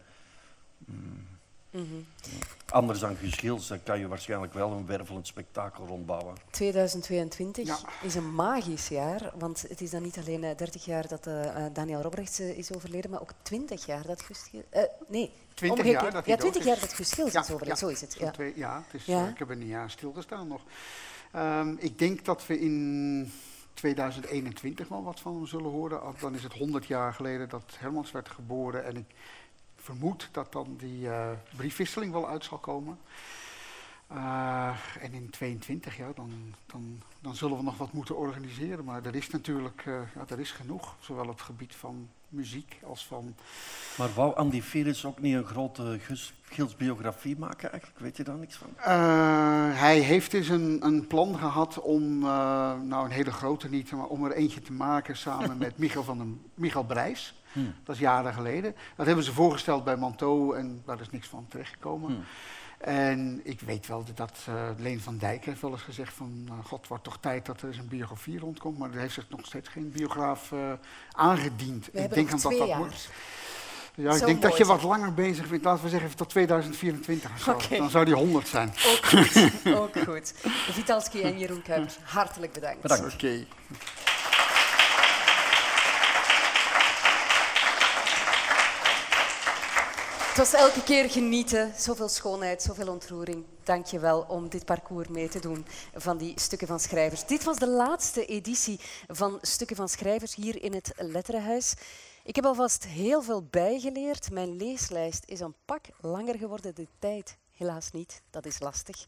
[0.78, 1.28] Mm.
[1.72, 2.06] Mm -hmm.
[2.70, 6.36] Anders dan Guus dan kan je waarschijnlijk wel een wervelend spektakel rondbouwen.
[6.50, 11.28] 2022 is een magisch jaar, want het is dan niet alleen 30 eh, jaar dat
[11.28, 16.12] uh, Daniel Robrechts is overleden, maar ook 20 jaar dat Guus uh, nee, 20 jaar
[16.12, 18.16] dat Ja, 20 jaar dat ja, is overleden, ja, zo is het.
[18.20, 19.28] Ja, twee, ja het is, ja.
[19.28, 20.62] ik heb een jaar stilgestaan nog.
[21.36, 23.32] Um, ik denk dat we in
[23.74, 26.02] 2021 wel wat van hem zullen horen.
[26.20, 29.06] Dan is het 100 jaar geleden dat Hermans werd geboren en ik
[29.76, 33.00] vermoed dat dan die uh, briefwisseling wel uit zal komen.
[34.14, 34.70] Uh,
[35.02, 36.32] en in 22, ja, dan,
[36.66, 38.86] dan, dan zullen we nog wat moeten organiseren.
[38.86, 42.80] Maar er is natuurlijk uh, ja, er is genoeg, zowel op het gebied van muziek
[42.84, 43.36] als van...
[43.98, 46.00] Maar wou Andy Veris ook niet een grote
[46.44, 48.02] Gils biografie maken eigenlijk?
[48.02, 48.70] Weet je daar niks van?
[49.74, 54.26] hij heeft dus een, een plan gehad om, nou een hele grote niet, maar om
[54.26, 57.34] er eentje te maken samen met Michael, van den, Michael Brijs.
[57.52, 57.74] Hmm.
[57.84, 58.76] Dat is jaren geleden.
[58.96, 62.12] Dat hebben ze voorgesteld bij Manteau en daar is niks van terechtgekomen.
[62.12, 62.24] Hmm.
[62.80, 66.48] En ik weet wel dat uh, Leen van Dijk heeft wel eens gezegd van...
[66.50, 68.78] Uh, god, wordt toch tijd dat er eens een biografie rondkomt.
[68.78, 70.72] Maar er heeft zich nog steeds geen biograaf uh,
[71.12, 71.90] aangediend.
[71.92, 72.78] We ik denk dat dat jaar.
[72.78, 73.10] moet.
[73.96, 75.64] Ja, ik denk dat je wat langer bezig bent.
[75.64, 77.52] Laten we zeggen tot 2024 of zo.
[77.52, 77.78] Okay.
[77.78, 78.74] Dan zou die 100 zijn.
[78.88, 79.52] Ook goed.
[79.80, 80.34] Ook goed.
[80.72, 82.82] Vitalski en Jeroen Kuipers, hartelijk bedankt.
[82.82, 83.14] Bedankt.
[83.14, 83.14] Oké.
[83.14, 83.48] Okay.
[90.40, 93.46] Was elke keer genieten, zoveel schoonheid, zoveel ontroering.
[93.64, 97.26] Dank je wel om dit parcours mee te doen van die Stukken van Schrijvers.
[97.26, 101.74] Dit was de laatste editie van Stukken van Schrijvers hier in het Letterenhuis.
[102.24, 104.32] Ik heb alvast heel veel bijgeleerd.
[104.32, 106.76] Mijn leeslijst is een pak langer geworden.
[106.76, 109.06] De tijd helaas niet, dat is lastig.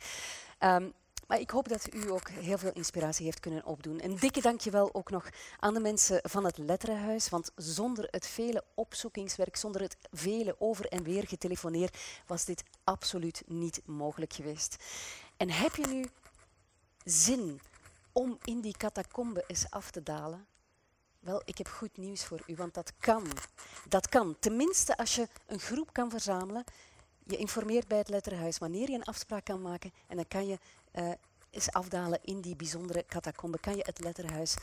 [0.60, 0.94] Um,
[1.32, 4.04] maar ik hoop dat u ook heel veel inspiratie heeft kunnen opdoen.
[4.04, 5.30] Een dikke dankjewel ook nog
[5.60, 10.86] aan de mensen van het Letterenhuis, want zonder het vele opzoekingswerk, zonder het vele over
[10.88, 11.90] en weer getelefoneer,
[12.26, 14.76] was dit absoluut niet mogelijk geweest.
[15.38, 16.06] En heb je nu
[17.04, 17.62] zin
[18.12, 20.46] om in die catacombe eens af te dalen?
[21.20, 23.28] Wel, ik heb goed nieuws voor u, want dat kan.
[23.88, 24.36] Dat kan.
[24.40, 26.64] Tenminste, als je een groep kan verzamelen
[27.32, 30.58] je informeert bij het letterhuis wanneer je een afspraak kan maken en dan kan je
[30.94, 31.12] uh,
[31.50, 33.60] eens afdalen in die bijzondere catacombe.
[33.60, 34.56] Kan je het letterhuis,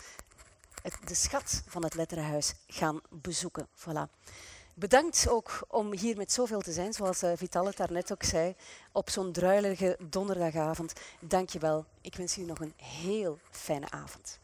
[0.83, 3.69] het, de schat van het letterhuis gaan bezoeken.
[3.75, 4.17] Voilà.
[4.75, 8.55] Bedankt ook om hier met zoveel te zijn, zoals uh, Vital het daarnet ook zei,
[8.93, 10.93] op zo'n druilige donderdagavond.
[11.21, 11.85] Dank je wel.
[12.01, 14.39] Ik wens u nog een heel fijne avond.